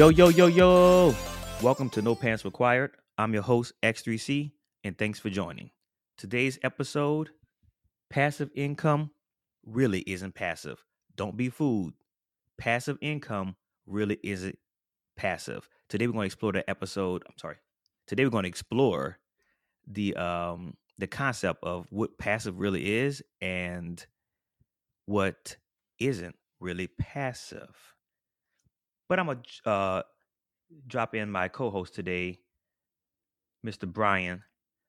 Yo, 0.00 0.08
yo, 0.08 0.30
yo, 0.30 0.46
yo. 0.46 1.14
Welcome 1.62 1.90
to 1.90 2.00
No 2.00 2.14
Pants 2.14 2.46
Required. 2.46 2.92
I'm 3.18 3.34
your 3.34 3.42
host, 3.42 3.74
X3C, 3.82 4.50
and 4.82 4.96
thanks 4.96 5.18
for 5.18 5.28
joining. 5.28 5.72
Today's 6.16 6.58
episode 6.62 7.28
passive 8.08 8.50
income 8.54 9.10
really 9.66 10.00
isn't 10.06 10.34
passive. 10.34 10.82
Don't 11.16 11.36
be 11.36 11.50
fooled. 11.50 11.92
Passive 12.56 12.96
income 13.02 13.56
really 13.84 14.18
isn't 14.24 14.56
passive. 15.18 15.68
Today 15.90 16.06
we're 16.06 16.14
going 16.14 16.22
to 16.22 16.32
explore 16.32 16.52
the 16.52 16.70
episode. 16.70 17.22
I'm 17.26 17.36
sorry. 17.36 17.56
Today 18.06 18.24
we're 18.24 18.30
going 18.30 18.44
to 18.44 18.48
explore 18.48 19.18
the 19.86 20.16
um 20.16 20.78
the 20.96 21.08
concept 21.08 21.62
of 21.62 21.86
what 21.90 22.16
passive 22.16 22.58
really 22.58 22.90
is 22.90 23.22
and 23.42 24.06
what 25.04 25.58
isn't 25.98 26.36
really 26.58 26.86
passive. 26.86 27.76
But 29.10 29.18
I'm 29.18 29.26
gonna 29.26 29.42
uh, 29.66 30.02
drop 30.86 31.16
in 31.16 31.32
my 31.32 31.48
co-host 31.48 31.96
today, 31.96 32.38
Mr. 33.66 33.92
Brian, 33.92 34.44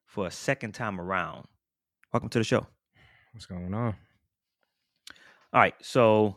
for 0.05 0.27
a 0.27 0.31
second 0.31 0.73
time 0.73 1.01
around. 1.01 1.47
Welcome 2.13 2.29
to 2.29 2.37
the 2.37 2.43
show. 2.43 2.67
What's 3.31 3.47
going 3.47 3.73
on? 3.73 3.95
All 5.51 5.59
right, 5.59 5.73
so 5.81 6.35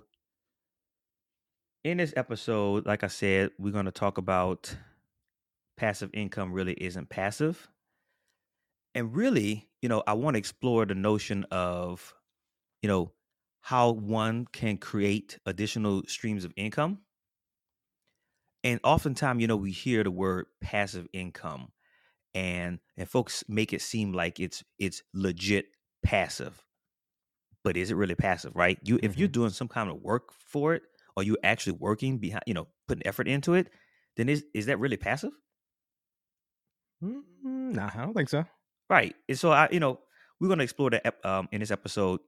in 1.84 1.98
this 1.98 2.14
episode, 2.16 2.86
like 2.86 3.05
I 3.05 3.08
said, 3.08 3.50
we're 3.58 3.70
going 3.70 3.84
to 3.84 3.92
talk 3.92 4.16
about 4.16 4.74
passive 5.77 6.08
income 6.14 6.55
really 6.55 6.72
isn't 6.72 7.10
passive. 7.10 7.68
And 8.94 9.14
really, 9.14 9.68
you 9.82 9.90
know, 9.90 10.02
I 10.06 10.14
want 10.14 10.36
to 10.36 10.38
explore 10.38 10.86
the 10.86 10.94
notion 10.94 11.44
of, 11.50 12.14
you 12.80 12.88
know, 12.88 13.12
how 13.60 13.90
one 13.90 14.46
can 14.52 14.78
create 14.78 15.38
additional 15.44 16.02
streams 16.06 16.46
of 16.46 16.52
income. 16.56 17.00
And 18.64 18.80
oftentimes, 18.84 19.42
you 19.42 19.48
know, 19.48 19.56
we 19.56 19.72
hear 19.72 20.04
the 20.04 20.12
word 20.12 20.46
passive 20.62 21.08
income 21.14 21.72
and 22.34 22.80
and 22.96 23.08
folks 23.08 23.44
make 23.48 23.72
it 23.72 23.82
seem 23.82 24.12
like 24.12 24.40
it's 24.40 24.64
it's 24.78 25.02
legit 25.14 25.66
passive. 26.04 26.64
But 27.62 27.76
is 27.76 27.90
it 27.90 27.94
really 27.94 28.14
passive, 28.14 28.54
right? 28.54 28.78
You 28.82 29.00
if 29.02 29.18
you're 29.18 29.28
Mhm. 29.28 29.28
doing 29.28 29.50
some 29.50 29.68
kind 29.68 29.90
of 29.90 30.02
work 30.02 30.32
for 30.32 30.74
it 30.74 30.82
or 31.16 31.22
you 31.22 31.38
actually 31.42 31.72
working 31.74 32.18
behind, 32.18 32.42
you 32.46 32.54
know, 32.54 32.68
putting 32.86 33.06
effort 33.06 33.26
into 33.28 33.54
it, 33.54 33.70
then 34.16 34.28
is 34.28 34.44
is 34.54 34.66
that 34.66 34.78
really 34.78 34.96
passive? 34.98 35.32
Mm, 37.02 37.22
Nah, 37.74 37.90
I 37.94 37.98
don't 38.04 38.14
think 38.14 38.28
so. 38.28 38.44
Right. 38.90 39.14
And 39.28 39.38
so 39.38 39.50
I, 39.50 39.68
you 39.70 39.80
know, 39.80 40.00
we're 40.40 40.48
going 40.48 40.58
to 40.58 40.64
explore 40.64 40.90
that 40.90 41.24
um, 41.24 41.48
in 41.52 41.60
this 41.60 41.70
episode 41.70 42.20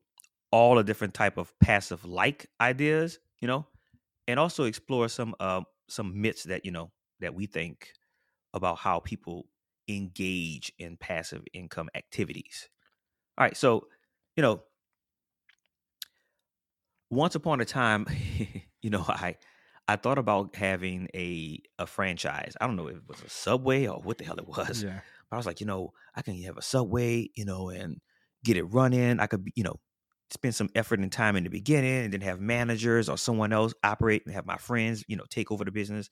all 0.52 0.76
the 0.76 0.84
different 0.84 1.14
type 1.14 1.36
of 1.38 1.58
passive 1.60 2.04
like 2.04 2.46
ideas, 2.60 3.18
you 3.40 3.48
know, 3.48 3.66
and 4.28 4.40
also 4.40 4.64
explore 4.64 5.08
some 5.08 5.34
um 5.40 5.66
some 5.88 6.20
myths 6.20 6.44
that 6.44 6.64
you 6.64 6.70
know 6.70 6.90
that 7.20 7.34
we 7.34 7.46
think 7.46 7.92
about 8.54 8.78
how 8.78 9.00
people 9.00 9.46
engage 9.88 10.72
in 10.78 10.96
passive 10.96 11.42
income 11.52 11.88
activities. 11.94 12.68
All 13.38 13.44
right, 13.44 13.56
so 13.56 13.86
you 14.36 14.42
know, 14.42 14.62
once 17.10 17.34
upon 17.34 17.60
a 17.60 17.64
time, 17.64 18.06
you 18.82 18.90
know, 18.90 19.04
I 19.06 19.36
I 19.88 19.96
thought 19.96 20.18
about 20.18 20.56
having 20.56 21.08
a 21.14 21.62
a 21.78 21.86
franchise. 21.86 22.56
I 22.60 22.66
don't 22.66 22.76
know 22.76 22.88
if 22.88 22.96
it 22.96 23.08
was 23.08 23.22
a 23.22 23.30
Subway 23.30 23.86
or 23.86 24.00
what 24.00 24.18
the 24.18 24.24
hell 24.24 24.38
it 24.38 24.48
was. 24.48 24.82
Yeah. 24.82 25.00
I 25.30 25.36
was 25.36 25.46
like, 25.46 25.60
you 25.60 25.66
know, 25.66 25.92
I 26.14 26.22
can 26.22 26.40
have 26.42 26.56
a 26.56 26.62
subway, 26.62 27.30
you 27.34 27.44
know, 27.44 27.68
and 27.68 28.00
get 28.44 28.56
it 28.56 28.64
running. 28.64 29.20
I 29.20 29.26
could, 29.26 29.44
be, 29.44 29.52
you 29.56 29.64
know, 29.64 29.76
spend 30.30 30.54
some 30.54 30.70
effort 30.74 30.98
and 30.98 31.12
time 31.12 31.36
in 31.36 31.44
the 31.44 31.50
beginning 31.50 32.04
and 32.04 32.12
then 32.12 32.20
have 32.20 32.40
managers 32.40 33.08
or 33.08 33.16
someone 33.16 33.52
else 33.52 33.72
operate 33.84 34.24
and 34.26 34.34
have 34.34 34.46
my 34.46 34.56
friends, 34.56 35.04
you 35.08 35.16
know, 35.16 35.24
take 35.30 35.52
over 35.52 35.64
the 35.64 35.70
business, 35.70 36.10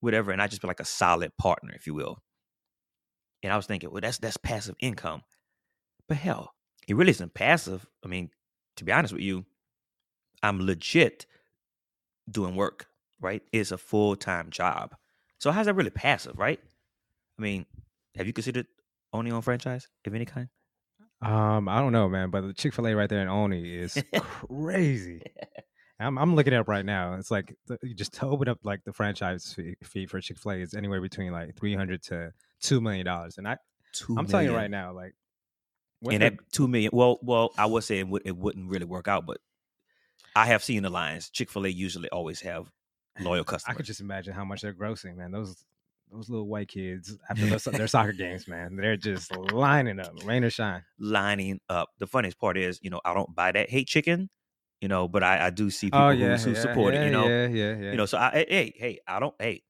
whatever. 0.00 0.30
And 0.30 0.40
I 0.40 0.46
just 0.46 0.62
be 0.62 0.68
like 0.68 0.80
a 0.80 0.84
solid 0.84 1.36
partner, 1.36 1.72
if 1.74 1.86
you 1.86 1.94
will. 1.94 2.18
And 3.42 3.52
I 3.52 3.56
was 3.56 3.66
thinking, 3.66 3.90
well, 3.90 4.00
that's 4.00 4.18
that's 4.18 4.36
passive 4.36 4.76
income. 4.80 5.22
But 6.08 6.18
hell, 6.18 6.54
it 6.86 6.96
really 6.96 7.10
isn't 7.10 7.34
passive. 7.34 7.86
I 8.04 8.08
mean, 8.08 8.30
to 8.76 8.84
be 8.84 8.92
honest 8.92 9.12
with 9.12 9.22
you, 9.22 9.44
I'm 10.42 10.60
legit 10.64 11.26
doing 12.30 12.56
work, 12.56 12.86
right? 13.20 13.42
It's 13.52 13.72
a 13.72 13.78
full 13.78 14.16
time 14.16 14.50
job. 14.50 14.94
So 15.38 15.50
how's 15.50 15.66
that 15.66 15.74
really 15.74 15.90
passive, 15.90 16.38
right? 16.38 16.60
I 17.38 17.42
mean, 17.42 17.66
have 18.16 18.26
you 18.26 18.32
considered 18.32 18.66
owning 19.12 19.28
your 19.28 19.36
own 19.36 19.42
franchise 19.42 19.88
of 20.06 20.14
any 20.14 20.24
kind? 20.24 20.48
Um, 21.20 21.68
I 21.68 21.80
don't 21.80 21.92
know, 21.92 22.08
man, 22.08 22.30
but 22.30 22.42
the 22.42 22.52
Chick 22.52 22.72
Fil 22.74 22.86
A 22.86 22.94
right 22.94 23.08
there 23.08 23.20
in 23.20 23.28
Olney 23.28 23.74
is 23.74 24.00
crazy. 24.16 25.22
I'm 26.00 26.16
I'm 26.16 26.36
looking 26.36 26.52
it 26.52 26.56
up 26.56 26.68
right 26.68 26.84
now. 26.84 27.14
It's 27.14 27.30
like 27.30 27.56
the, 27.66 27.76
you 27.82 27.94
just 27.94 28.12
to 28.14 28.26
open 28.26 28.48
up 28.48 28.58
like 28.62 28.84
the 28.84 28.92
franchise 28.92 29.52
fee, 29.52 29.74
fee 29.82 30.06
for 30.06 30.20
Chick 30.20 30.38
Fil 30.38 30.52
A 30.52 30.56
is 30.56 30.74
anywhere 30.74 31.00
between 31.00 31.32
like 31.32 31.56
three 31.56 31.74
hundred 31.74 32.02
to 32.04 32.32
two 32.60 32.80
million 32.80 33.04
dollars, 33.04 33.36
and 33.38 33.48
I 33.48 33.56
Two 33.92 34.16
I'm 34.16 34.26
telling 34.26 34.46
you 34.46 34.54
right 34.54 34.70
now, 34.70 34.92
like 34.92 35.14
and 36.08 36.22
the- 36.22 36.38
two 36.52 36.68
million. 36.68 36.90
Well, 36.92 37.18
well, 37.22 37.52
I 37.58 37.66
would 37.66 37.82
say 37.82 37.98
it, 37.98 38.06
would, 38.08 38.22
it 38.24 38.36
wouldn't 38.36 38.68
really 38.68 38.84
work 38.84 39.08
out, 39.08 39.26
but 39.26 39.38
I 40.36 40.46
have 40.46 40.62
seen 40.62 40.82
the 40.84 40.90
lines. 40.90 41.30
Chick 41.30 41.50
Fil 41.50 41.66
A 41.66 41.68
usually 41.68 42.08
always 42.10 42.40
have 42.42 42.70
loyal 43.18 43.42
customers. 43.42 43.74
I 43.74 43.76
could 43.76 43.86
just 43.86 44.00
imagine 44.00 44.34
how 44.34 44.44
much 44.44 44.60
they're 44.62 44.74
grossing, 44.74 45.16
man. 45.16 45.32
Those 45.32 45.64
those 46.10 46.28
little 46.28 46.46
white 46.48 46.68
kids 46.68 47.16
after 47.28 47.46
their, 47.46 47.58
their 47.58 47.86
soccer 47.88 48.12
games, 48.12 48.48
man, 48.48 48.76
they're 48.76 48.96
just 48.96 49.34
lining 49.36 50.00
up, 50.00 50.12
rain 50.24 50.44
or 50.44 50.50
shine. 50.50 50.84
lining 50.98 51.60
up. 51.68 51.90
The 51.98 52.06
funniest 52.06 52.38
part 52.38 52.56
is, 52.56 52.80
you 52.82 52.90
know, 52.90 53.00
I 53.04 53.14
don't 53.14 53.34
buy 53.34 53.52
that 53.52 53.70
hate 53.70 53.88
chicken, 53.88 54.30
you 54.80 54.88
know, 54.88 55.08
but 55.08 55.22
I, 55.22 55.46
I 55.46 55.50
do 55.50 55.70
see 55.70 55.88
oh, 55.88 55.90
people 55.90 56.00
Oh 56.00 56.10
who, 56.10 56.16
yeah, 56.18 56.36
who 56.38 56.50
yeah, 56.52 56.60
support 56.60 56.94
yeah, 56.94 57.00
it, 57.02 57.06
you 57.06 57.10
know, 57.12 57.28
yeah, 57.28 57.46
yeah, 57.46 57.76
yeah. 57.76 57.90
you 57.90 57.96
know. 57.96 58.06
So 58.06 58.18
I, 58.18 58.30
hey, 58.30 58.46
hey, 58.48 58.72
hey, 58.76 58.98
I 59.06 59.20
don't, 59.20 59.34
hey. 59.38 59.62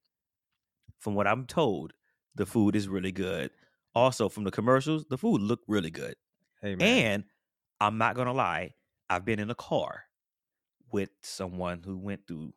From 0.99 1.15
what 1.15 1.27
I'm 1.27 1.47
told, 1.47 1.93
the 2.35 2.47
food 2.47 2.75
is 2.77 2.89
really 2.89 3.13
good. 3.13 3.51
Also, 3.95 4.29
from 4.29 4.45
the 4.45 4.51
commercials, 4.51 5.05
the 5.09 5.19
food 5.19 5.41
looked 5.41 5.65
really 5.69 5.91
good. 5.91 6.15
hey 6.61 6.75
man, 6.77 6.89
And 7.15 7.25
I'm 7.81 7.99
not 7.99 8.17
gonna 8.17 8.33
lie, 8.33 8.75
I've 9.09 9.25
been 9.25 9.39
in 9.39 9.51
a 9.51 9.55
car 9.55 10.05
with 10.91 11.11
someone 11.23 11.83
who 11.83 11.99
went 11.99 12.27
through 12.27 12.55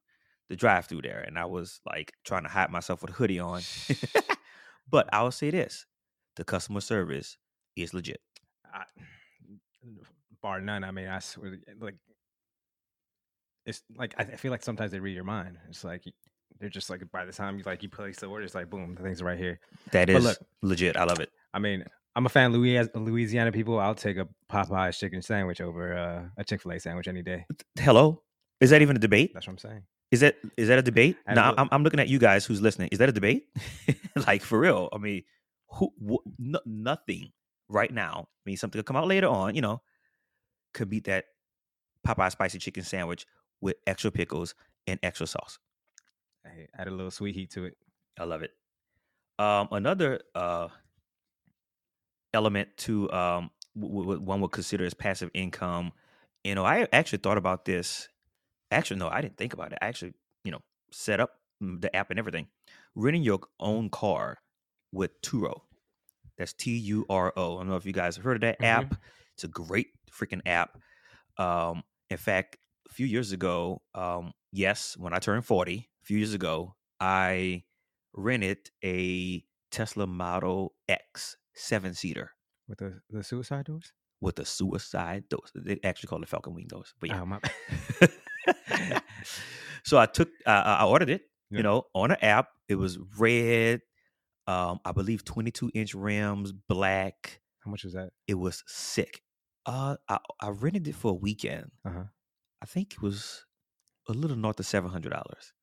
the 0.52 0.58
drive-through 0.58 1.02
there, 1.02 1.24
and 1.26 1.40
I 1.40 1.46
was 1.46 1.80
like 1.86 2.12
trying 2.26 2.44
to 2.44 2.50
hide 2.50 2.70
myself 2.70 3.02
with 3.02 3.12
a 3.12 3.14
hoodie 3.14 3.40
on. 3.40 3.62
but 4.92 5.08
I 5.14 5.24
will 5.24 5.32
say 5.32 5.50
this: 5.50 5.86
the 6.36 6.44
customer 6.44 6.82
service 6.82 7.38
is 7.78 7.94
legit. 7.94 8.20
I, 8.66 8.84
bar 10.42 10.60
none. 10.60 10.84
I 10.84 10.92
mean, 10.92 11.08
I 11.08 11.20
swear, 11.20 11.58
like 11.80 11.96
it's 13.66 13.82
like 13.96 14.14
I 14.18 14.26
feel 14.26 14.52
like 14.52 14.62
sometimes 14.62 14.92
they 14.92 15.00
read 15.00 15.16
your 15.16 15.24
mind. 15.24 15.58
It's 15.70 15.86
like 15.86 16.04
they're 16.60 16.70
just 16.70 16.90
like 16.90 17.10
by 17.12 17.24
the 17.24 17.32
time 17.32 17.58
you 17.58 17.64
like 17.66 17.82
you 17.82 17.90
place 17.90 18.20
the 18.20 18.26
order, 18.28 18.44
it's 18.44 18.54
like 18.54 18.70
boom, 18.70 18.94
the 18.96 19.04
things 19.04 19.22
are 19.22 19.26
right 19.26 19.38
here. 19.40 19.58
That 19.92 20.08
But 20.08 20.16
is 20.18 20.24
look- 20.26 20.38
legit. 20.62 20.98
I 20.98 21.06
love 21.06 21.22
it. 21.22 21.30
I 21.54 21.60
mean, 21.60 21.86
I'm 22.16 22.26
a 22.26 22.30
fan 22.30 22.48
of 22.48 22.58
Louisiana, 22.58 22.90
Louisiana 22.96 23.52
people. 23.54 23.80
I'll 23.80 23.96
take 23.96 24.18
a 24.18 24.28
Popeyes 24.52 25.00
chicken 25.00 25.22
sandwich 25.22 25.62
over 25.62 25.96
uh, 25.98 26.24
a 26.38 26.44
Chick 26.44 26.62
Fil 26.62 26.74
A 26.74 26.80
sandwich 26.80 27.08
any 27.08 27.22
day. 27.22 27.46
Hello, 27.80 28.22
is 28.60 28.72
that 28.72 28.82
even 28.82 28.98
a 28.98 29.00
debate? 29.00 29.32
That's 29.34 29.48
what 29.48 29.54
I'm 29.54 29.58
saying. 29.60 29.84
Is 30.12 30.20
that 30.20 30.38
is 30.58 30.68
that 30.68 30.78
a 30.78 30.82
debate? 30.82 31.18
And 31.26 31.36
Now 31.36 31.54
I'm, 31.58 31.70
I'm 31.72 31.84
looking 31.84 32.00
at 32.00 32.10
you 32.10 32.20
guys 32.20 32.46
who's 32.46 32.62
listening. 32.62 32.90
Is 32.92 33.00
that 33.00 33.10
a 33.10 33.14
debate? 33.14 33.48
like 34.28 34.42
for 34.42 34.60
real? 34.60 34.90
I 34.92 34.98
mean, 34.98 35.24
who? 35.70 35.94
Wh- 36.06 36.28
no, 36.38 36.60
nothing 36.66 37.32
right 37.70 37.92
now. 37.94 38.28
I 38.28 38.42
mean, 38.46 38.58
something 38.58 38.78
could 38.80 38.86
come 38.86 38.98
out 38.98 39.08
later 39.08 39.28
on. 39.28 39.56
You 39.56 39.62
know, 39.62 39.82
could 40.74 40.90
beat 40.90 41.06
that 41.06 41.26
Popeye 42.06 42.32
spicy 42.32 42.60
chicken 42.60 42.84
sandwich 42.84 43.26
with 43.62 43.78
extra 43.88 44.12
pickles 44.12 44.54
and 44.88 45.00
extra 45.04 45.28
sauce. 45.28 45.60
Hey, 46.44 46.68
add 46.78 46.88
a 46.88 46.92
little 46.92 47.12
sweet 47.12 47.36
heat 47.36 47.52
to 47.52 47.66
it. 47.66 47.78
I 48.20 48.26
love 48.26 48.42
it. 48.42 48.52
Um, 49.40 49.70
another 49.72 50.22
uh, 50.36 50.68
element 52.34 52.70
to 52.78 53.12
um, 53.12 53.52
w- 53.80 54.02
w- 54.04 54.22
one 54.22 54.42
would 54.42 54.52
consider 54.52 54.86
as 54.86 54.94
passive 54.94 55.30
income. 55.34 55.92
You 56.44 56.56
know, 56.56 56.66
I 56.66 56.88
actually 56.92 57.20
thought 57.20 57.38
about 57.38 57.66
this. 57.66 58.10
Actually, 58.72 58.98
no, 59.00 59.10
I 59.10 59.22
didn't 59.22 59.38
think 59.38 59.54
about 59.54 59.72
it. 59.74 59.78
I 59.82 59.88
actually, 59.88 60.14
you 60.44 60.52
know, 60.52 60.62
set 60.92 61.20
up 61.20 61.32
mm, 61.62 61.82
the 61.82 61.94
app 61.96 62.10
and 62.10 62.18
everything. 62.20 62.48
Renting 62.96 63.24
your 63.24 63.40
own 63.60 63.90
car 63.90 64.38
with 64.92 65.22
Turo. 65.22 65.62
That's 66.38 66.54
T 66.54 66.76
U 66.78 67.06
R 67.10 67.34
O. 67.36 67.56
I 67.56 67.60
don't 67.60 67.70
know 67.70 67.76
if 67.76 67.86
you 67.86 67.94
guys 67.94 68.16
have 68.16 68.26
heard 68.26 68.38
of 68.38 68.42
that 68.42 68.60
Mhm. 68.60 68.66
app. 68.66 69.02
It's 69.36 69.44
a 69.44 69.48
great 69.48 69.88
freaking 70.12 70.42
app. 70.46 70.78
Um, 71.38 71.84
in 72.10 72.18
fact, 72.18 72.58
a 72.90 72.94
few 72.94 73.06
years 73.06 73.32
ago, 73.32 73.82
um, 73.96 74.34
yes, 74.52 74.98
when 74.98 75.14
I 75.14 75.20
turned 75.20 75.46
40, 75.46 75.90
a 76.02 76.06
few 76.06 76.18
years 76.18 76.34
ago, 76.34 76.76
I 77.00 77.64
rented 78.14 78.70
a 78.84 79.44
Tesla 79.72 80.06
Model 80.08 80.74
X 80.90 81.38
seven 81.54 81.94
seater 81.94 82.32
With 82.68 82.80
the, 82.80 83.02
the 83.10 83.24
suicide 83.24 83.66
doors? 83.66 83.94
with 84.20 84.36
the 84.36 84.46
suicide 84.46 85.28
doors. 85.30 85.52
They 85.56 85.80
actually 85.84 86.08
call 86.08 86.22
it 86.22 86.30
Falcon 86.30 86.54
Wing 86.54 86.68
doors, 86.68 86.94
but 87.00 87.10
yeah. 87.10 87.22
Oh, 87.22 88.08
so 89.84 89.98
I 89.98 90.06
took, 90.06 90.30
uh, 90.46 90.50
I 90.80 90.86
ordered 90.86 91.10
it, 91.10 91.22
Yeah. 91.50 91.58
you 91.58 91.64
know, 91.64 91.84
on 91.94 92.12
an 92.12 92.18
app. 92.22 92.48
It 92.68 92.76
was 92.76 92.98
red, 93.18 93.82
um, 94.48 94.80
I 94.86 94.92
believe 94.92 95.24
22 95.26 95.72
inch 95.74 95.94
rims, 95.94 96.52
black. 96.52 97.42
How 97.64 97.72
much 97.72 97.84
was 97.84 97.94
that? 97.94 98.12
It 98.28 98.36
was 98.36 98.64
sick. 98.68 99.22
Uh, 99.66 99.98
I, 100.08 100.18
I 100.40 100.50
rented 100.50 100.88
it 100.88 100.96
for 100.96 101.12
a 101.12 101.16
weekend. 101.16 101.72
Uh-huh. 101.86 102.04
I 102.62 102.66
think 102.66 102.94
it 102.94 103.02
was 103.02 103.46
a 104.08 104.14
little 104.14 104.38
north 104.38 104.60
of 104.60 104.66
seven 104.66 104.90
hundred 104.90 105.10
dollars. 105.12 105.54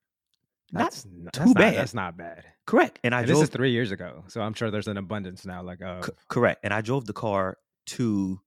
That's 0.71 1.05
n- 1.07 1.13
too 1.13 1.25
that's 1.25 1.39
not- 1.47 1.55
bad. 1.57 1.75
that's 1.77 1.95
not 1.95 2.17
bad. 2.17 2.45
correct. 2.67 3.01
And 3.03 3.15
I 3.15 3.19
And 3.21 3.27
drove 3.27 3.41
this 3.41 3.49
is 3.49 3.53
three 3.55 3.71
years 3.73 3.91
ago, 3.91 4.25
so 4.29 4.41
I'm 4.43 4.55
sure 4.55 4.71
there's 4.71 4.87
an 4.87 4.97
abundance 4.99 5.45
now. 5.47 5.63
Like, 5.63 5.83
uh, 5.83 6.03
C- 6.03 6.13
correct. 6.29 6.61
And 6.65 6.73
I 6.75 6.81
drove 6.83 7.07
the 7.07 7.13
car 7.13 7.57
to 7.87 8.41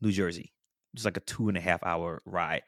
New 0.00 0.10
Jersey. 0.10 0.52
It's 0.94 1.04
like 1.04 1.16
a 1.16 1.20
two 1.20 1.48
and 1.48 1.56
a 1.56 1.60
half 1.60 1.82
hour 1.84 2.22
ride. 2.26 2.62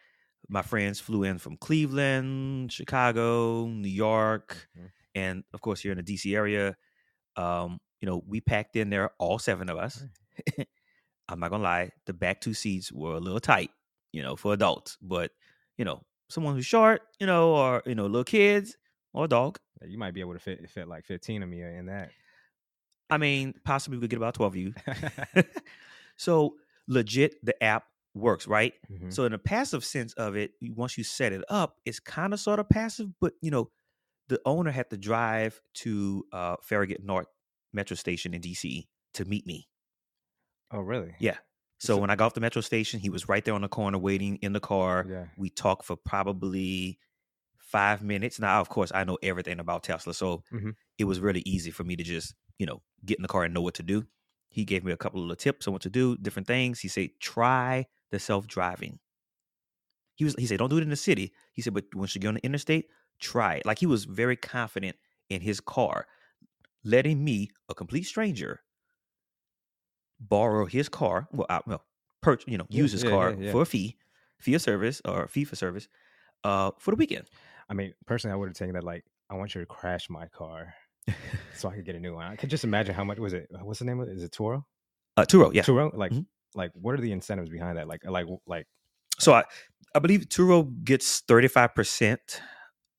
My 0.49 0.63
friends 0.63 1.01
flew 1.01 1.25
in 1.25 1.39
from 1.39 1.57
Cleveland, 1.57 2.73
Chicago, 2.73 3.67
New 3.67 3.89
York, 3.89 4.69
Mhm. 4.77 4.91
and 5.15 5.45
of 5.55 5.61
course 5.61 5.81
here 5.81 5.93
in 5.93 5.99
the 5.99 6.03
DC 6.03 6.35
area. 6.37 6.77
Um, 7.37 7.81
you 8.01 8.07
know, 8.09 8.23
we 8.27 8.41
packed 8.41 8.77
in 8.77 8.91
there, 8.91 9.11
all 9.19 9.39
seven 9.39 9.69
of 9.71 9.79
us. 9.79 10.05
I'm 11.29 11.41
not 11.41 11.51
gonna 11.51 11.63
lie, 11.63 11.91
the 12.07 12.13
back 12.13 12.41
two 12.41 12.55
seats 12.55 12.93
were 12.93 13.15
a 13.15 13.21
little 13.21 13.41
tight, 13.41 13.71
you 14.13 14.23
know, 14.23 14.37
for 14.37 14.53
adults. 14.53 14.99
But 15.01 15.33
you 15.79 15.85
know, 15.85 16.03
someone 16.29 16.55
who's 16.55 16.67
short, 16.67 17.03
you 17.19 17.27
know, 17.27 17.55
or 17.55 17.83
you 17.87 17.95
know, 17.95 18.07
little 18.07 18.25
kids 18.25 18.77
or 19.13 19.25
a 19.25 19.29
dog. 19.29 19.59
you 19.87 19.99
might 19.99 20.15
be 20.15 20.21
able 20.21 20.35
to 20.35 20.39
fit 20.39 20.69
fit 20.71 20.89
like 20.89 21.05
15 21.07 21.43
of 21.43 21.49
me 21.49 21.63
in 21.63 21.87
that. 21.87 22.11
I 23.11 23.19
mean, 23.19 23.55
possibly 23.65 23.99
we 23.99 24.03
could 24.03 24.11
get 24.11 24.17
about 24.17 24.35
twelve 24.35 24.55
of 24.55 24.57
you. 24.57 24.75
so 26.17 26.57
legit, 26.89 27.45
the 27.45 27.61
app 27.63 27.85
works, 28.15 28.47
right? 28.47 28.73
Mhm. 28.91 29.13
So 29.13 29.25
in 29.25 29.33
the 29.33 29.39
passive 29.39 29.85
sense 29.85 30.13
of 30.15 30.37
it, 30.37 30.53
once 30.63 30.97
you 30.97 31.05
set 31.05 31.33
it 31.33 31.45
up, 31.49 31.77
it's 31.85 31.99
kind 32.01 32.33
of 32.33 32.41
sort 32.41 32.61
of 32.61 32.69
passive, 32.69 33.09
but 33.21 33.35
you 33.43 33.51
know, 33.51 33.71
the 34.29 34.41
owner 34.47 34.71
had 34.71 34.89
to 34.91 34.97
drive 34.97 35.61
to 35.75 36.25
uh, 36.33 36.57
Farragut 36.63 37.03
North 37.05 37.27
Metro 37.73 37.97
Station 37.97 38.33
in 38.35 38.41
DC 38.41 38.87
to 39.15 39.25
meet 39.25 39.47
me. 39.47 39.69
oh, 40.71 40.81
really? 40.81 41.15
Yeah. 41.21 41.37
So 41.79 41.95
So- 41.95 41.99
when 42.01 42.11
I 42.11 42.17
got 42.17 42.27
off 42.27 42.35
the 42.35 42.41
metro 42.41 42.63
station, 42.63 42.99
he 43.01 43.11
was 43.11 43.29
right 43.29 43.45
there 43.45 43.55
on 43.55 43.61
the 43.63 43.69
corner 43.69 43.99
waiting 43.99 44.37
in 44.37 44.53
the 44.53 44.61
car. 44.61 45.07
Yeah. 45.09 45.27
We 45.37 45.51
talked 45.51 45.85
for 45.85 45.95
probably 45.97 46.99
five 47.59 48.03
minutes. 48.03 48.39
Now, 48.41 48.61
of 48.61 48.69
course, 48.69 48.91
I 48.95 49.05
know 49.05 49.19
everything 49.23 49.61
about 49.61 49.83
Tesla, 49.85 50.15
so 50.15 50.43
Mhm. 50.53 50.75
it 50.99 51.05
was 51.05 51.21
really 51.21 51.43
easy 51.47 51.71
for 51.71 51.85
me 51.85 51.97
to 51.97 52.03
just, 52.03 52.35
you 52.59 52.67
know, 52.67 52.83
get 53.05 53.19
in 53.19 53.23
the 53.23 53.29
car 53.29 53.45
and 53.45 53.53
know 53.55 53.61
what 53.63 53.75
to 53.75 53.83
do. 53.83 54.07
He 54.49 54.65
gave 54.65 54.85
me 54.85 54.93
a 54.93 54.97
couple 54.97 55.21
of 55.21 55.25
little 55.27 55.37
tips 55.37 55.67
on 55.67 55.73
what 55.73 55.83
to 55.83 55.91
do, 55.91 56.17
different 56.17 56.47
things. 56.47 56.81
He 56.81 56.89
said, 56.89 57.11
try 57.21 57.87
the 58.11 58.19
self 58.19 58.47
driving. 58.47 59.01
He 60.17 60.25
was 60.25 60.35
he 60.39 60.47
said, 60.47 60.59
don't 60.59 60.69
do 60.71 60.79
it 60.79 60.83
in 60.83 60.91
the 60.91 60.97
city. 60.97 61.33
He 61.53 61.63
said, 61.63 61.75
but 61.75 61.93
once 61.95 62.15
you 62.15 62.21
get 62.21 62.29
on 62.29 62.35
the 62.35 62.45
interstate, 62.45 62.89
try 63.19 63.57
it. 63.57 63.67
Like 63.67 63.79
he 63.79 63.87
was 63.87 64.05
very 64.05 64.37
confident 64.37 64.97
in 65.29 65.41
his 65.41 65.61
car, 65.61 66.07
letting 66.85 67.25
me, 67.25 67.51
a 67.69 67.75
complete 67.75 68.05
stranger, 68.05 68.63
borrow 70.21 70.67
his 70.67 70.89
car. 70.89 71.29
Well, 71.33 71.47
I, 71.51 71.61
well, 71.67 71.85
per, 72.23 72.39
you 72.47 72.59
know, 72.59 72.67
Yeah, 72.69 72.83
use 72.83 72.93
his 72.93 73.03
yeah, 73.03 73.11
car 73.11 73.37
yeah, 73.39 73.53
for 73.53 73.63
a 73.63 73.67
fee, 73.67 73.97
fee 74.41 74.55
of 74.55 74.63
service 74.63 75.01
or 75.05 75.29
fee 75.29 75.45
for 75.45 75.57
service, 75.57 75.89
uh, 76.45 76.73
for 76.79 76.91
the 76.93 76.97
weekend. 76.97 77.29
I 77.69 77.75
mean, 77.75 77.95
personally, 78.07 78.35
I 78.35 78.37
would 78.37 78.49
have 78.49 78.57
taken 78.57 78.75
that 78.75 78.85
like, 78.85 79.05
I 79.31 79.35
want 79.35 79.55
you 79.55 79.61
to 79.63 79.67
crash 79.67 80.11
my 80.11 80.29
car 80.29 80.75
so 81.55 81.69
I 81.69 81.77
could 81.77 81.85
get 81.85 81.95
a 81.97 82.01
new 82.01 82.15
one. 82.15 82.27
I 82.27 82.37
could 82.37 82.51
just 82.51 82.65
imagine 82.65 82.95
how 82.95 83.05
much 83.05 83.19
was 83.19 83.33
it? 83.33 83.49
What's 83.51 83.79
the 83.81 83.85
name 83.87 84.01
of 84.01 84.09
it? 84.09 84.13
Is 84.17 84.23
it 84.23 84.33
Turo? 84.33 84.65
Uh, 85.17 85.25
Turo, 85.25 85.53
yeah. 85.55 85.63
Turo? 85.63 85.95
Like, 85.95 86.13
Mhm. 86.13 86.27
Like 86.57 86.71
what 86.75 86.95
are 86.95 87.01
the 87.01 87.13
incentives 87.13 87.51
behind 87.51 87.79
that? 87.79 87.89
Like, 87.89 88.05
like, 88.05 88.27
like, 88.47 88.67
So 89.19 89.33
I, 89.33 89.45
I 89.95 89.99
believe 89.99 90.29
Turo 90.29 90.83
gets 90.85 91.21
thirty 91.21 91.49
five 91.49 91.75
percent 91.75 92.41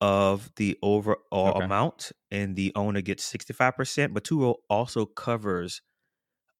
of 0.02 0.52
the 0.56 0.78
overall 0.82 1.52
Okay. 1.52 1.66
amount, 1.66 2.12
and 2.32 2.56
the 2.56 2.72
owner 2.76 3.02
gets 3.02 3.24
sixty 3.24 3.54
five 3.54 3.76
percent. 3.76 4.14
But 4.14 4.24
Turo 4.24 4.56
also 4.70 5.06
covers, 5.06 5.82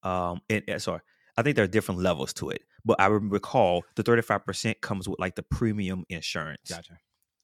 um, 0.04 0.42
and 0.50 0.70
uh, 0.70 0.80
sorry, 0.80 1.02
I 1.38 1.42
think 1.44 1.56
there 1.56 1.66
are 1.66 1.70
different 1.70 2.02
levels 2.02 2.34
to 2.36 2.50
it. 2.50 2.64
But 2.86 3.02
I 3.02 3.08
recall 3.08 3.84
the 3.96 4.04
thirty 4.04 4.22
five 4.22 4.46
percent 4.46 4.82
comes 4.82 5.08
with 5.10 5.20
like 5.20 5.36
the 5.36 5.44
premium 5.44 6.06
insurance, 6.10 6.70
gotcha. 6.70 7.00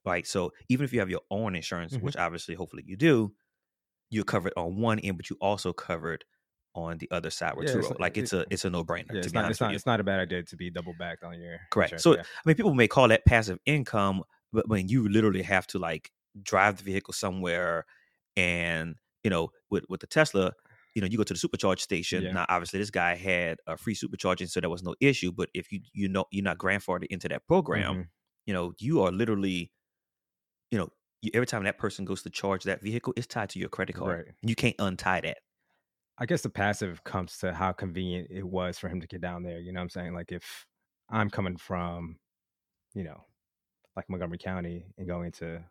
right? 0.05 0.27
So 0.27 0.51
even 0.69 0.85
if 0.85 0.93
you 0.93 0.99
have 0.99 1.09
your 1.09 1.21
own 1.31 1.55
insurance, 1.55 1.95
Mhm. 1.95 2.01
which 2.01 2.17
obviously 2.17 2.55
hopefully 2.55 2.83
you 2.85 2.97
do, 2.97 3.33
you're 4.09 4.23
covered 4.25 4.53
on 4.57 4.77
one 4.77 4.99
end, 4.99 5.17
but 5.17 5.29
you 5.29 5.37
also 5.41 5.73
covered 5.73 6.25
on 6.73 6.97
the 6.99 7.09
other 7.11 7.29
side 7.29 7.55
with 7.57 7.67
Yeah, 7.69 7.77
it's 7.79 7.87
Turo. 7.89 7.99
like- 7.99 8.17
it's 8.17 8.33
a 8.33 8.45
it's 8.49 8.63
a 8.65 8.69
no 8.69 8.83
brainer. 8.83 9.11
Yeah, 9.11 9.19
it's 9.19 9.33
not, 9.33 9.49
it's 9.51 9.59
not, 9.59 9.73
it's 9.75 9.85
not 9.85 9.99
a 9.99 10.03
bad 10.03 10.19
idea 10.21 10.43
to 10.43 10.55
be 10.55 10.69
double 10.69 10.93
backed 10.97 11.23
on 11.23 11.39
your 11.39 11.59
Correct. 11.69 11.93
insurance, 11.93 12.03
So 12.03 12.15
yeah. 12.15 12.21
I 12.21 12.41
mean, 12.45 12.55
people 12.55 12.73
may 12.73 12.87
call 12.87 13.07
that 13.09 13.25
passive 13.25 13.59
income, 13.65 14.23
but 14.53 14.67
when 14.69 14.87
you 14.87 15.07
literally 15.09 15.41
have 15.43 15.67
to 15.67 15.79
like 15.79 16.11
drive 16.41 16.77
the 16.77 16.83
vehicle 16.83 17.13
somewhere, 17.13 17.85
and 18.37 18.95
you 19.23 19.29
know, 19.29 19.49
with 19.69 19.83
with 19.89 19.99
the 20.01 20.07
Tesla, 20.07 20.53
you 20.95 21.01
know, 21.01 21.07
you 21.07 21.17
go 21.17 21.23
to 21.23 21.33
the 21.33 21.39
supercharge 21.39 21.79
station. 21.79 22.23
Now, 22.33 22.45
obviously, 22.49 22.79
this 22.79 22.89
guy 22.89 23.15
had 23.15 23.57
a 23.67 23.75
free 23.77 23.95
supercharging, 23.95 24.49
so 24.49 24.59
there 24.61 24.69
was 24.69 24.83
no 24.83 24.95
issue. 25.01 25.31
But 25.31 25.49
if 25.53 25.71
you 25.71 25.81
you 25.93 26.07
know 26.09 26.25
you're 26.31 26.43
not 26.43 26.57
grandfathered 26.57 27.05
into 27.09 27.27
that 27.29 27.45
program, 27.47 27.95
Mhm. 27.95 28.07
you 28.45 28.53
know, 28.53 28.73
you 28.79 29.01
are 29.01 29.11
literally, 29.11 29.71
you 30.71 30.77
know, 30.77 30.89
you, 31.21 31.31
every 31.33 31.45
time 31.47 31.63
that 31.65 31.77
person 31.77 32.05
goes 32.05 32.23
to 32.23 32.29
charge 32.29 32.63
that 32.63 32.81
vehicle, 32.81 33.13
it's 33.17 33.27
tied 33.27 33.49
to 33.49 33.59
your 33.59 33.69
credit 33.69 33.93
card. 33.95 34.25
Right. 34.27 34.35
You 34.41 34.55
can't 34.55 34.75
untie 34.79 35.21
that. 35.21 35.37
I 36.21 36.27
guess 36.27 36.43
the 36.43 36.51
passive 36.51 37.03
comes 37.03 37.39
to 37.39 37.51
how 37.53 37.71
convenient 37.71 38.29
it 38.29 38.43
was 38.47 38.77
for 38.77 38.89
him 38.89 39.01
to 39.01 39.07
get 39.07 39.21
down 39.21 39.41
there. 39.41 39.59
You 39.59 39.73
know 39.73 39.79
what 39.79 39.85
I'm 39.85 39.89
saying? 39.89 40.13
Like 40.13 40.31
if 40.31 40.67
I'm 41.09 41.31
coming 41.31 41.57
from, 41.57 42.19
you 42.93 43.03
know, 43.03 43.25
like 43.95 44.09
Montgomery 44.09 44.37
County 44.37 44.85
and 44.99 45.07
going 45.07 45.31
to 45.33 45.63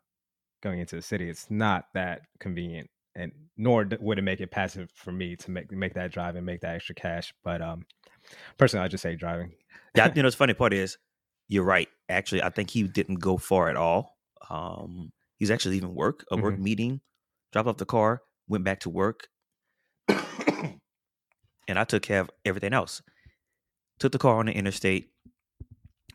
going 0.62 0.80
into 0.80 0.96
the 0.96 1.02
city, 1.02 1.30
it's 1.30 1.50
not 1.50 1.86
that 1.94 2.22
convenient. 2.40 2.90
And 3.14 3.32
nor 3.56 3.88
would 4.00 4.18
it 4.18 4.22
make 4.22 4.40
it 4.40 4.50
passive 4.50 4.90
for 4.94 5.12
me 5.12 5.36
to 5.36 5.52
make 5.52 5.70
make 5.72 5.94
that 5.94 6.12
drive 6.12 6.36
and 6.36 6.46
make 6.46 6.62
that 6.62 6.74
extra 6.76 6.96
cash. 6.96 7.32
But 7.44 7.62
um 7.62 7.86
personally 8.58 8.84
I 8.84 8.88
just 8.88 9.02
say 9.02 9.16
driving. 9.16 9.52
That 9.94 10.16
you 10.16 10.22
know, 10.22 10.30
the 10.30 10.36
funny 10.36 10.54
part 10.54 10.72
is, 10.72 10.98
you're 11.48 11.64
right. 11.64 11.88
Actually, 12.08 12.42
I 12.42 12.50
think 12.50 12.70
he 12.70 12.84
didn't 12.84 13.16
go 13.20 13.36
far 13.36 13.70
at 13.70 13.76
all. 13.76 14.18
Um, 14.50 15.12
he's 15.38 15.50
actually 15.50 15.76
leaving 15.76 15.94
work, 15.94 16.24
a 16.30 16.36
work 16.36 16.56
Mhm. 16.56 16.58
meeting, 16.58 17.00
dropped 17.52 17.68
off 17.68 17.76
the 17.78 17.86
car, 17.86 18.22
went 18.48 18.64
back 18.64 18.80
to 18.80 18.90
work, 18.90 19.28
and 21.68 21.78
I 21.78 21.84
took 21.84 22.02
care 22.02 22.20
of 22.20 22.30
everything 22.44 22.72
else. 22.72 23.02
Took 23.98 24.12
the 24.12 24.18
car 24.18 24.36
on 24.36 24.46
the 24.46 24.52
interstate, 24.52 25.10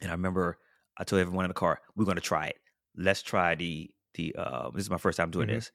and 0.02 0.10
I 0.10 0.14
remember 0.14 0.58
I 0.98 1.04
told 1.04 1.22
everyone 1.22 1.46
in 1.46 1.50
the 1.50 1.54
car, 1.56 1.80
"We're 1.96 2.06
going 2.06 2.16
to 2.16 2.22
try 2.22 2.48
it. 2.48 2.58
Let's 2.96 3.22
try 3.22 3.56
the 3.56 3.92
the. 4.16 4.36
Uh, 4.38 4.70
this 4.72 4.84
is 4.84 4.90
my 4.90 4.98
first 4.98 5.18
time 5.18 5.30
doing 5.32 5.48
Mhm. 5.48 5.52
this. 5.54 5.72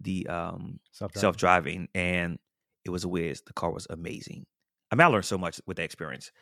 The 0.00 0.26
um, 0.26 0.80
Self 1.20 1.36
driving, 1.36 1.88
and 1.94 2.38
it 2.84 2.90
was 2.90 3.04
a 3.04 3.08
whiz. 3.08 3.42
The 3.46 3.52
car 3.52 3.70
was 3.70 3.86
amazing. 3.88 4.46
I 4.90 4.96
mean, 4.96 5.02
I 5.06 5.06
learned 5.08 5.24
so 5.24 5.38
much 5.38 5.60
with 5.66 5.76
that 5.76 5.84
experience. 5.84 6.32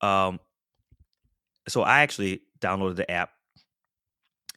Um, 0.00 0.38
so 1.68 1.82
I 1.82 2.00
actually 2.02 2.42
downloaded 2.60 2.96
the 2.96 3.10
app 3.10 3.30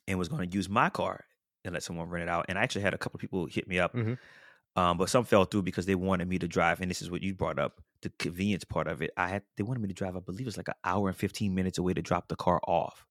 and 0.07 0.19
was 0.19 0.27
going 0.29 0.49
to 0.49 0.55
use 0.55 0.69
my 0.69 0.89
car 0.89 1.25
and 1.65 1.73
let 1.73 1.83
someone 1.83 2.09
rent 2.09 2.23
it 2.23 2.29
out. 2.29 2.45
And 2.49 2.57
I 2.57 2.61
actually 2.63 2.81
had 2.83 2.93
a 2.93 2.97
couple 2.97 3.17
of 3.17 3.21
people 3.21 3.45
hit 3.45 3.67
me 3.67 3.79
up, 3.79 3.93
Mhm. 3.93 4.17
Um, 4.75 4.97
but 4.97 5.09
some 5.09 5.23
fell 5.23 5.45
through 5.45 5.63
because 5.63 5.85
they 5.85 5.95
wanted 5.95 6.27
me 6.27 6.39
to 6.39 6.47
drive. 6.47 6.81
And 6.81 6.89
this 6.89 7.01
is 7.01 7.11
what 7.11 7.21
you 7.21 7.33
brought 7.33 7.59
up 7.59 7.81
the 8.01 8.11
convenience 8.19 8.63
part 8.63 8.87
of 8.87 9.01
it. 9.01 9.11
I 9.17 9.29
had 9.29 9.43
they 9.57 9.63
wanted 9.63 9.81
me 9.81 9.87
to 9.87 9.93
drive. 9.93 10.15
I 10.15 10.19
believe 10.19 10.47
it's 10.47 10.57
like 10.57 10.67
an 10.67 10.73
hour 10.83 11.07
and 11.07 11.17
fifteen 11.17 11.55
minutes 11.55 11.77
away 11.77 11.93
to 11.93 12.01
drop 12.01 12.27
the 12.27 12.35
car 12.35 12.59
off. 12.67 13.05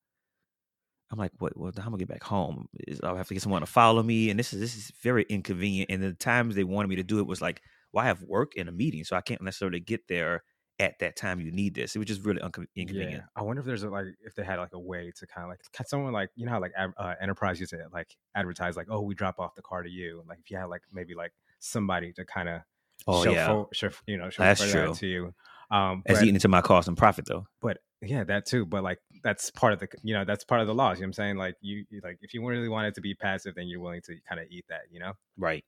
I'm 1.10 1.18
like, 1.18 1.32
what? 1.38 1.56
Well, 1.56 1.72
how 1.76 1.82
am 1.82 1.88
I 1.88 1.90
gonna 1.90 1.98
get 1.98 2.08
back 2.08 2.24
home? 2.24 2.68
Is, 2.86 3.00
I'll 3.02 3.16
have 3.16 3.28
to 3.28 3.34
get 3.34 3.42
someone 3.42 3.60
to 3.60 3.66
follow 3.66 4.02
me, 4.02 4.30
and 4.30 4.38
this 4.38 4.52
is 4.52 4.60
this 4.60 4.76
is 4.76 4.92
very 5.02 5.24
inconvenient. 5.28 5.90
And 5.90 6.02
the 6.02 6.14
times 6.14 6.54
they 6.54 6.64
wanted 6.64 6.88
me 6.88 6.96
to 6.96 7.02
do 7.02 7.20
it 7.20 7.26
was 7.26 7.42
like, 7.42 7.62
well, 7.92 8.04
I 8.04 8.08
have 8.08 8.22
work 8.22 8.52
and 8.56 8.68
a 8.68 8.72
meeting, 8.72 9.04
so 9.04 9.16
I 9.16 9.20
can't 9.20 9.42
necessarily 9.42 9.80
get 9.80 10.08
there 10.08 10.42
at 10.78 10.98
that 11.00 11.16
time. 11.16 11.40
You 11.40 11.52
need 11.52 11.74
this. 11.74 11.94
It 11.94 11.98
was 11.98 12.08
just 12.08 12.24
really 12.24 12.40
inconvenient. 12.74 13.12
Yeah, 13.12 13.20
I 13.36 13.42
wonder 13.42 13.60
if 13.60 13.66
there's 13.66 13.82
a, 13.82 13.90
like 13.90 14.06
if 14.24 14.34
they 14.34 14.42
had 14.42 14.58
like 14.58 14.72
a 14.72 14.80
way 14.80 15.12
to 15.16 15.26
kind 15.26 15.44
of 15.44 15.50
like 15.50 15.60
can 15.72 15.86
someone 15.86 16.12
like 16.12 16.30
you 16.34 16.46
know 16.46 16.52
how 16.52 16.60
like 16.60 16.72
uh, 16.76 17.14
enterprise 17.20 17.60
used 17.60 17.70
to 17.70 17.78
like 17.92 18.16
advertise 18.34 18.76
like 18.76 18.88
oh 18.90 19.02
we 19.02 19.14
drop 19.14 19.38
off 19.38 19.54
the 19.54 19.62
car 19.62 19.82
to 19.82 19.90
you 19.90 20.22
like 20.28 20.38
if 20.38 20.50
you 20.50 20.56
had 20.56 20.64
like 20.64 20.82
maybe 20.92 21.14
like 21.14 21.32
somebody 21.62 22.12
to 22.12 22.24
kind 22.24 22.48
of 22.48 22.60
Oh 23.06 23.24
show, 23.24 23.32
yeah, 23.32 23.46
fo- 23.46 23.68
show 23.72 23.90
you 24.06 24.16
know 24.16 24.30
show 24.30 24.42
That's 24.42 24.60
that 24.60 24.70
true. 24.70 24.94
to 24.94 25.06
you 25.06 25.34
um 25.70 26.02
that's 26.06 26.20
but, 26.20 26.24
eating 26.24 26.34
into 26.36 26.48
my 26.48 26.60
cost 26.60 26.86
and 26.86 26.96
profit 26.96 27.24
though. 27.26 27.46
but 27.60 27.78
yeah 28.02 28.24
that 28.24 28.46
too 28.46 28.66
but 28.66 28.82
like 28.84 28.98
that's 29.24 29.50
part 29.50 29.72
of 29.72 29.78
the 29.80 29.88
you 30.02 30.12
know 30.14 30.24
that's 30.24 30.44
part 30.44 30.60
of 30.60 30.66
the 30.66 30.74
laws 30.74 30.98
you 30.98 31.02
know 31.02 31.06
what 31.06 31.08
I'm 31.08 31.12
saying 31.14 31.36
like 31.36 31.54
you, 31.60 31.84
like 32.04 32.18
if 32.20 32.34
you 32.34 32.46
really 32.46 32.68
want 32.68 32.86
it 32.86 32.94
to 32.96 33.00
be 33.00 33.14
passive 33.14 33.54
then 33.54 33.66
you're 33.68 33.80
willing 33.80 34.02
to 34.02 34.16
kind 34.28 34.40
of 34.40 34.46
eat 34.50 34.64
that 34.68 34.82
you 34.90 35.00
know 35.00 35.12
Right. 35.36 35.64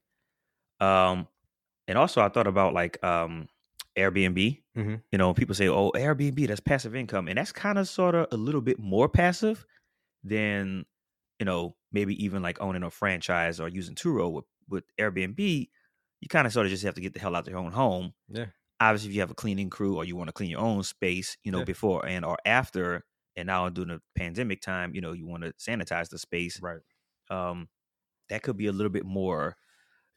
Um, 0.81 1.29
and 1.89 1.97
also 1.99 2.21
I 2.21 2.29
thought 2.29 2.47
about 2.47 2.75
like 2.75 3.03
um 3.05 3.49
Airbnb. 3.97 4.61
Mhm. 4.77 5.03
You 5.13 5.19
know, 5.19 5.33
people 5.35 5.55
say, 5.55 5.69
"Oh, 5.69 5.93
Airbnb, 5.93 6.49
that's 6.49 6.61
passive 6.61 6.97
income," 6.97 7.29
and 7.29 7.39
that's 7.39 7.53
kind 7.53 7.79
of 7.79 7.89
sort 7.89 8.17
of 8.17 8.27
a 8.33 8.37
little 8.37 8.61
bit 8.61 8.79
more 8.81 9.09
passive 9.09 9.65
than 10.25 10.85
you 11.39 11.47
know 11.47 11.77
maybe 11.93 12.23
even 12.25 12.43
like 12.43 12.61
owning 12.61 12.83
a 12.83 12.91
franchise 12.91 13.61
or 13.61 13.69
using 13.69 13.95
Turo 13.95 14.33
with 14.33 14.45
with 14.69 14.85
Airbnb. 14.99 15.69
You 16.25 16.29
kind 16.31 16.49
of 16.49 16.55
sort 16.55 16.67
of 16.67 16.71
just 16.73 16.85
have 16.85 16.95
to 16.97 17.03
get 17.03 17.15
the 17.15 17.21
hell 17.21 17.37
out 17.37 17.47
of 17.47 17.51
your 17.51 17.59
own 17.61 17.73
home. 17.73 18.15
yeah 18.29 18.51
Obviously, 18.81 19.11
if 19.11 19.15
you 19.15 19.21
have 19.23 19.31
a 19.31 19.35
cleaning 19.35 19.71
crew 19.71 19.97
or 19.97 20.05
you 20.05 20.17
want 20.17 20.29
to 20.29 20.33
clean 20.35 20.51
your 20.51 20.61
own 20.61 20.83
space, 20.83 21.37
you 21.45 21.53
know, 21.53 21.63
Yeah. 21.63 21.65
before 21.65 22.07
and 22.07 22.25
or 22.25 22.39
after, 22.47 23.05
and 23.37 23.47
now 23.49 23.69
during 23.71 23.89
the 23.91 24.03
pandemic 24.17 24.63
time, 24.63 24.95
you 24.95 25.01
know, 25.01 25.13
you 25.13 25.27
want 25.27 25.45
to 25.45 25.53
sanitize 25.55 26.11
the 26.11 26.19
space 26.19 26.61
right 26.61 26.83
um, 27.31 27.69
that 28.29 28.43
could 28.43 28.57
be 28.57 28.67
a 28.67 28.73
little 28.73 28.91
bit 28.93 29.05
more, 29.07 29.57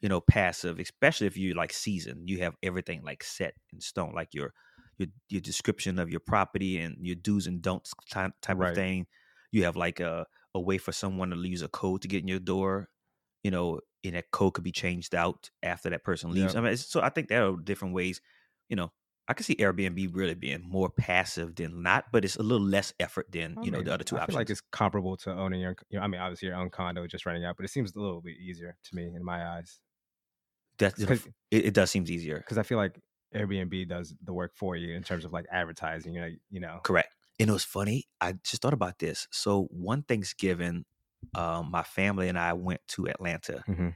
you 0.00 0.08
know, 0.08 0.20
passive, 0.20 0.78
especially 0.80 1.26
if 1.26 1.36
you 1.36 1.54
like 1.54 1.72
seasoned. 1.72 2.28
You 2.30 2.40
have 2.40 2.56
everything 2.62 3.02
like 3.04 3.24
set 3.24 3.54
in 3.72 3.80
stone, 3.80 4.14
like 4.14 4.34
your 4.34 4.54
your 4.98 5.08
your 5.30 5.40
description 5.42 5.98
of 5.98 6.10
your 6.10 6.20
property 6.20 6.78
and 6.78 6.96
your 7.06 7.16
do's 7.16 7.46
and 7.46 7.62
don'ts 7.62 7.92
type, 8.10 8.32
type 8.42 8.58
Right. 8.58 8.62
of 8.62 8.70
thing. 8.70 9.06
You 9.52 9.64
have 9.64 9.76
like 9.76 10.00
a 10.00 10.26
a 10.54 10.60
way 10.60 10.78
for 10.78 10.92
someone 10.92 11.30
to 11.30 11.36
use 11.36 11.62
a 11.62 11.68
code 11.68 12.02
to 12.02 12.08
get 12.08 12.22
in 12.22 12.28
your 12.28 12.40
door, 12.40 12.88
you 13.42 13.50
know, 13.50 13.80
and 14.04 14.14
that 14.14 14.30
code 14.30 14.54
could 14.54 14.64
be 14.64 14.72
changed 14.72 15.14
out 15.14 15.50
after 15.62 15.90
that 15.90 16.04
person 16.04 16.30
leaves. 16.30 16.54
Yep. 16.54 16.62
I 16.62 16.66
mean, 16.66 16.76
so 16.76 17.00
I 17.00 17.08
think 17.08 17.28
there 17.28 17.46
are 17.46 17.56
different 17.56 17.94
ways. 17.94 18.20
You 18.68 18.76
know, 18.76 18.92
I 19.28 19.34
can 19.34 19.44
see 19.44 19.56
Airbnb 19.56 20.14
really 20.14 20.34
being 20.34 20.62
more 20.66 20.88
passive 20.88 21.54
than 21.54 21.82
not, 21.82 22.06
but 22.12 22.24
it's 22.24 22.36
a 22.36 22.42
little 22.42 22.66
less 22.66 22.94
effort 22.98 23.30
than 23.30 23.56
I 23.58 23.62
you 23.62 23.70
know 23.70 23.78
mean, 23.78 23.86
the 23.86 23.94
other 23.94 24.04
two 24.04 24.16
I 24.16 24.20
options. 24.20 24.34
feel 24.34 24.40
like 24.40 24.50
it's 24.50 24.62
comparable 24.72 25.16
to 25.18 25.32
owning 25.32 25.60
your. 25.60 25.76
You 25.90 25.98
know, 25.98 26.04
I 26.04 26.08
mean, 26.08 26.20
obviously 26.20 26.48
your 26.48 26.56
own 26.56 26.70
condo, 26.70 27.06
just 27.06 27.26
renting 27.26 27.44
out, 27.44 27.56
but 27.56 27.64
it 27.64 27.70
seems 27.70 27.94
a 27.94 27.98
little 27.98 28.20
bit 28.20 28.36
easier 28.38 28.76
to 28.82 28.96
me 28.96 29.12
in 29.14 29.24
my 29.24 29.46
eyes 29.46 29.78
because 30.78 31.26
it, 31.50 31.66
it 31.66 31.74
does 31.74 31.90
seems 31.90 32.10
easier. 32.10 32.38
Because 32.38 32.58
I 32.58 32.62
feel 32.62 32.78
like 32.78 32.98
Airbnb 33.34 33.88
does 33.88 34.14
the 34.24 34.32
work 34.32 34.52
for 34.54 34.76
you 34.76 34.94
in 34.94 35.02
terms 35.02 35.24
of 35.24 35.32
like 35.32 35.46
advertising. 35.52 36.14
You 36.14 36.20
know, 36.20 36.30
you 36.50 36.60
know. 36.60 36.80
Correct. 36.82 37.14
And 37.40 37.50
it 37.50 37.52
was 37.52 37.64
funny. 37.64 38.04
I 38.20 38.34
just 38.44 38.62
thought 38.62 38.72
about 38.72 38.98
this. 38.98 39.28
So 39.30 39.68
one 39.70 40.02
Thanksgiving, 40.02 40.84
um, 41.34 41.70
my 41.70 41.82
family 41.82 42.28
and 42.28 42.38
I 42.38 42.52
went 42.54 42.80
to 42.88 43.08
Atlanta, 43.08 43.64
Mhm. 43.68 43.94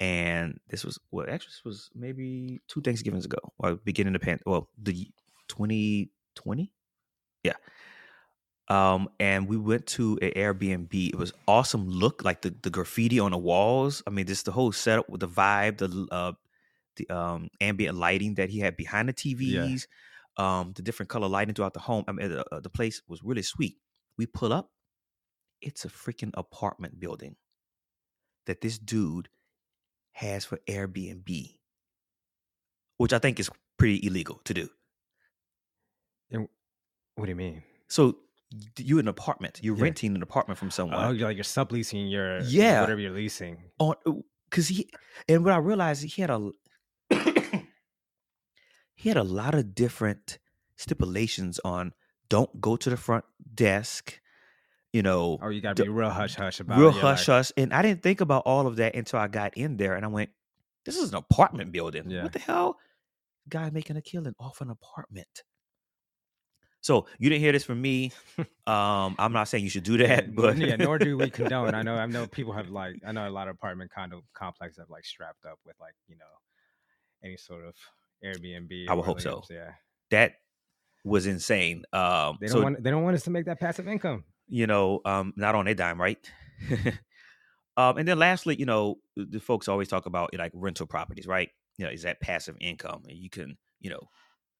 and 0.00 0.60
this 0.68 0.84
was 0.84 0.98
well, 1.10 1.26
actually, 1.28 1.50
this 1.50 1.64
was 1.64 1.90
maybe 1.94 2.60
two 2.68 2.80
Thanksgivings 2.82 3.24
ago, 3.24 3.38
or 3.58 3.76
beginning 3.76 4.14
of 4.14 4.22
pan. 4.22 4.40
Well, 4.46 4.68
the 4.78 5.10
2020, 5.48 6.72
yeah. 7.44 7.54
Um, 8.68 9.08
and 9.20 9.48
we 9.48 9.56
went 9.56 9.86
to 9.88 10.18
an 10.22 10.30
Airbnb. 10.30 11.08
It 11.08 11.16
was 11.16 11.32
awesome. 11.48 11.88
Look 11.88 12.24
like 12.24 12.42
the 12.42 12.50
the 12.62 12.70
graffiti 12.70 13.18
on 13.18 13.32
the 13.32 13.38
walls. 13.38 14.02
I 14.06 14.10
mean, 14.10 14.26
just 14.26 14.44
the 14.44 14.52
whole 14.52 14.72
setup 14.72 15.08
with 15.08 15.20
the 15.20 15.28
vibe, 15.28 15.78
the 15.78 16.06
uh, 16.10 16.32
the 16.96 17.08
um 17.10 17.48
ambient 17.60 17.96
lighting 17.98 18.34
that 18.34 18.50
he 18.50 18.60
had 18.60 18.76
behind 18.76 19.08
the 19.08 19.12
TVs, 19.12 19.86
um, 20.36 20.72
the 20.74 20.82
different 20.82 21.10
color 21.10 21.28
lighting 21.28 21.54
throughout 21.54 21.74
the 21.74 21.80
home. 21.80 22.04
I 22.08 22.12
mean, 22.12 22.30
the, 22.30 22.44
uh, 22.54 22.60
the 22.60 22.70
place 22.70 23.02
was 23.08 23.22
really 23.22 23.42
sweet. 23.42 23.78
We 24.16 24.26
pull 24.26 24.52
up, 24.52 24.70
it's 25.62 25.84
a 25.84 25.88
freaking 25.88 26.30
apartment 26.34 26.98
building 27.00 27.36
that 28.46 28.60
this 28.60 28.78
dude 28.78 29.28
has 30.12 30.44
for 30.44 30.58
Airbnb, 30.68 31.56
which 32.98 33.12
I 33.12 33.18
think 33.18 33.38
is 33.40 33.48
pretty 33.78 34.04
illegal 34.06 34.40
to 34.44 34.54
do. 34.54 34.68
What 37.14 37.26
do 37.26 37.30
you 37.30 37.36
mean? 37.36 37.62
So 37.88 38.18
you're 38.78 38.98
in 38.98 39.04
an 39.04 39.08
apartment, 39.08 39.60
you're 39.62 39.76
Yeah. 39.76 39.82
renting 39.84 40.14
an 40.16 40.22
apartment 40.22 40.58
from 40.58 40.70
someone. 40.70 41.04
Oh, 41.04 41.10
you're 41.10 41.28
like 41.28 41.36
you're 41.36 41.44
subleasing 41.44 42.10
your 42.10 42.40
Yeah. 42.40 42.80
whatever 42.80 43.00
you're 43.00 43.12
leasing. 43.12 43.70
on 43.78 43.94
uh, 44.06 44.12
because 44.48 44.68
he 44.68 44.88
and 45.28 45.44
what 45.44 45.52
I 45.54 45.58
realized 45.58 46.02
he 46.04 46.20
had 46.22 46.30
a 46.30 46.50
he 48.94 49.08
had 49.08 49.16
a 49.18 49.22
lot 49.24 49.54
of 49.54 49.74
different 49.74 50.38
stipulations 50.76 51.58
on 51.64 51.92
don't 52.28 52.60
go 52.60 52.76
to 52.76 52.88
the 52.90 52.96
front 52.96 53.24
desk, 53.54 54.20
you 54.92 55.02
know, 55.02 55.38
Or 55.40 55.52
you 55.52 55.60
gotta 55.60 55.82
be 55.82 55.88
real 55.88 56.10
hush 56.10 56.34
hush 56.34 56.60
about 56.60 56.78
real 56.78 56.90
hush 56.90 57.26
hush. 57.26 57.50
And 57.56 57.72
I 57.72 57.82
didn't 57.82 58.02
think 58.02 58.20
about 58.20 58.42
all 58.44 58.66
of 58.66 58.76
that 58.76 58.94
until 58.94 59.18
I 59.18 59.28
got 59.28 59.56
in 59.56 59.76
there 59.76 59.94
and 59.94 60.04
I 60.04 60.08
went, 60.08 60.30
this 60.84 60.96
is 60.96 61.10
an 61.10 61.16
apartment 61.16 61.72
building. 61.72 62.10
Yeah. 62.10 62.24
What 62.24 62.32
the 62.32 62.38
hell? 62.38 62.76
Guy 63.48 63.70
making 63.70 63.96
a 63.96 64.02
killing 64.02 64.34
off 64.38 64.60
an 64.60 64.70
apartment. 64.70 65.44
So 66.82 67.06
you 67.18 67.30
didn't 67.30 67.42
hear 67.42 67.52
this 67.52 67.64
from 67.64 67.80
me. 67.80 68.12
Um, 68.64 69.16
I'm 69.18 69.32
not 69.32 69.48
saying 69.48 69.64
you 69.64 69.70
should 69.70 69.82
do 69.82 69.96
that, 69.98 70.36
but 70.36 70.56
yeah, 70.56 70.76
nor 70.76 70.96
do 70.96 71.18
we 71.18 71.30
condone. 71.30 71.74
I 71.74 71.82
know, 71.82 71.96
I 71.96 72.06
know 72.06 72.28
people 72.28 72.52
have 72.52 72.70
like, 72.70 72.94
I 73.04 73.10
know 73.10 73.28
a 73.28 73.28
lot 73.28 73.48
of 73.48 73.56
apartment 73.56 73.90
condo 73.92 74.22
complexes 74.34 74.78
have 74.78 74.88
like 74.88 75.04
strapped 75.04 75.44
up 75.44 75.58
with 75.66 75.74
like, 75.80 75.94
you 76.06 76.16
know, 76.16 76.24
any 77.24 77.36
sort 77.36 77.64
of 77.64 77.74
Airbnb. 78.24 78.88
I 78.88 78.94
would 78.94 79.04
hope 79.04 79.20
so. 79.20 79.42
Yeah, 79.50 79.72
that 80.12 80.34
was 81.04 81.26
insane. 81.26 81.82
Um, 81.92 82.38
they 82.40 82.46
don't 82.46 82.52
so 82.52 82.62
want, 82.62 82.82
they 82.84 82.92
don't 82.92 83.02
want 83.02 83.16
us 83.16 83.24
to 83.24 83.30
make 83.30 83.46
that 83.46 83.58
passive 83.58 83.88
income. 83.88 84.22
You 84.48 84.66
know, 84.66 85.00
um, 85.04 85.32
not 85.36 85.54
on 85.54 85.66
a 85.66 85.74
dime, 85.74 86.00
right? 86.00 86.18
um, 87.76 87.96
and 87.98 88.06
then 88.06 88.18
lastly, 88.18 88.56
you 88.56 88.66
know, 88.66 88.96
the 89.16 89.40
folks 89.40 89.68
always 89.68 89.88
talk 89.88 90.06
about 90.06 90.30
like 90.36 90.52
rental 90.54 90.86
properties, 90.86 91.26
right? 91.26 91.50
You 91.78 91.86
know, 91.86 91.90
is 91.90 92.02
that 92.02 92.20
passive 92.20 92.56
income? 92.60 93.02
And 93.08 93.16
you 93.16 93.30
can, 93.30 93.56
you 93.80 93.90
know, 93.90 94.08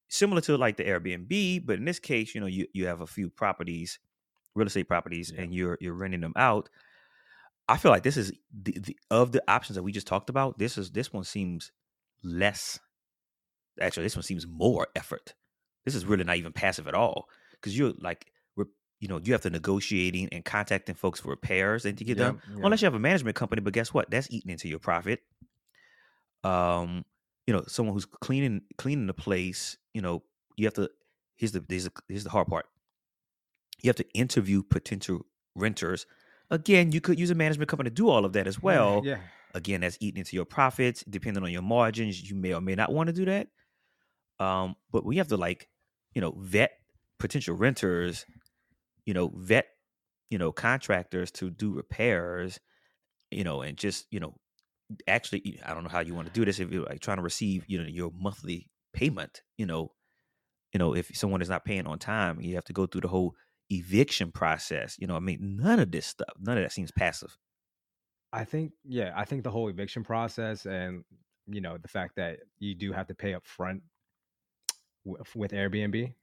similar 0.08 0.40
to 0.42 0.56
like 0.56 0.76
the 0.76 0.84
Airbnb, 0.84 1.66
but 1.66 1.78
in 1.78 1.84
this 1.84 1.98
case, 1.98 2.34
you 2.34 2.40
know, 2.40 2.46
you, 2.46 2.66
you 2.72 2.86
have 2.86 3.00
a 3.00 3.06
few 3.06 3.28
properties, 3.30 3.98
real 4.54 4.66
estate 4.66 4.88
properties, 4.88 5.32
Yeah. 5.34 5.42
and 5.42 5.54
you're 5.54 5.78
you're 5.80 5.94
renting 5.94 6.20
them 6.20 6.34
out. 6.36 6.68
I 7.68 7.76
feel 7.76 7.90
like 7.92 8.02
this 8.02 8.16
is 8.16 8.32
the, 8.52 8.72
the 8.78 8.96
of 9.10 9.32
the 9.32 9.42
options 9.48 9.76
that 9.76 9.82
we 9.82 9.92
just 9.92 10.06
talked 10.06 10.30
about. 10.30 10.58
This 10.58 10.76
is 10.76 10.90
this 10.90 11.12
one 11.12 11.24
seems 11.24 11.70
less. 12.22 12.78
Actually, 13.80 14.04
this 14.04 14.16
one 14.16 14.22
seems 14.22 14.46
more 14.46 14.88
effort. 14.96 15.34
This 15.84 15.94
is 15.94 16.04
really 16.04 16.24
not 16.24 16.36
even 16.36 16.52
passive 16.52 16.86
at 16.88 16.94
all 16.94 17.28
because 17.52 17.76
you're 17.76 17.94
like, 17.98 18.31
you 19.02 19.08
know, 19.08 19.20
you 19.20 19.32
have 19.32 19.40
to 19.40 19.50
negotiating 19.50 20.28
and 20.30 20.44
contacting 20.44 20.94
folks 20.94 21.18
for 21.18 21.30
repairs 21.30 21.84
and 21.84 21.98
to 21.98 22.04
get 22.04 22.18
done. 22.18 22.40
Yeah, 22.48 22.54
yeah. 22.56 22.64
Unless 22.64 22.82
you 22.82 22.86
have 22.86 22.94
a 22.94 23.00
management 23.00 23.34
company, 23.34 23.60
but 23.60 23.72
guess 23.72 23.92
what? 23.92 24.08
That's 24.08 24.30
eating 24.30 24.52
into 24.52 24.68
your 24.68 24.78
profit. 24.78 25.20
Um, 26.44 27.04
you 27.44 27.52
know, 27.52 27.64
someone 27.66 27.94
who's 27.94 28.04
cleaning 28.04 28.62
cleaning 28.78 29.08
the 29.08 29.12
place. 29.12 29.76
You 29.92 30.02
know, 30.02 30.22
you 30.56 30.66
have 30.66 30.74
to. 30.74 30.88
Here's 31.34 31.50
the 31.50 31.64
here's 31.68 31.84
the, 31.84 31.92
here's 32.08 32.22
the 32.22 32.30
hard 32.30 32.46
part. 32.46 32.66
You 33.82 33.88
have 33.88 33.96
to 33.96 34.08
interview 34.14 34.62
potential 34.62 35.26
renters. 35.56 36.06
Again, 36.48 36.92
you 36.92 37.00
could 37.00 37.18
use 37.18 37.32
a 37.32 37.34
management 37.34 37.68
company 37.68 37.90
to 37.90 37.94
do 37.94 38.08
all 38.08 38.24
of 38.24 38.34
that 38.34 38.46
as 38.46 38.62
well 38.62 39.00
yeah, 39.04 39.16
again 39.54 39.80
that's 39.80 39.96
eating 40.00 40.18
into 40.18 40.36
your 40.36 40.44
profits 40.44 41.02
depending 41.08 41.42
on 41.42 41.50
your 41.50 41.62
margins 41.62 42.28
you 42.28 42.36
may 42.36 42.52
or 42.52 42.60
may 42.60 42.74
not 42.74 42.92
want 42.92 43.06
to 43.06 43.12
do 43.12 43.24
that 43.24 43.48
um 44.38 44.76
but 44.90 45.02
we 45.02 45.16
have 45.16 45.28
to 45.28 45.36
like 45.38 45.66
you 46.14 46.20
know 46.20 46.34
vet 46.38 46.72
potential 47.18 47.54
renters 47.54 48.26
you 49.06 49.14
know 49.14 49.32
vet 49.34 49.66
you 50.30 50.38
know 50.38 50.52
contractors 50.52 51.30
to 51.30 51.50
do 51.50 51.72
repairs 51.72 52.58
you 53.30 53.44
know 53.44 53.62
and 53.62 53.76
just 53.76 54.06
you 54.10 54.20
know 54.20 54.34
actually 55.06 55.60
i 55.64 55.72
don't 55.72 55.84
know 55.84 55.90
how 55.90 56.00
you 56.00 56.14
want 56.14 56.26
to 56.26 56.32
do 56.32 56.44
this 56.44 56.60
if 56.60 56.70
you're 56.70 56.84
like 56.84 57.00
trying 57.00 57.16
to 57.16 57.22
receive 57.22 57.64
you 57.66 57.78
know 57.78 57.88
your 57.88 58.10
monthly 58.18 58.68
payment 58.92 59.42
you 59.56 59.66
know 59.66 59.92
you 60.72 60.78
know 60.78 60.94
if 60.94 61.10
someone 61.14 61.42
is 61.42 61.48
not 61.48 61.64
paying 61.64 61.86
on 61.86 61.98
time 61.98 62.40
you 62.40 62.54
have 62.54 62.64
to 62.64 62.72
go 62.72 62.86
through 62.86 63.00
the 63.00 63.08
whole 63.08 63.34
eviction 63.70 64.30
process 64.30 64.96
you 64.98 65.06
know 65.06 65.16
i 65.16 65.20
mean 65.20 65.56
none 65.60 65.80
of 65.80 65.90
this 65.90 66.06
stuff 66.06 66.28
none 66.38 66.58
of 66.58 66.64
that 66.64 66.72
seems 66.72 66.90
passive 66.90 67.38
I 68.32 68.44
think 68.44 68.72
yeah, 68.84 69.12
I 69.14 69.24
think 69.24 69.44
the 69.44 69.50
whole 69.50 69.68
eviction 69.68 70.04
process 70.04 70.64
and 70.64 71.04
you 71.46 71.60
know 71.60 71.76
the 71.76 71.88
fact 71.88 72.16
that 72.16 72.38
you 72.58 72.74
do 72.74 72.92
have 72.92 73.06
to 73.08 73.14
pay 73.14 73.34
up 73.34 73.46
front 73.46 73.82
with, 75.04 75.36
with 75.36 75.52
Airbnb. 75.52 76.14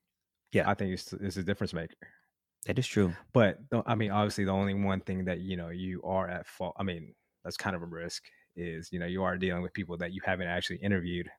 Yeah. 0.52 0.70
I 0.70 0.74
think 0.74 0.94
it's 0.94 1.14
it's 1.14 1.38
a 1.38 1.44
difference 1.44 1.74
maker. 1.74 1.96
That 2.66 2.78
is 2.80 2.88
true 2.88 3.14
But 3.34 3.60
I 3.86 3.96
mean, 3.96 4.12
obviously, 4.12 4.46
the 4.46 4.52
only 4.52 4.74
one 4.74 5.02
thing 5.02 5.26
that 5.26 5.40
you 5.40 5.58
know 5.58 5.70
you 5.70 6.02
are 6.04 6.30
at 6.30 6.46
fault. 6.48 6.76
I 6.78 6.84
mean, 6.84 7.14
that's 7.44 7.58
kind 7.58 7.76
of 7.76 7.82
a 7.82 7.86
risk. 7.86 8.24
Is 8.56 8.92
you 8.92 9.00
know 9.00 9.06
you 9.06 9.24
are 9.24 9.38
dealing 9.38 9.62
with 9.64 9.74
people 9.74 9.98
that 9.98 10.12
you 10.14 10.22
haven't 10.26 10.48
actually 10.48 10.78
interviewed. 10.78 11.30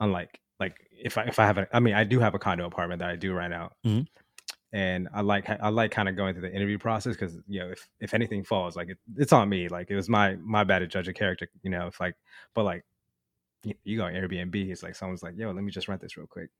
Unlike 0.00 0.40
like 0.60 0.76
if 0.90 1.18
I 1.18 1.24
if 1.24 1.38
I 1.38 1.46
have 1.46 1.58
a 1.58 1.68
I 1.76 1.80
mean 1.80 1.94
I 1.94 2.04
do 2.04 2.18
have 2.20 2.34
a 2.34 2.38
condo 2.38 2.66
apartment 2.66 2.98
that 3.00 3.10
I 3.10 3.16
do 3.16 3.32
rent 3.32 3.54
out, 3.54 3.74
Mhm. 3.86 4.06
and 4.72 5.08
I 5.14 5.20
like 5.22 5.48
I 5.50 5.68
like 5.68 5.90
kind 5.92 6.08
of 6.08 6.16
going 6.16 6.34
through 6.34 6.42
the 6.48 6.54
interview 6.54 6.78
process 6.78 7.14
because 7.14 7.36
you 7.48 7.60
know 7.60 7.68
if 7.70 7.88
if 8.00 8.14
anything 8.14 8.44
falls 8.44 8.76
like 8.76 8.90
it, 8.90 8.98
it's 9.16 9.32
on 9.32 9.48
me 9.48 9.68
like 9.68 9.90
it 9.90 9.96
was 9.96 10.08
my 10.08 10.36
my 10.36 10.64
bad 10.64 10.80
to 10.80 10.86
judge 10.88 11.08
a 11.08 11.12
character 11.12 11.48
you 11.62 11.70
know 11.70 11.86
if 11.88 12.00
like 12.00 12.16
but 12.54 12.64
like 12.64 12.84
you, 13.64 13.74
you 13.84 13.98
go 13.98 14.04
on 14.04 14.14
Airbnb 14.14 14.54
it's 14.70 14.82
like 14.82 14.96
someone's 14.96 15.22
like 15.22 15.36
yo 15.38 15.50
let 15.52 15.64
me 15.64 15.72
just 15.72 15.88
rent 15.88 16.00
this 16.02 16.16
real 16.16 16.26
quick. 16.28 16.50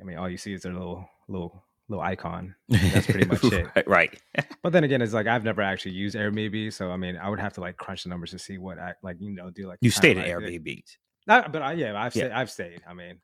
I 0.00 0.04
mean 0.04 0.16
all 0.18 0.28
you 0.28 0.36
see 0.38 0.52
is 0.52 0.62
their 0.62 0.72
little 0.72 1.08
little 1.28 1.62
little 1.88 2.02
icon 2.04 2.54
That's 2.68 3.06
pretty 3.06 3.26
much 3.26 3.42
it. 3.52 3.66
right, 3.86 4.16
but 4.62 4.72
then 4.72 4.84
again, 4.84 5.02
it's 5.02 5.12
like 5.12 5.26
I've 5.26 5.42
never 5.44 5.60
actually 5.62 5.92
used 5.92 6.14
Airbnb, 6.16 6.72
so 6.72 6.90
I 6.90 6.96
mean, 6.96 7.16
I 7.16 7.28
would 7.28 7.40
have 7.40 7.52
to 7.54 7.60
like 7.60 7.76
crunch 7.76 8.04
the 8.04 8.08
numbers 8.10 8.30
to 8.30 8.38
see 8.38 8.58
what 8.58 8.78
I 8.78 8.94
like, 9.02 9.16
you 9.20 9.30
know, 9.34 9.50
do 9.50 9.66
like 9.66 9.78
you 9.80 9.90
stayed 9.90 10.16
at 10.16 10.26
like- 10.28 10.32
airbnbs 10.36 10.96
Not, 11.26 11.52
but 11.52 11.62
I, 11.62 11.72
yeah, 11.72 12.00
I've 12.00 12.14
Yeah. 12.14 12.26
stayed. 12.26 12.32
I've 12.32 12.50
stayed. 12.50 12.80
I 12.88 12.94
mean, 12.94 13.20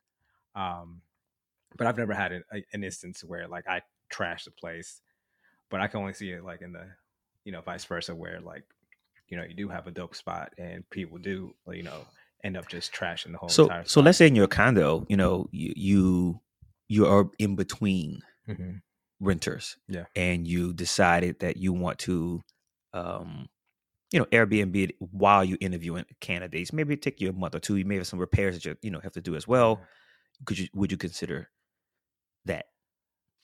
um, 0.55 1.01
but 1.77 1.87
I've 1.87 1.97
never 1.97 2.13
had 2.13 2.31
an, 2.33 2.43
a- 2.53 2.65
an 2.73 2.83
instance 2.83 3.23
where 3.23 3.47
like 3.47 3.67
I 3.69 3.81
trashed 4.13 4.45
the 4.45 4.51
place, 4.51 5.01
but 5.69 5.79
I 5.81 5.87
can 5.87 6.01
only 6.01 6.13
see 6.13 6.31
it 6.31 6.43
like 6.43 6.61
in 6.61 6.73
the, 6.73 6.87
you 7.45 7.51
know, 7.53 7.61
vice 7.61 7.85
versa, 7.85 8.13
where 8.13 8.39
like, 8.41 8.63
you 9.29 9.37
know, 9.37 9.43
you 9.43 9.53
do 9.53 9.69
have 9.69 9.87
a 9.87 9.91
dope 9.91 10.15
spot 10.15 10.53
and 10.57 10.87
people 10.89 11.17
do, 11.19 11.53
you 11.71 11.83
know, 11.83 12.01
end 12.43 12.57
up 12.57 12.67
just 12.67 12.93
trashing 12.93 13.31
the 13.31 13.37
whole 13.37 13.49
so 13.49 13.63
entire. 13.63 13.83
so 13.85 13.99
let's 14.01 14.17
say 14.17 14.27
in 14.27 14.35
your 14.35 14.47
condo 14.47 15.05
you 15.09 15.17
know 15.17 15.47
you 15.51 15.73
you, 15.75 16.41
you 16.87 17.05
are 17.05 17.29
in 17.39 17.55
between 17.55 18.21
hmm 18.47 18.81
renters 19.19 19.77
Yeah. 19.87 20.05
and 20.15 20.47
you 20.47 20.73
decided 20.73 21.39
that 21.39 21.57
you 21.57 21.73
want 21.73 21.99
to 21.99 22.41
um 22.93 23.47
you 24.13 24.19
know 24.19 24.25
airbnb 24.27 24.91
while 24.99 25.43
you're 25.45 25.59
interviewing 25.61 26.05
candidates 26.21 26.73
maybe 26.73 26.95
it 26.95 27.01
take 27.01 27.21
you 27.21 27.29
a 27.29 27.33
month 27.33 27.55
or 27.55 27.59
two 27.59 27.77
you 27.77 27.85
may 27.85 27.97
have 27.97 28.07
some 28.07 28.19
repairs 28.19 28.55
that 28.55 28.65
you 28.65 28.77
you 28.81 28.91
know 28.91 29.01
have 29.01 29.13
to 29.13 29.21
do 29.21 29.35
as 29.35 29.47
well. 29.47 29.83
Could 30.45 30.59
you 30.59 30.69
would 30.73 30.91
you 30.91 30.97
consider 30.97 31.49
that? 32.45 32.67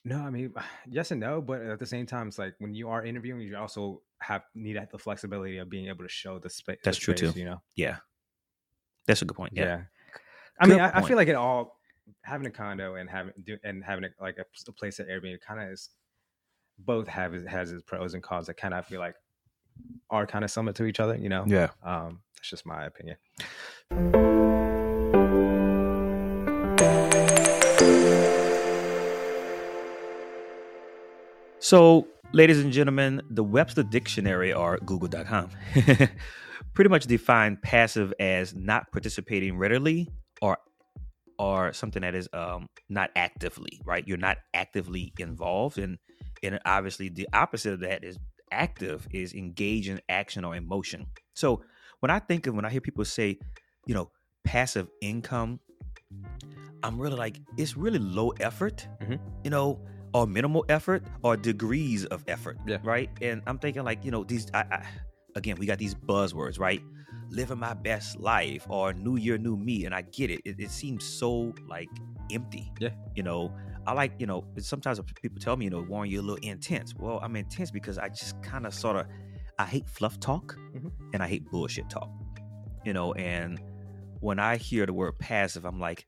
No, 0.06 0.20
I 0.20 0.30
mean, 0.30 0.54
yes 0.88 1.12
and 1.12 1.20
no, 1.20 1.42
but 1.42 1.62
at 1.62 1.80
the 1.80 1.86
same 1.86 2.06
time, 2.06 2.28
it's 2.28 2.38
like 2.40 2.56
when 2.60 2.74
you 2.74 2.90
are 2.90 3.04
interviewing, 3.06 3.42
you 3.42 3.56
also 3.58 4.02
have 4.22 4.44
need 4.56 4.78
the 4.92 4.98
flexibility 5.00 5.58
of 5.58 5.70
being 5.70 5.88
able 5.88 6.04
to 6.04 6.10
show 6.10 6.40
the, 6.40 6.50
spa- 6.50 6.74
the 6.84 6.84
That's 6.84 6.98
true, 6.98 7.14
too. 7.14 7.34
You 7.36 7.46
know, 7.46 7.64
yeah. 7.76 8.00
That's 9.08 9.22
a 9.22 9.26
good 9.26 9.36
point 9.36 9.54
yeah. 9.56 9.66
yeah, 9.66 9.84
I 10.60 10.68
mean, 10.68 10.80
I, 10.80 11.00
I 11.00 11.02
feel 11.02 11.18
like 11.18 11.28
it 11.28 11.36
all 11.36 11.80
having 12.24 12.48
a 12.48 12.52
condo 12.52 12.96
and 12.96 13.10
having 13.10 13.34
do, 13.44 13.58
and 13.64 13.84
having 13.84 14.06
a, 14.06 14.10
like 14.22 14.38
a, 14.38 14.46
a 14.68 14.72
place 14.72 15.00
at 15.00 15.08
Airbnb 15.08 15.40
kind 15.42 15.62
of 15.62 15.70
is. 15.70 15.90
both 16.80 17.08
have 17.08 17.34
its, 17.34 17.48
has 17.48 17.72
its 17.72 17.84
pros 17.84 18.14
and 18.14 18.24
cons 18.24 18.48
that 18.48 18.56
kind 18.58 18.74
of 18.74 18.86
feel 18.86 19.00
like 19.00 19.16
are 20.10 20.26
kind 20.28 20.44
of 20.44 20.52
similar 20.52 20.74
to 20.74 20.86
each 20.86 21.00
other. 21.00 21.16
You 21.16 21.30
know, 21.30 21.44
Yeah. 21.48 21.70
um, 21.84 22.22
that's 22.36 22.50
just 22.50 22.66
my 22.66 22.86
opinion. 22.86 23.18
So, 31.60 32.08
ladies 32.34 32.60
and 32.60 32.72
gentlemen, 32.74 33.22
the 33.30 33.44
Webster 33.44 33.84
Dictionary 33.84 34.52
or 34.54 34.78
Google.com 34.86 35.50
pretty 36.74 36.90
much 36.90 37.06
define 37.06 37.58
passive 37.62 38.14
as 38.20 38.54
not 38.54 38.92
participating 38.92 39.58
readily 39.58 40.10
or 40.42 40.58
or 41.40 41.74
something 41.74 42.02
that 42.02 42.16
is 42.16 42.30
um, 42.34 42.68
not 42.90 43.10
actively, 43.16 43.80
right? 43.86 44.08
You're 44.08 44.18
not 44.18 44.38
actively 44.54 45.14
involved, 45.20 45.78
and 45.78 45.98
and 46.42 46.60
obviously 46.66 47.10
the 47.10 47.28
opposite 47.34 47.74
of 47.74 47.80
that 47.82 48.04
is 48.04 48.18
active 48.52 49.08
is 49.12 49.34
engage 49.34 49.90
in 49.90 50.00
action 50.10 50.46
or 50.46 50.56
emotion. 50.56 51.08
So 51.34 51.64
when 52.02 52.12
I 52.12 52.20
think 52.20 52.48
of 52.48 52.56
when 52.56 52.66
I 52.66 52.70
hear 52.70 52.82
people 52.82 53.06
say, 53.06 53.38
you 53.88 53.94
know, 53.94 54.12
passive 54.44 54.88
income, 55.02 55.60
I'm 56.84 57.00
really 57.00 57.16
like 57.16 57.40
it's 57.58 57.78
really 57.78 58.00
low 58.00 58.30
effort, 58.40 58.88
Mhm. 59.02 59.20
you 59.44 59.50
know, 59.50 59.80
or 60.14 60.28
minimal 60.28 60.66
effort 60.70 61.04
or 61.24 61.36
degrees 61.38 62.06
of 62.06 62.24
effort, 62.28 62.58
Yeah. 62.68 62.78
right? 62.84 63.10
And 63.22 63.42
I'm 63.48 63.58
thinking 63.58 63.84
like 63.84 64.04
you 64.06 64.12
know 64.12 64.24
these 64.24 64.48
I, 64.54 64.60
I 64.72 64.86
again 65.36 65.58
we 65.58 65.66
got 65.66 65.80
these 65.80 65.96
buzzwords, 65.96 66.60
right? 66.60 66.82
Living 67.34 67.58
my 67.60 67.74
best 67.74 68.20
life 68.20 68.66
or 68.70 68.94
new 68.94 69.16
year, 69.18 69.38
new 69.38 69.58
me, 69.58 69.86
and 69.86 69.94
I 69.96 70.02
get 70.04 70.30
it. 70.30 70.42
It, 70.46 70.60
it 70.60 70.70
seems 70.72 71.04
so 71.04 71.54
like 71.68 71.90
empty, 72.32 72.72
Yeah. 72.80 72.92
You 73.16 73.24
know, 73.24 73.52
I 73.88 73.94
like 73.94 74.14
you 74.20 74.28
know 74.28 74.46
sometimes 74.60 75.00
people 75.22 75.40
tell 75.40 75.58
me 75.58 75.66
you 75.66 75.72
know 75.72 75.82
Warren 75.82 76.10
you're 76.10 76.22
a 76.22 76.26
little 76.26 76.48
intense. 76.48 76.94
Well, 76.96 77.20
I'm 77.24 77.36
intense 77.36 77.72
because 77.72 77.98
I 77.98 78.10
just 78.10 78.42
kind 78.44 78.66
of 78.68 78.74
sort 78.74 78.98
of 78.98 79.08
I 79.60 79.66
hate 79.66 79.88
fluff 79.90 80.20
talk 80.20 80.56
Mhm. 80.76 80.92
and 81.14 81.24
I 81.24 81.28
hate 81.28 81.44
bullshit 81.52 81.90
talk, 81.90 82.10
you 82.86 82.94
know. 82.94 83.14
And 83.14 83.60
when 84.20 84.40
I 84.40 84.58
hear 84.58 84.86
the 84.86 84.94
word 84.94 85.18
passive, 85.20 85.66
I'm 85.66 85.80
like, 85.80 86.06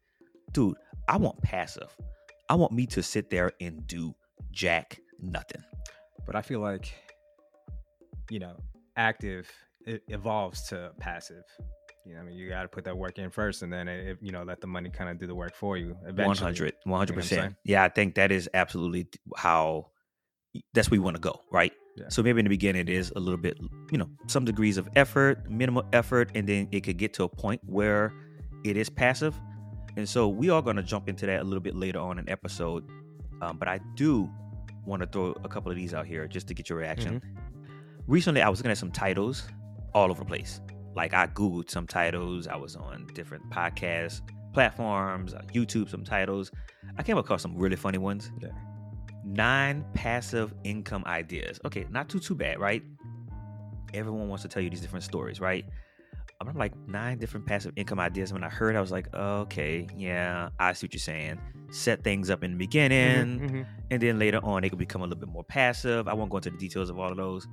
dude, 0.53 0.77
I 1.07 1.17
want 1.17 1.41
passive. 1.41 1.95
I 2.49 2.55
want 2.55 2.71
me 2.71 2.85
to 2.87 3.01
sit 3.03 3.29
there 3.29 3.51
and 3.59 3.85
do 3.87 4.13
jack 4.51 4.99
nothing. 5.19 5.63
But 6.25 6.35
I 6.35 6.41
feel 6.41 6.59
like, 6.59 6.93
you 8.29 8.39
know, 8.39 8.57
active 8.95 9.51
it 9.85 10.03
evolves 10.07 10.63
to 10.69 10.91
passive. 10.99 11.43
You 12.05 12.13
know, 12.15 12.21
I 12.21 12.23
mean, 12.23 12.35
you 12.35 12.49
got 12.49 12.61
to 12.61 12.67
put 12.67 12.83
that 12.85 12.95
work 12.95 13.17
in 13.17 13.31
first, 13.31 13.63
and 13.63 13.73
then 13.73 13.87
it, 13.87 14.17
you 14.21 14.31
know, 14.31 14.43
let 14.43 14.61
the 14.61 14.67
money 14.67 14.89
kind 14.91 15.09
of 15.09 15.17
do 15.19 15.25
the 15.25 15.33
work 15.33 15.55
for 15.55 15.75
you. 15.77 15.95
Eventually. 16.05 16.27
100 16.51 16.73
100 16.83 17.07
saying? 17.07 17.19
percent 17.19 17.55
yeah 17.63 17.83
i 17.83 17.89
think 17.89 18.15
that 18.15 18.31
is 18.31 18.47
absolutely 18.53 19.07
how 19.35 19.87
that's 20.73 20.89
where 20.89 20.99
we 20.99 21.03
want 21.03 21.15
to 21.15 21.21
go 21.21 21.41
right 21.51 21.73
Yeah. 21.97 22.05
so 22.09 22.21
maybe 22.23 22.39
in 22.39 22.45
the 22.45 22.49
beginning 22.49 22.81
it 22.81 22.89
is 22.89 23.11
a 23.15 23.19
little 23.19 23.39
bit 23.39 23.57
you 23.91 23.97
know 23.97 24.09
some 24.27 24.45
degrees 24.45 24.77
of 24.77 24.87
effort 24.95 25.49
minimal 25.49 25.83
effort 25.93 26.29
and 26.35 26.47
then 26.47 26.67
it 26.71 26.81
could 26.81 26.97
get 26.97 27.13
to 27.15 27.23
a 27.23 27.29
point 27.29 27.59
where 27.65 28.13
it 28.63 28.77
is 28.77 28.89
passive 28.89 29.33
and 29.97 30.07
so 30.07 30.27
we 30.27 30.49
are 30.49 30.61
going 30.61 30.75
to 30.75 30.83
jump 30.83 31.09
into 31.09 31.25
that 31.25 31.41
a 31.41 31.43
little 31.43 31.59
bit 31.61 31.75
later 31.75 31.99
on 31.99 32.19
in 32.19 32.29
episode 32.29 32.83
um, 33.41 33.57
but 33.57 33.67
i 33.67 33.79
do 33.95 34.29
want 34.85 35.01
to 35.01 35.07
throw 35.07 35.33
a 35.43 35.49
couple 35.49 35.71
of 35.71 35.75
these 35.75 35.93
out 35.93 36.05
here 36.05 36.27
just 36.27 36.47
to 36.47 36.53
get 36.53 36.69
your 36.69 36.77
reaction 36.77 37.21
recently 38.07 38.41
i 38.41 38.47
was 38.47 38.59
looking 38.59 38.71
at 38.71 38.77
some 38.77 38.91
titles 38.91 39.43
all 39.95 40.11
over 40.11 40.23
the 40.23 40.27
place 40.27 40.61
like 40.95 41.13
i 41.15 41.25
googled 41.27 41.69
some 41.71 41.87
titles 41.87 42.47
i 42.47 42.55
was 42.55 42.75
on 42.75 43.07
different 43.15 43.43
podcast 43.49 44.21
platforms 44.53 45.33
uh, 45.33 45.41
youtube 45.53 45.89
some 45.89 46.03
titles 46.03 46.51
I 46.97 47.03
came 47.03 47.17
across 47.17 47.41
some 47.41 47.57
really 47.57 47.75
funny 47.75 47.97
ones. 47.97 48.31
Yeah. 48.39 48.49
Nine 49.25 49.83
passive 49.95 50.53
income 50.63 51.03
ideas. 51.07 51.59
Okay, 51.65 51.85
not 51.89 52.07
too 52.07 52.19
too 52.19 52.35
bad, 52.35 52.57
right? 52.59 52.83
Everyone 53.93 54.29
wants 54.29 54.43
to 54.43 54.47
tell 54.47 54.61
you 54.61 54.69
these 54.69 54.79
different 54.81 55.03
stories, 55.03 55.41
right? 55.41 55.65
I'm 56.39 56.55
like 56.55 56.73
nine 56.87 57.17
different 57.17 57.45
passive 57.45 57.73
income 57.75 57.99
ideas. 57.99 58.31
And 58.31 58.39
when 58.39 58.49
I 58.49 58.53
heard, 58.53 58.75
I 58.77 58.81
was 58.81 58.91
like, 58.91 59.13
okay, 59.13 59.87
yeah, 59.97 60.49
I 60.59 60.71
see 60.73 60.85
what 60.85 60.93
you're 60.93 60.99
saying. 60.99 61.39
Set 61.71 62.03
things 62.03 62.29
up 62.29 62.43
in 62.45 62.51
the 62.51 62.57
beginning, 62.57 63.39
Mhm, 63.39 63.49
mhm. 63.51 63.65
and 63.91 64.01
then 64.01 64.19
later 64.19 64.39
on 64.43 64.61
they 64.61 64.69
could 64.69 64.79
become 64.79 65.01
a 65.01 65.05
little 65.05 65.19
bit 65.19 65.29
more 65.29 65.43
passive. 65.43 66.07
I 66.07 66.13
won't 66.13 66.29
go 66.29 66.37
into 66.37 66.51
the 66.51 66.57
details 66.57 66.89
of 66.89 66.97
all 66.99 67.11
of 67.11 67.17
those. 67.17 67.47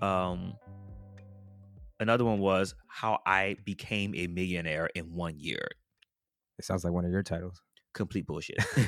Um, 0.00 0.54
another 2.04 2.24
one 2.24 2.38
was 2.38 2.74
how 2.86 3.18
I 3.26 3.56
became 3.64 4.14
a 4.14 4.26
millionaire 4.28 4.88
in 4.94 5.14
one 5.14 5.38
year. 5.38 5.66
It 6.58 6.64
sounds 6.64 6.84
like 6.84 6.92
one 6.92 7.04
of 7.04 7.10
your 7.10 7.22
titles. 7.22 7.60
complete 7.94 8.26
bullshit. 8.26 8.58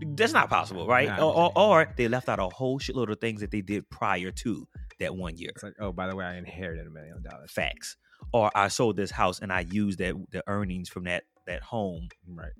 That's 0.16 0.32
not 0.32 0.48
possible, 0.48 0.86
right? 0.86 1.08
Nah, 1.08 1.22
or, 1.26 1.52
or, 1.56 1.58
or 1.58 1.94
they 1.96 2.08
left 2.08 2.28
out 2.28 2.38
a 2.38 2.48
whole 2.48 2.78
shitload 2.78 3.10
of 3.10 3.20
things 3.20 3.40
that 3.42 3.50
they 3.50 3.60
did 3.60 3.88
prior 3.90 4.30
to 4.30 4.66
that 4.98 5.14
one 5.14 5.36
year. 5.36 5.50
It's 5.54 5.62
like, 5.62 5.74
oh, 5.80 5.92
by 5.92 6.06
the 6.06 6.16
way, 6.16 6.24
I 6.24 6.36
inherited 6.36 6.86
a 6.86 6.90
million 6.90 7.22
dollars. 7.22 7.50
Facts. 7.52 7.96
Or 8.32 8.50
I 8.54 8.68
sold 8.68 8.96
this 8.96 9.10
house 9.10 9.40
and 9.40 9.52
I 9.52 9.60
used 9.60 9.98
that 9.98 10.14
the 10.30 10.42
earnings 10.46 10.88
from 10.88 11.04
that 11.04 11.24
that 11.46 11.62
home 11.62 12.08
Right. 12.28 12.52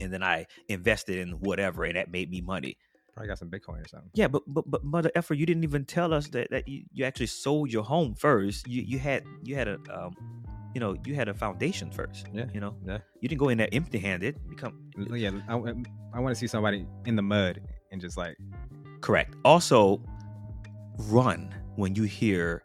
and 0.00 0.12
then 0.12 0.22
I 0.22 0.46
invested 0.68 1.18
in 1.18 1.32
whatever 1.40 1.84
and 1.84 1.96
that 1.96 2.10
made 2.10 2.30
me 2.30 2.40
money. 2.40 2.76
Probably 3.14 3.28
got 3.28 3.38
some 3.38 3.48
Bitcoin 3.48 3.84
or 3.84 3.88
something. 3.88 4.10
Yeah, 4.14 4.26
but 4.26 4.42
but 4.46 4.68
but 4.68 4.82
mother 4.82 5.10
effer, 5.14 5.34
you 5.34 5.46
didn't 5.46 5.62
even 5.62 5.84
tell 5.84 6.12
us 6.12 6.26
that, 6.28 6.50
that 6.50 6.66
you, 6.66 6.82
you 6.92 7.04
actually 7.04 7.26
sold 7.26 7.72
your 7.72 7.84
home 7.84 8.14
first. 8.14 8.66
You 8.66 8.82
you 8.82 8.98
had 8.98 9.24
you 9.44 9.54
had 9.54 9.68
a 9.68 9.78
um 9.88 10.16
you 10.74 10.80
know 10.80 10.96
you 11.06 11.14
had 11.14 11.28
a 11.28 11.34
foundation 11.34 11.92
first. 11.92 12.26
Yeah, 12.32 12.46
You 12.52 12.60
know 12.60 12.74
yeah. 12.84 12.98
you 13.20 13.28
didn't 13.28 13.38
go 13.38 13.50
in 13.50 13.58
there 13.58 13.68
empty 13.70 13.98
handed. 13.98 14.36
Become 14.48 14.90
Yeah, 15.12 15.30
I, 15.48 15.54
I 16.12 16.20
want 16.20 16.34
to 16.34 16.38
see 16.38 16.48
somebody 16.48 16.86
in 17.06 17.14
the 17.14 17.22
mud 17.22 17.60
and 17.92 18.00
just 18.00 18.16
like, 18.16 18.36
Correct. 19.00 19.36
Also, 19.44 20.02
run 20.98 21.54
when 21.76 21.94
you 21.94 22.02
hear 22.02 22.64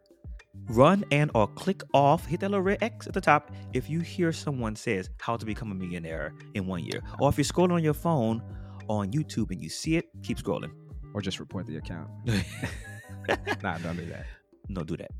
run 0.69 1.03
and 1.11 1.29
or 1.35 1.47
click 1.47 1.83
off, 1.93 2.25
hit 2.25 2.39
that 2.39 2.49
little 2.49 2.63
red 2.63 2.81
X 2.81 3.07
at 3.07 3.13
the 3.13 3.21
top 3.21 3.51
if 3.73 3.89
you 3.89 3.99
hear 3.99 4.31
someone 4.31 4.75
says 4.75 5.09
how 5.19 5.37
to 5.37 5.45
become 5.45 5.71
a 5.71 5.75
millionaire 5.75 6.33
in 6.55 6.65
one 6.65 6.83
year. 6.83 7.01
Or 7.19 7.29
if 7.29 7.37
you're 7.37 7.45
scrolling 7.45 7.73
on 7.73 7.83
your 7.83 7.93
phone 7.93 8.41
on 8.89 9.11
YouTube 9.11 9.51
and 9.51 9.61
you 9.61 9.69
see 9.69 9.95
it, 9.95 10.09
keep 10.23 10.37
scrolling. 10.37 10.71
or 11.13 11.21
just 11.21 11.39
report 11.39 11.65
the 11.67 11.77
account. 11.77 12.09
nah, 13.63 13.77
don't 13.77 13.95
do 13.95 14.05
that. 14.07 14.25
no, 14.67 14.83
do 14.83 14.97
that. 14.97 15.11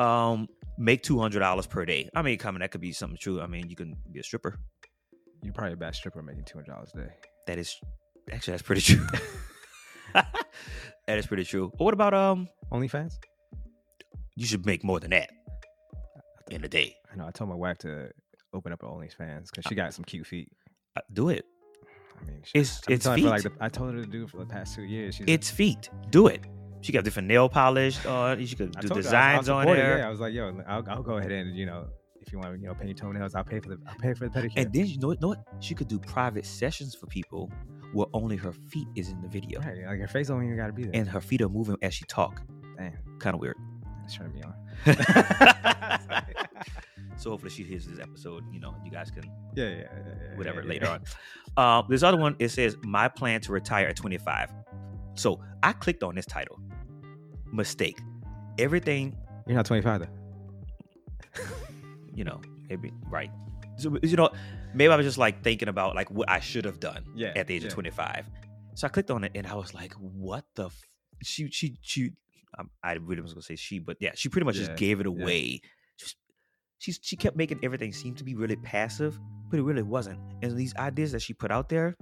Um, 0.00 0.48
make 0.78 1.02
two 1.02 1.18
hundred 1.18 1.40
dollars 1.40 1.66
per 1.66 1.84
day. 1.84 2.08
I 2.14 2.22
mean, 2.22 2.38
coming 2.38 2.60
that 2.60 2.70
could 2.70 2.80
be 2.80 2.92
something 2.92 3.18
true. 3.20 3.40
I 3.40 3.46
mean, 3.46 3.68
you 3.68 3.76
can 3.76 3.96
be 4.10 4.20
a 4.20 4.22
stripper. 4.22 4.58
You're 5.42 5.52
probably 5.52 5.74
a 5.74 5.76
bad 5.76 5.94
stripper 5.94 6.22
making 6.22 6.44
two 6.44 6.58
hundred 6.58 6.72
dollars 6.72 6.90
a 6.94 6.98
day. 6.98 7.12
That 7.46 7.58
is 7.58 7.74
actually 8.30 8.52
that's 8.52 8.62
pretty 8.62 8.82
true. 8.82 9.06
that 10.14 11.18
is 11.18 11.26
pretty 11.26 11.44
true. 11.44 11.70
But 11.76 11.84
what 11.84 11.94
about 11.94 12.14
um? 12.14 12.48
OnlyFans? 12.70 13.14
You 14.36 14.46
should 14.46 14.64
make 14.64 14.82
more 14.82 14.98
than 15.00 15.10
that 15.10 15.30
in 16.50 16.64
a 16.64 16.68
day. 16.68 16.96
I 17.12 17.16
know. 17.16 17.26
I 17.26 17.30
told 17.30 17.50
my 17.50 17.56
wife 17.56 17.78
to 17.78 18.10
open 18.54 18.72
up 18.72 18.82
an 18.82 18.88
OnlyFans 18.88 19.50
because 19.50 19.64
she 19.68 19.74
got 19.74 19.92
some 19.92 20.04
cute 20.04 20.26
feet. 20.26 20.48
Uh, 20.96 21.00
do 21.12 21.28
it. 21.28 21.44
I 22.20 22.24
mean, 22.24 22.40
she, 22.44 22.58
It's 22.58 22.80
been 22.80 22.94
it's 22.96 23.06
feet. 23.06 23.24
like 23.24 23.42
the, 23.42 23.52
I 23.60 23.68
told 23.68 23.94
her 23.94 24.00
to 24.02 24.06
do 24.06 24.24
it 24.24 24.30
for 24.30 24.38
the 24.38 24.46
past 24.46 24.74
two 24.74 24.82
years. 24.82 25.14
She's 25.16 25.26
it's 25.28 25.50
feet. 25.50 25.90
Do 26.10 26.26
it. 26.26 26.44
She 26.80 26.90
got 26.92 27.04
different 27.04 27.28
nail 27.28 27.48
polish 27.48 28.04
on. 28.06 28.44
She 28.44 28.56
could 28.56 28.72
do 28.80 28.88
told 28.88 28.90
her, 28.90 28.94
I- 28.98 29.02
designs 29.02 29.48
I'll 29.48 29.56
on 29.58 29.68
it, 29.68 29.74
there. 29.76 29.98
Yeah, 29.98 30.06
I 30.06 30.10
was 30.10 30.20
like, 30.20 30.32
yo, 30.34 30.60
I'll, 30.66 30.84
I'll 30.88 31.02
go 31.02 31.18
ahead 31.18 31.30
and 31.32 31.56
you 31.56 31.66
know, 31.66 31.86
if 32.20 32.32
you 32.32 32.38
want 32.38 32.54
to, 32.54 32.60
you 32.60 32.66
know, 32.66 32.74
paint 32.74 32.88
your 32.88 32.96
toenails, 32.96 33.34
I'll 33.34 33.44
pay 33.44 33.60
for 33.60 33.68
the, 33.70 33.78
I'll 33.86 33.96
pay 33.96 34.14
for 34.14 34.28
the 34.28 34.40
pedicure. 34.40 34.52
And 34.56 34.72
then 34.72 34.86
you 34.86 34.98
know 34.98 35.08
what? 35.08 35.20
Know 35.20 35.28
what? 35.28 35.44
She 35.60 35.74
could 35.74 35.88
do 35.88 35.98
private 35.98 36.46
sessions 36.46 36.94
for 36.94 37.06
people 37.06 37.50
where 37.92 38.06
only 38.14 38.36
her 38.36 38.52
feet 38.52 38.86
is 38.96 39.10
in 39.10 39.20
the 39.20 39.28
video, 39.28 39.60
right, 39.60 39.84
like 39.86 39.98
your 39.98 40.08
face 40.08 40.28
don't 40.28 40.42
even 40.42 40.56
got 40.56 40.68
to 40.68 40.72
be 40.72 40.84
there. 40.84 40.92
and 40.94 41.06
her 41.08 41.20
feet 41.20 41.42
are 41.42 41.48
moving 41.48 41.76
as 41.82 41.92
she 41.94 42.04
talk. 42.06 42.40
Damn, 42.78 42.96
Kind 43.18 43.34
of 43.34 43.40
weird. 43.40 43.56
Turning 44.10 44.34
me 44.34 44.42
on. 44.42 44.54
so 47.16 47.30
hopefully 47.30 47.50
she 47.50 47.62
hears 47.62 47.86
this 47.86 47.98
episode. 47.98 48.44
You 48.52 48.60
know, 48.60 48.74
you 48.84 48.90
guys 48.90 49.10
can 49.10 49.24
Yeah, 49.54 49.68
yeah, 49.68 49.76
yeah, 49.76 50.36
whatever 50.36 50.62
yeah, 50.62 50.68
later 50.68 50.88
on. 50.88 51.02
Uh, 51.56 51.82
this 51.88 52.02
other 52.02 52.16
one 52.16 52.36
it 52.38 52.48
says 52.50 52.76
my 52.82 53.08
plan 53.08 53.40
to 53.42 53.52
retire 53.52 53.86
at 53.86 53.96
25. 53.96 54.50
So 55.14 55.40
I 55.62 55.72
clicked 55.72 56.02
on 56.02 56.14
this 56.14 56.26
title. 56.26 56.58
Mistake. 57.52 58.00
Everything 58.58 59.16
You're 59.46 59.56
not 59.56 59.66
25 59.66 60.00
though. 60.00 61.42
you 62.14 62.24
know, 62.24 62.40
maybe 62.68 62.92
right. 63.08 63.30
So, 63.76 63.96
you 64.02 64.16
know, 64.16 64.30
maybe 64.74 64.92
I 64.92 64.96
was 64.96 65.06
just 65.06 65.18
like 65.18 65.42
thinking 65.42 65.68
about 65.68 65.94
like 65.94 66.10
what 66.10 66.28
I 66.30 66.40
should 66.40 66.64
have 66.64 66.80
done 66.80 67.04
Yeah, 67.14 67.32
at 67.36 67.46
the 67.46 67.54
age 67.54 67.64
of 67.64 67.72
25. 67.72 68.26
So 68.74 68.86
I 68.86 68.90
clicked 68.90 69.10
on 69.10 69.24
it 69.24 69.32
and 69.34 69.46
I 69.46 69.54
was 69.54 69.74
like, 69.74 69.92
what 69.94 70.44
the 70.54 70.66
f-? 70.66 70.88
she 71.22 71.50
she 71.50 71.78
she 71.82 72.12
um, 72.58 72.70
I 72.82 72.94
really 72.94 73.22
was 73.22 73.32
gonna 73.34 73.42
say 73.42 73.56
she, 73.56 73.78
but 73.78 73.96
yeah, 74.00 74.12
she 74.14 74.28
pretty 74.28 74.44
much 74.44 74.56
Yeah, 74.56 74.66
just 74.66 74.76
gave 74.76 75.00
it 75.00 75.06
yeah. 75.06 75.10
away. 75.22 75.60
Just 75.98 76.16
she's 76.78 76.98
she 77.02 77.16
kept 77.16 77.36
making 77.36 77.60
everything 77.62 77.92
seem 77.92 78.14
to 78.16 78.24
be 78.24 78.34
really 78.34 78.56
passive, 78.56 79.18
but 79.50 79.58
it 79.58 79.62
really 79.62 79.82
wasn't. 79.82 80.18
And 80.42 80.56
these 80.56 80.74
ideas 80.76 81.12
that 81.12 81.22
she 81.22 81.34
put 81.34 81.50
out 81.50 81.68
there, 81.68 81.96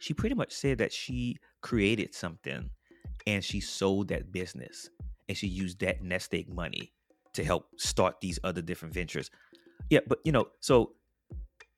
she 0.00 0.14
pretty 0.14 0.34
much 0.34 0.52
said 0.52 0.78
that 0.78 0.92
she 0.92 1.36
created 1.60 2.14
something 2.14 2.70
and 3.26 3.44
she 3.44 3.60
sold 3.60 4.08
that 4.08 4.32
business 4.32 4.90
and 5.28 5.36
she 5.36 5.46
used 5.46 5.80
that 5.80 6.02
nest 6.02 6.34
egg 6.34 6.52
money 6.52 6.92
to 7.34 7.44
help 7.44 7.68
start 7.78 8.20
these 8.20 8.38
other 8.44 8.62
different 8.62 8.92
ventures. 8.94 9.30
Yeah, 9.90 10.00
but 10.06 10.18
you 10.24 10.32
know, 10.32 10.48
so 10.60 10.94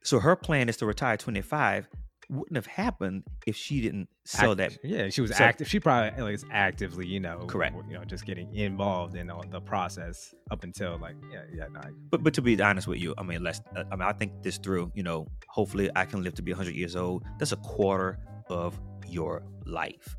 so 0.02 0.20
her 0.20 0.37
plan 0.37 0.68
is 0.68 0.76
to 0.78 0.87
retire 0.87 1.16
25, 1.16 1.88
wouldn't 2.30 2.56
have 2.56 2.66
happened 2.66 3.24
if 3.46 3.56
she 3.56 3.80
didn't 3.80 4.08
sell 4.24 4.54
that. 4.54 4.78
Yeah, 4.82 5.08
she 5.10 5.20
was 5.20 5.37
so- 5.37 5.44
active. 5.44 5.68
She 5.68 5.80
probably 5.80 6.22
like, 6.22 6.40
actively, 6.50 7.06
you 7.06 7.20
know, 7.20 7.38
Correct. 7.46 7.76
You 7.88 7.94
know, 7.98 8.04
just 8.04 8.24
getting 8.26 8.54
involved 8.54 9.14
in 9.16 9.30
all 9.30 9.44
the 9.50 9.60
process 9.60 10.34
up 10.50 10.64
until 10.64 10.98
like, 10.98 11.16
yeah, 11.32 11.42
yeah, 11.52 11.64
no, 11.72 11.80
I- 11.80 11.90
But 12.10 12.22
but 12.22 12.34
to 12.34 12.42
be 12.42 12.60
honest 12.60 12.87
with 12.88 13.00
you, 13.00 13.14
I 13.18 13.22
mean, 13.22 13.42
let's. 13.42 13.60
Uh, 13.76 13.84
I 13.90 13.96
mean, 13.96 14.02
I 14.08 14.12
think 14.12 14.42
this 14.42 14.58
through. 14.58 14.90
You 14.94 15.02
know, 15.02 15.26
hopefully, 15.48 15.90
I 15.96 16.04
can 16.04 16.22
live 16.22 16.34
to 16.34 16.42
be 16.42 16.52
100 16.52 16.74
years 16.74 16.96
old. 16.96 17.24
That's 17.38 17.52
a 17.52 17.56
quarter 17.56 18.18
of 18.48 18.78
your 19.08 19.42
life. 19.66 20.16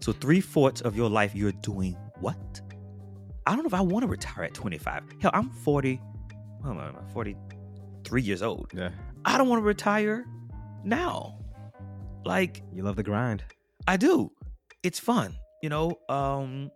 So 0.00 0.12
three 0.12 0.40
fourths 0.40 0.80
of 0.80 0.96
your 0.96 1.08
life, 1.08 1.34
you're 1.34 1.52
doing 1.52 1.96
what? 2.20 2.60
I 3.46 3.54
don't 3.54 3.64
know 3.64 3.68
if 3.68 3.74
I 3.74 3.80
want 3.80 4.02
to 4.02 4.08
retire 4.08 4.44
at 4.44 4.54
25. 4.54 5.04
Hell, 5.20 5.30
I'm 5.34 5.50
40. 5.50 6.00
Well, 6.64 6.78
I'm 6.78 7.08
43 7.12 8.22
years 8.22 8.42
old. 8.42 8.70
yeah. 8.74 8.90
I 9.24 9.38
don't 9.38 9.48
want 9.48 9.60
to 9.62 9.64
retire 9.66 10.24
now. 10.84 11.38
Like 12.24 12.62
You 12.72 12.82
love 12.82 12.96
the 12.96 13.02
grind. 13.02 13.44
I 13.86 13.96
do. 13.96 14.30
It's 14.82 14.98
fun, 14.98 15.34
you 15.62 15.68
know. 15.68 15.98
Um, 16.08 16.70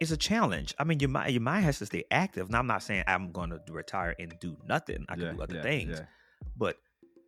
it's 0.00 0.10
a 0.10 0.16
challenge. 0.16 0.74
I 0.78 0.84
mean, 0.84 1.00
your 1.00 1.10
mind, 1.10 1.32
your 1.32 1.42
mind 1.42 1.64
has 1.64 1.78
to 1.78 1.86
stay 1.86 2.04
active. 2.10 2.50
Now, 2.50 2.58
I'm 2.58 2.66
not 2.66 2.82
saying 2.82 3.04
I'm 3.06 3.30
going 3.30 3.50
to 3.50 3.60
retire 3.70 4.14
and 4.18 4.34
do 4.40 4.56
nothing. 4.68 5.04
I 5.08 5.14
can 5.14 5.24
yeah, 5.24 5.32
do 5.32 5.42
other 5.42 5.54
yeah, 5.56 5.62
things, 5.62 5.98
yeah. 5.98 6.06
but 6.56 6.76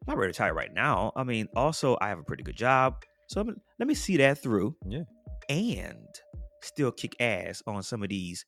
I'm 0.06 0.12
not 0.12 0.16
ready 0.18 0.32
to 0.32 0.42
retire 0.42 0.54
right 0.54 0.72
now. 0.72 1.12
I 1.16 1.22
mean, 1.24 1.48
also 1.54 1.96
I 2.00 2.08
have 2.08 2.18
a 2.18 2.24
pretty 2.24 2.42
good 2.42 2.56
job, 2.56 3.04
so 3.28 3.40
I'm, 3.40 3.56
let 3.78 3.86
me 3.88 3.94
see 3.94 4.16
that 4.18 4.38
through. 4.42 4.76
Yeah. 4.86 5.02
and 5.48 6.08
still 6.62 6.90
kick 6.90 7.14
ass 7.20 7.62
on 7.66 7.82
some 7.82 8.02
of 8.02 8.08
these 8.08 8.44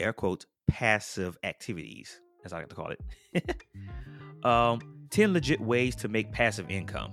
air 0.00 0.12
quotes 0.12 0.46
passive 0.68 1.38
activities, 1.42 2.20
as 2.44 2.52
I 2.52 2.58
like 2.58 2.68
to 2.68 2.74
call 2.74 2.92
it. 3.32 3.64
um, 4.44 5.01
ten 5.12 5.32
legit 5.32 5.60
ways 5.60 5.94
to 5.96 6.08
make 6.08 6.32
passive 6.32 6.68
income. 6.68 7.12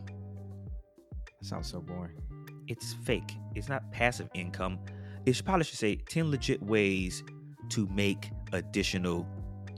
That 1.42 1.46
sounds 1.48 1.70
so 1.70 1.80
boring. 1.82 2.16
it's 2.68 2.94
fake. 3.04 3.34
It's 3.56 3.70
not 3.70 3.92
passive 3.92 4.30
income. 4.34 4.80
It 5.26 5.34
should 5.34 5.46
probably 5.46 5.64
should 5.66 5.78
say 5.78 5.96
10 5.96 6.30
legit 6.32 6.62
ways 6.64 7.24
to 7.70 7.88
make 7.88 8.30
additional 8.54 9.28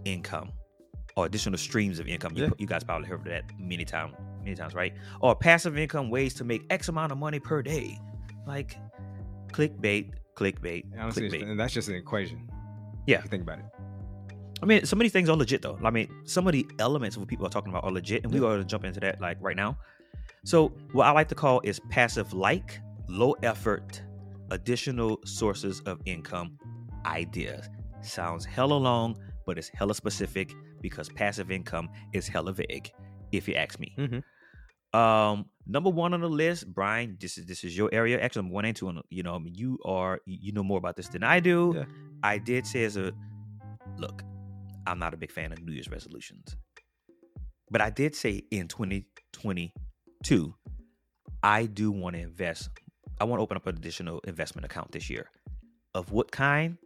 income 0.06 0.52
or 1.16 1.26
additional 1.26 1.58
streams 1.58 2.00
of 2.00 2.08
income. 2.08 2.34
You, 2.36 2.44
Yeah. 2.46 2.50
you 2.58 2.68
guys 2.68 2.84
probably 2.84 3.08
heard 3.08 3.20
of 3.22 3.26
that 3.26 3.44
many 3.58 3.86
times, 3.86 4.14
many 4.44 4.56
times, 4.56 4.74
right? 4.76 4.94
Or 5.22 5.36
passive 5.36 5.78
income 5.78 6.10
ways 6.10 6.34
to 6.36 6.44
make 6.44 6.64
X 6.70 6.90
amount 6.90 7.12
of 7.12 7.18
money 7.18 7.40
per 7.40 7.62
day. 7.62 7.98
Like 8.46 8.78
clickbait, 9.54 10.12
clickbait, 10.36 10.86
Honestly, 11.00 11.30
clickbait. 11.30 11.50
and 11.50 11.60
that's 11.60 11.74
just 11.74 11.88
an 11.90 11.96
equation. 11.96 12.50
Yeah. 13.08 13.22
You 13.24 13.30
think 13.30 13.44
about 13.44 13.60
it. 13.60 13.66
I 14.62 14.66
mean, 14.66 14.86
some 14.86 15.00
of 15.00 15.04
these 15.04 15.12
things 15.12 15.30
are 15.30 15.36
legit 15.36 15.62
though. 15.62 15.80
I 15.84 15.90
mean, 15.90 16.08
some 16.24 16.46
of 16.48 16.54
the 16.54 16.68
elements 16.80 17.16
of 17.16 17.22
what 17.22 17.30
people 17.30 17.46
are 17.46 17.50
talking 17.50 17.72
about 17.72 17.84
are 17.84 17.92
legit, 17.92 18.24
and 18.24 18.32
we're 18.32 18.42
going 18.42 18.60
to 18.60 18.66
jump 18.66 18.86
into 18.86 19.00
that 19.00 19.20
like 19.20 19.38
right 19.42 19.56
now. 19.56 19.78
So, 20.44 20.70
what 20.92 21.06
I 21.08 21.12
like 21.12 21.30
to 21.30 21.36
call 21.36 21.62
is 21.64 21.80
passive 21.90 22.34
like, 22.34 22.80
low 23.08 23.34
effort, 23.44 24.02
additional 24.52 25.20
sources 25.26 25.82
of 25.82 26.00
income 26.06 26.58
ideas. 27.06 27.70
Sounds 28.02 28.46
hella 28.46 28.74
long, 28.74 29.18
but 29.46 29.58
it's 29.58 29.70
hella 29.70 29.94
specific 29.94 30.54
because 30.82 31.10
passive 31.10 31.52
income 31.52 31.90
is 32.14 32.28
hella 32.28 32.54
vague, 32.54 32.92
if 33.32 33.48
you 33.48 33.56
ask 33.56 33.80
me. 33.80 33.96
Mhm. 33.98 34.24
Um, 34.98 35.46
number 35.66 35.90
one 35.90 36.14
on 36.14 36.22
the 36.22 36.30
list, 36.30 36.74
Brian. 36.74 37.18
This 37.20 37.38
is 37.38 37.46
this 37.46 37.64
is 37.64 37.78
your 37.78 37.90
area. 37.94 38.20
Actually, 38.20 38.48
I'm 38.48 38.52
one 38.52 38.66
and 38.66 38.76
two. 38.76 38.88
On, 38.88 39.02
you 39.10 39.24
know, 39.24 39.36
I 39.36 39.40
mean, 39.40 39.56
you 39.56 39.80
are 39.86 40.20
you 40.26 40.38
you 40.42 40.52
know 40.52 40.64
more 40.64 40.78
about 40.78 40.96
this 40.96 41.08
than 41.08 41.24
I 41.24 41.40
do. 41.40 41.74
Yeah. 41.76 41.86
I 42.24 42.38
did 42.38 42.68
say 42.68 42.84
as 42.84 42.98
a 42.98 43.14
look, 43.98 44.24
I'm 44.88 45.00
not 45.00 45.14
a 45.14 45.18
big 45.18 45.32
fan 45.32 45.52
of 45.52 45.62
New 45.64 45.72
Year's 45.74 45.90
resolutions, 45.90 46.56
but 47.70 47.82
I 47.82 47.90
did 47.90 48.16
say 48.16 48.44
in 48.52 48.68
2022, 48.68 50.54
I 51.44 51.66
do 51.66 51.92
want 51.92 52.16
to 52.16 52.22
invest. 52.22 52.70
I 53.20 53.24
want 53.26 53.40
to 53.40 53.44
open 53.44 53.58
up 53.58 53.68
an 53.68 53.76
additional 53.78 54.20
investment 54.28 54.66
account 54.66 54.92
this 54.92 55.10
year. 55.10 55.30
Of 55.94 56.12
what 56.12 56.32
kind? 56.32 56.78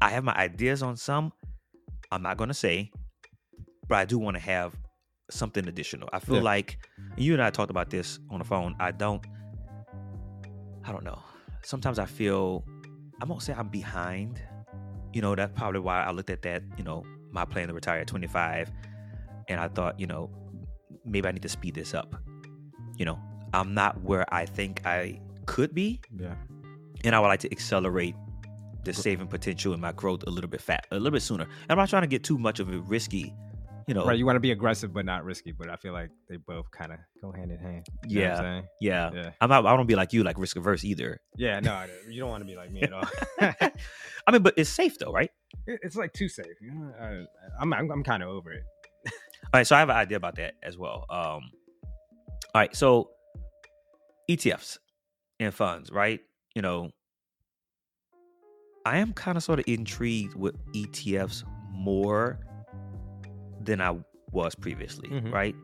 I 0.00 0.10
have 0.10 0.24
my 0.24 0.34
ideas 0.34 0.82
on 0.82 0.96
some. 0.96 1.32
I'm 2.10 2.22
not 2.22 2.36
going 2.36 2.48
to 2.48 2.54
say, 2.54 2.90
but 3.88 3.98
I 3.98 4.04
do 4.04 4.18
want 4.18 4.36
to 4.36 4.42
have 4.42 4.74
something 5.30 5.66
additional. 5.68 6.08
I 6.12 6.20
feel 6.20 6.36
Yeah. 6.36 6.42
like 6.42 6.78
you 7.16 7.32
and 7.34 7.42
I 7.42 7.50
talked 7.50 7.70
about 7.70 7.90
this 7.90 8.18
on 8.30 8.38
the 8.38 8.44
phone. 8.44 8.74
I 8.80 8.92
don't. 8.92 9.24
I 10.84 10.92
don't 10.92 11.04
know. 11.04 11.18
Sometimes 11.62 11.98
I 11.98 12.06
feel. 12.06 12.64
I 13.20 13.24
won't 13.24 13.42
say 13.42 13.52
I'm 13.52 13.68
behind. 13.68 14.40
You 15.12 15.22
know, 15.22 15.34
that's 15.34 15.52
probably 15.56 15.80
why 15.80 16.02
I 16.02 16.10
looked 16.10 16.30
at 16.30 16.42
that. 16.42 16.62
You 16.76 16.84
know, 16.84 17.04
my 17.32 17.44
plan 17.44 17.68
to 17.68 17.74
retire 17.74 18.00
at 18.00 18.06
25, 18.06 18.70
and 19.48 19.60
I 19.60 19.68
thought, 19.68 19.98
you 19.98 20.06
know, 20.06 20.30
maybe 21.04 21.28
I 21.28 21.32
need 21.32 21.42
to 21.42 21.48
speed 21.48 21.74
this 21.74 21.94
up. 21.94 22.14
You 22.96 23.04
know, 23.04 23.18
I'm 23.54 23.74
not 23.74 24.02
where 24.02 24.24
I 24.32 24.44
think 24.46 24.82
I 24.86 25.20
could 25.46 25.74
be, 25.74 26.00
Yeah. 26.16 26.34
and 27.04 27.14
I 27.14 27.20
would 27.20 27.28
like 27.28 27.40
to 27.40 27.50
accelerate 27.52 28.14
the 28.84 28.92
saving 28.92 29.26
potential 29.28 29.72
and 29.72 29.82
my 29.82 29.92
growth 29.92 30.24
a 30.26 30.30
little 30.30 30.48
bit 30.50 30.60
fat, 30.60 30.86
a 30.90 30.94
little 30.94 31.10
bit 31.10 31.22
sooner. 31.22 31.44
And 31.44 31.70
I'm 31.70 31.78
not 31.78 31.88
trying 31.88 32.02
to 32.02 32.08
get 32.08 32.24
too 32.24 32.38
much 32.38 32.60
of 32.60 32.70
a 32.72 32.78
risky, 32.78 33.34
you 33.88 33.94
know. 33.94 34.04
Right. 34.04 34.18
You 34.18 34.26
want 34.26 34.36
to 34.36 34.40
be 34.40 34.52
aggressive 34.52 34.92
but 34.92 35.04
not 35.04 35.24
risky, 35.24 35.50
but 35.52 35.70
I 35.70 35.76
feel 35.76 35.92
like 35.92 36.10
they 36.28 36.36
both 36.36 36.70
kind 36.70 36.92
of 36.92 36.98
go 37.20 37.32
hand 37.32 37.50
in 37.50 37.58
hand. 37.58 37.86
You 38.06 38.20
know 38.20 38.30
what 38.30 38.44
I'm? 38.44 38.64
Yeah, 38.80 39.10
Yeah. 39.14 39.30
I'm 39.40 39.48
not. 39.48 39.66
I 39.66 39.76
don't 39.76 39.86
be 39.86 39.96
like 39.96 40.12
you, 40.12 40.22
like 40.22 40.38
risk 40.38 40.56
averse 40.56 40.84
either. 40.84 41.20
Yeah. 41.36 41.58
No, 41.60 41.86
you 42.08 42.20
don't 42.20 42.28
want 42.30 42.42
to 42.42 42.46
be 42.46 42.54
like 42.54 42.70
me 42.70 42.82
at 42.82 42.92
all. 42.92 43.08
I 43.40 44.30
mean, 44.30 44.42
but 44.42 44.54
it's 44.58 44.70
safe 44.70 44.98
though, 44.98 45.10
right? 45.10 45.30
It's 45.66 45.96
like 45.96 46.12
too 46.12 46.28
safe. 46.28 46.46
I, 47.00 47.24
I'm 47.60 47.72
I'm, 47.72 47.90
I'm 47.90 48.04
kind 48.04 48.22
of 48.22 48.28
over 48.28 48.52
it. 48.52 48.62
All 49.06 49.50
right, 49.54 49.66
so 49.66 49.74
I 49.74 49.78
have 49.78 49.88
an 49.88 49.96
idea 49.96 50.16
about 50.18 50.36
that 50.36 50.54
as 50.62 50.76
well. 50.76 51.06
Um, 51.08 51.50
all 52.54 52.60
right, 52.62 52.74
so 52.76 53.10
ETFs 54.28 54.78
and 55.40 55.54
funds, 55.54 55.90
right? 55.90 56.20
You 56.54 56.60
know, 56.60 56.90
I 58.84 58.98
am 58.98 59.12
kind 59.12 59.38
of 59.38 59.42
sort 59.44 59.60
of 59.60 59.64
intrigued 59.68 60.34
with 60.34 60.56
ETFs 60.74 61.44
more 61.70 62.40
than 63.60 63.80
I 63.80 63.96
was 64.32 64.54
previously, 64.54 65.08
Mhm. 65.08 65.32
right? 65.32 65.54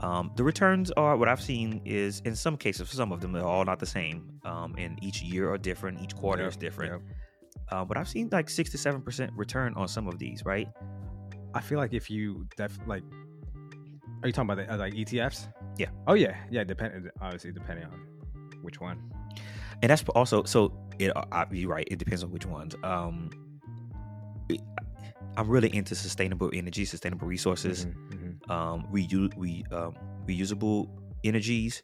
Um, 0.00 0.30
the 0.36 0.44
returns 0.44 0.90
are 0.92 1.16
what 1.16 1.28
I've 1.28 1.40
seen 1.40 1.80
is 1.84 2.20
in 2.26 2.36
some 2.36 2.56
cases, 2.56 2.88
some 2.90 3.12
of 3.12 3.20
them 3.22 3.34
are 3.34 3.42
all 3.42 3.64
not 3.64 3.78
the 3.78 3.86
same. 3.86 4.38
Um, 4.44 4.74
and 4.76 5.02
each 5.02 5.22
year 5.22 5.50
are 5.50 5.56
different, 5.58 6.00
each 6.02 6.14
quarter 6.14 6.42
Yep, 6.42 6.50
is 6.50 6.56
different. 6.58 6.92
yep. 6.92 7.02
Uh, 7.70 7.84
but 7.84 7.96
I've 7.96 8.08
seen 8.08 8.28
like 8.30 8.48
six 8.50 8.70
to 8.70 8.78
seven 8.78 9.00
percent 9.00 9.32
return 9.34 9.72
on 9.74 9.88
some 9.88 10.06
of 10.06 10.18
these, 10.18 10.44
right? 10.44 10.68
I 11.54 11.60
feel 11.60 11.78
like 11.78 11.94
if 11.94 12.10
you 12.10 12.46
def 12.56 12.78
like, 12.86 13.02
are 14.22 14.28
you 14.28 14.32
talking 14.32 14.50
about 14.50 14.66
the, 14.66 14.72
uh, 14.74 14.76
like 14.76 14.92
ETFs? 14.94 15.48
Yeah. 15.78 15.88
Oh 16.06 16.14
yeah, 16.14 16.36
yeah. 16.50 16.62
Depend 16.64 17.10
obviously 17.20 17.52
depending 17.52 17.86
on 17.86 17.98
which 18.62 18.80
one. 18.80 18.98
and 19.82 19.90
that's 19.90 20.02
also 20.14 20.42
so 20.44 20.72
it 20.98 21.10
uh, 21.14 21.44
you're 21.50 21.68
right 21.70 21.86
it 21.90 21.98
depends 21.98 22.24
on 22.24 22.30
which 22.30 22.46
ones 22.46 22.74
um 22.82 23.28
it- 24.48 24.62
i'm 25.36 25.48
really 25.48 25.74
into 25.74 25.94
sustainable 25.94 26.50
energy 26.52 26.84
sustainable 26.84 27.26
resources 27.26 27.86
Mhm, 27.86 27.94
mhm. 28.10 28.50
um 28.50 28.86
reu- 28.92 29.32
re, 29.36 29.64
um, 29.72 29.94
reusable 30.26 30.88
energies 31.24 31.82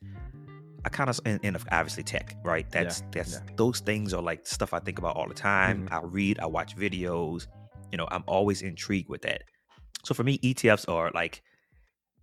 i 0.85 0.89
kind 0.89 1.09
of 1.11 1.19
and, 1.25 1.41
and 1.43 1.57
obviously 1.71 2.03
tech 2.03 2.37
right 2.45 2.69
that's 2.71 3.03
that's 3.13 3.33
yeah. 3.35 3.41
those 3.57 3.81
things 3.81 4.13
are 4.15 4.23
like 4.23 4.47
stuff 4.47 4.73
i 4.75 4.79
think 4.79 4.99
about 4.99 5.17
all 5.17 5.29
the 5.29 5.35
time 5.35 5.87
Mhm. 5.89 5.93
i 5.93 6.01
read 6.05 6.39
i 6.41 6.47
watch 6.47 6.77
videos 6.77 7.47
you 7.91 7.99
know 7.99 8.09
i'm 8.11 8.25
always 8.27 8.63
intrigued 8.63 9.09
with 9.09 9.23
that 9.23 9.43
so 10.05 10.15
for 10.15 10.25
me 10.25 10.39
etfs 10.39 10.89
are 10.89 11.11
like 11.15 11.43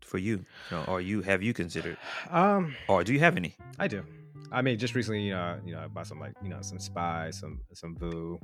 for 0.01 0.17
you, 0.17 0.37
you 0.37 0.45
know, 0.71 0.83
or 0.85 1.01
you 1.01 1.21
have 1.21 1.43
you 1.43 1.53
considered 1.53 1.95
Um, 2.31 2.75
or 2.87 3.03
do 3.03 3.13
you 3.13 3.19
have 3.19 3.35
any 3.37 3.55
I 3.77 3.87
do. 3.87 4.03
I 4.51 4.61
mean, 4.63 4.79
just 4.79 4.95
recently, 4.95 5.21
you 5.27 5.33
know, 5.33 5.59
you 5.63 5.73
know, 5.75 5.81
I 5.81 5.87
bought 5.87 6.07
some 6.07 6.19
like, 6.19 6.33
you 6.41 6.49
know, 6.49 6.61
some 6.61 6.79
spy, 6.79 7.29
some 7.31 7.61
some 7.73 7.95
Voo. 7.95 8.39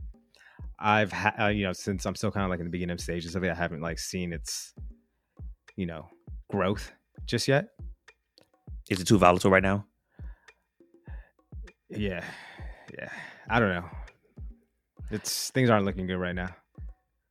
I've 0.80 1.12
had, 1.12 1.34
uh, 1.40 1.48
you 1.48 1.64
know, 1.64 1.74
since 1.74 2.06
I'm 2.06 2.16
still 2.16 2.32
kind 2.32 2.44
of 2.44 2.50
like 2.50 2.60
in 2.60 2.66
the 2.66 2.72
beginning 2.72 2.98
stages 2.98 3.36
of 3.36 3.44
it, 3.44 3.52
I 3.52 3.56
haven't 3.56 3.82
like 3.82 3.98
seen 4.00 4.34
its, 4.34 4.74
you 5.76 5.86
know, 5.86 6.08
growth 6.50 6.92
just 7.26 7.48
yet. 7.48 7.70
is 8.90 9.00
it 9.02 9.06
too 9.08 9.18
volatile 9.18 9.50
right 9.52 9.64
now 9.64 9.86
Yeah, 11.90 12.24
yeah. 12.98 13.10
I 13.50 13.60
don't 13.60 13.70
know. 13.70 13.86
It's 15.12 15.52
things 15.52 15.70
aren't 15.70 15.86
looking 15.86 16.08
good 16.08 16.18
right 16.18 16.36
now. 16.36 16.50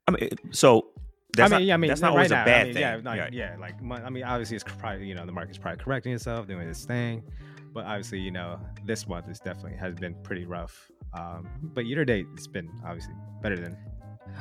i 0.08 0.12
mean 0.12 0.28
so 0.52 0.90
that's 1.36 1.52
I 1.52 1.56
mean, 1.56 1.62
not, 1.62 1.66
yeah, 1.66 1.74
I 1.74 1.76
mean, 1.78 1.88
that's 1.88 2.00
not 2.00 2.08
right 2.08 2.12
always 2.16 2.30
now, 2.30 2.42
a 2.42 2.46
bad 2.46 2.60
I 2.60 2.64
mean, 2.64 2.74
thing 2.74 2.80
Yeah, 2.82 3.00
like, 3.02 3.18
Yeah. 3.18 3.28
yeah, 3.32 3.56
like 3.58 3.74
I 4.04 4.10
mean, 4.10 4.22
obviously, 4.22 4.54
it's 4.56 4.64
probably 4.64 5.06
you 5.06 5.14
know 5.16 5.26
the 5.26 5.32
market's 5.32 5.58
probably 5.58 5.82
correcting 5.82 6.12
itself, 6.12 6.46
doing 6.46 6.68
its 6.68 6.84
thing, 6.84 7.24
but 7.72 7.84
obviously, 7.84 8.20
you 8.20 8.30
know, 8.30 8.60
this 8.86 9.08
month 9.08 9.28
is 9.28 9.40
definitely 9.40 9.76
has 9.78 9.94
been 9.96 10.14
pretty 10.22 10.44
rough. 10.44 10.88
Um, 11.14 11.48
but 11.74 11.86
year 11.86 11.96
to 11.98 12.04
date, 12.04 12.26
it's 12.34 12.46
been 12.46 12.68
obviously 12.84 13.14
better 13.42 13.56
than. 13.56 13.76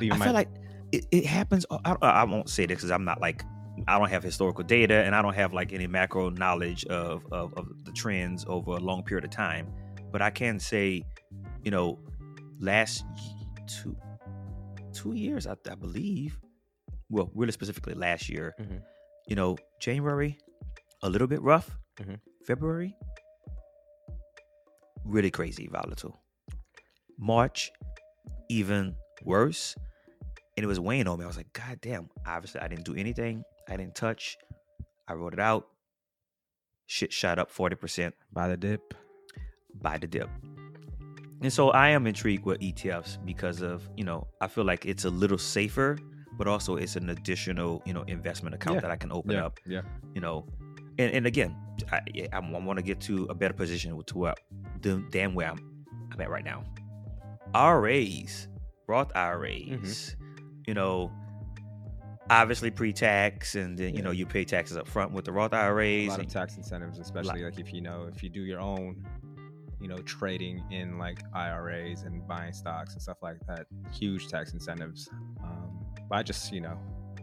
even 0.00 0.12
I 0.12 0.16
my- 0.18 0.24
feel 0.24 0.34
like 0.34 0.48
it, 0.92 1.06
it 1.12 1.26
happens. 1.26 1.64
I, 1.70 1.96
I 2.02 2.08
I 2.22 2.24
won't 2.24 2.48
say 2.48 2.66
this 2.66 2.76
because 2.78 2.90
I'm 2.90 3.04
not 3.04 3.20
like 3.20 3.44
I 3.88 3.98
don't 3.98 4.10
have 4.10 4.22
historical 4.22 4.64
data 4.64 4.94
and 5.04 5.14
I 5.14 5.22
don't 5.22 5.34
have 5.34 5.52
like 5.52 5.72
any 5.72 5.86
macro 5.86 6.30
knowledge 6.30 6.84
of, 6.86 7.24
of 7.32 7.54
of 7.54 7.66
the 7.84 7.92
trends 7.92 8.44
over 8.48 8.72
a 8.72 8.80
long 8.80 9.02
period 9.04 9.24
of 9.24 9.30
time. 9.30 9.66
But 10.12 10.22
I 10.22 10.30
can 10.30 10.58
say, 10.60 11.04
you 11.64 11.70
know, 11.70 11.98
last 12.60 13.04
two 13.66 13.96
two 14.92 15.14
years, 15.14 15.46
I, 15.46 15.56
I 15.70 15.74
believe. 15.74 16.38
Well, 17.10 17.30
really 17.34 17.52
specifically 17.52 17.94
last 17.94 18.28
year. 18.28 18.54
Mhm. 18.60 18.80
You 19.28 19.36
know, 19.36 19.56
January 19.80 20.38
a 21.02 21.08
little 21.08 21.26
bit 21.28 21.42
rough. 21.42 21.70
Mhm. 22.00 22.18
February, 22.46 22.94
really 25.04 25.30
crazy 25.30 25.68
volatile. 25.70 26.20
March, 27.18 27.70
even 28.48 28.94
worse. 29.24 29.74
And 30.56 30.62
it 30.64 30.66
was 30.66 30.78
weighing 30.78 31.08
on 31.08 31.18
me. 31.18 31.24
I 31.24 31.26
was 31.26 31.36
like, 31.36 31.52
God 31.52 31.78
damn. 31.80 32.08
Obviously, 32.26 32.60
I 32.60 32.68
didn't 32.68 32.84
do 32.84 32.94
anything. 32.94 33.42
I 33.68 33.76
didn't 33.76 33.94
touch. 33.94 34.36
I 35.08 35.14
wrote 35.14 35.32
it 35.32 35.40
out. 35.40 35.66
Shit 36.86 37.12
shot 37.12 37.38
up 37.38 37.50
40% 37.52 38.12
By 38.32 38.48
the 38.48 38.56
dip. 38.56 38.94
by 39.82 39.98
the 39.98 40.06
dip. 40.06 40.28
And 41.42 41.52
so 41.52 41.70
I 41.70 41.88
am 41.90 42.06
intrigued 42.06 42.44
with 42.44 42.60
ETFs 42.60 43.22
because 43.24 43.60
of, 43.62 43.88
you 43.96 44.04
know, 44.04 44.26
I 44.40 44.46
feel 44.48 44.64
like 44.64 44.86
it's 44.86 45.04
a 45.04 45.10
little 45.10 45.38
safer, 45.38 45.98
but 46.38 46.46
also 46.46 46.76
it's 46.76 46.96
an 46.96 47.10
additional, 47.10 47.82
you 47.84 47.92
know, 47.92 48.02
investment 48.02 48.54
account 48.54 48.76
Yeah. 48.76 48.80
that 48.82 48.90
I 48.90 48.96
can 48.96 49.10
open 49.12 49.32
Yeah. 49.32 49.46
up, 49.46 49.58
Yeah. 49.66 49.82
you 50.14 50.20
know. 50.20 50.46
And, 50.98 51.12
and 51.12 51.26
again, 51.26 51.56
I, 51.90 52.00
I, 52.32 52.38
want 52.38 52.78
to 52.78 52.82
get 52.82 53.00
to 53.02 53.24
a 53.24 53.34
better 53.34 53.52
position 53.54 54.00
to 54.06 54.18
where, 54.18 54.34
damn 55.10 55.34
where 55.34 55.50
I'm, 55.50 55.58
I'm 56.12 56.20
at 56.20 56.30
right 56.30 56.44
now. 56.44 56.62
IRAs, 57.54 58.48
Roth 58.86 59.14
IRAs, 59.14 60.16
you 60.66 60.74
know, 60.74 61.12
obviously 62.30 62.70
pre-tax, 62.70 63.54
and 63.54 63.78
then 63.78 63.94
you 63.94 64.02
know 64.02 64.10
you 64.10 64.26
pay 64.26 64.44
taxes 64.44 64.76
up 64.76 64.88
front 64.88 65.12
with 65.12 65.24
the 65.24 65.32
Roth 65.32 65.52
IRAs. 65.52 66.06
A 66.06 66.10
lot 66.10 66.20
of 66.20 66.28
tax 66.28 66.56
incentives, 66.56 66.98
especially 66.98 67.44
like 67.44 67.58
if 67.58 67.72
you 67.72 67.80
know 67.80 68.08
if 68.14 68.22
you 68.22 68.28
do 68.28 68.42
your 68.42 68.60
own, 68.60 69.04
you 69.80 69.88
know, 69.88 69.98
trading 69.98 70.62
in 70.70 70.98
like 70.98 71.20
IRAs 71.34 72.02
and 72.02 72.26
buying 72.26 72.52
stocks 72.52 72.94
and 72.94 73.02
stuff 73.02 73.18
like 73.22 73.38
that. 73.46 73.66
Huge 73.92 74.28
tax 74.28 74.52
incentives. 74.52 75.08
Um, 75.42 75.84
but 76.08 76.16
I 76.16 76.22
just 76.22 76.52
you 76.52 76.60
know 76.60 76.78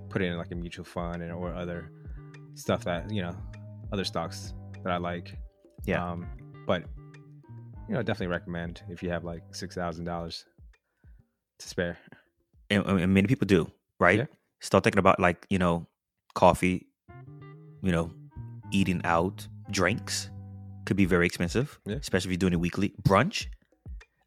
put 0.10 0.22
it 0.22 0.26
in 0.26 0.38
like 0.38 0.52
a 0.52 0.56
mutual 0.56 0.86
fund 0.86 1.22
and 1.22 1.32
or 1.32 1.54
other 1.54 1.91
stuff 2.56 2.84
that 2.84 3.10
you 3.12 3.22
know 3.22 3.36
other 3.91 4.04
stocks 4.04 4.54
that 4.84 4.91
I 4.91 4.98
like. 4.98 5.38
Yeah. 5.86 6.06
Um, 6.06 6.28
but 6.67 6.84
you 7.88 7.94
know, 7.96 8.02
definitely 8.04 8.28
recommend 8.28 8.82
if 8.89 9.04
you 9.04 9.10
have 9.10 9.24
like 9.24 9.44
six 9.54 9.76
thousand 9.76 10.06
dollars 10.06 10.46
to 11.60 11.67
spare. 11.67 11.98
and, 12.70 12.86
and 12.86 13.13
many 13.13 13.28
people 13.28 13.46
do, 13.46 13.70
right? 14.00 14.20
Yeah. 14.20 14.26
Start 14.62 14.84
thinking 14.84 15.00
about 15.00 15.20
like 15.20 15.46
you 15.50 15.60
know, 15.60 15.88
coffee, 16.36 16.88
you 17.82 17.91
know, 17.91 18.12
eating 18.72 19.02
out, 19.04 19.48
drinks 19.70 20.30
could 20.86 20.98
be 20.98 21.06
very 21.06 21.26
expensive, 21.26 21.80
Yeah. 21.86 21.96
especially 21.96 22.30
if 22.30 22.32
you're 22.34 22.38
doing 22.50 22.54
it 22.54 22.60
weekly. 22.60 22.94
Brunch, 23.04 23.48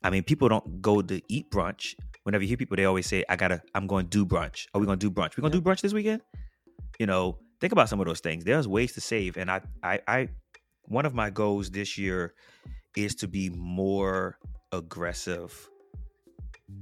I 0.03 0.11
mean, 0.11 0.23
people 0.23 0.49
don't 0.49 0.81
go 0.83 1.03
to 1.03 1.21
eat 1.29 1.51
brunch. 1.51 1.95
Whenever 2.25 2.43
you 2.43 2.49
hear 2.49 2.57
people, 2.57 2.77
they 2.77 2.85
always 2.87 3.07
say, 3.07 3.25
"I 3.29 3.37
gotta, 3.37 3.63
I'm 3.75 3.87
going 3.87 4.07
to 4.07 4.11
do 4.11 4.25
brunch." 4.27 4.67
Are 4.75 4.81
we 4.81 4.87
going 4.87 4.99
to 4.99 5.11
do 5.11 5.15
brunch? 5.15 5.37
We 5.37 5.41
going 5.43 5.53
to 5.53 5.59
Yeah. 5.59 5.63
do 5.65 5.69
brunch 5.71 5.81
this 5.83 5.93
weekend? 5.93 6.23
You 6.99 7.07
know, 7.07 7.39
think 7.61 7.73
about 7.73 7.89
some 7.89 8.01
of 8.01 8.07
those 8.07 8.21
things. 8.21 8.45
There's 8.45 8.67
ways 8.69 8.93
to 8.95 9.01
save, 9.01 9.37
and 9.37 9.51
I, 9.51 9.61
I, 9.83 10.01
I, 10.09 10.29
one 10.85 11.07
of 11.07 11.15
my 11.15 11.31
goals 11.31 11.71
this 11.71 11.99
year 11.99 12.35
is 12.97 13.15
to 13.17 13.29
be 13.29 13.51
more 13.51 14.39
aggressive 14.73 15.71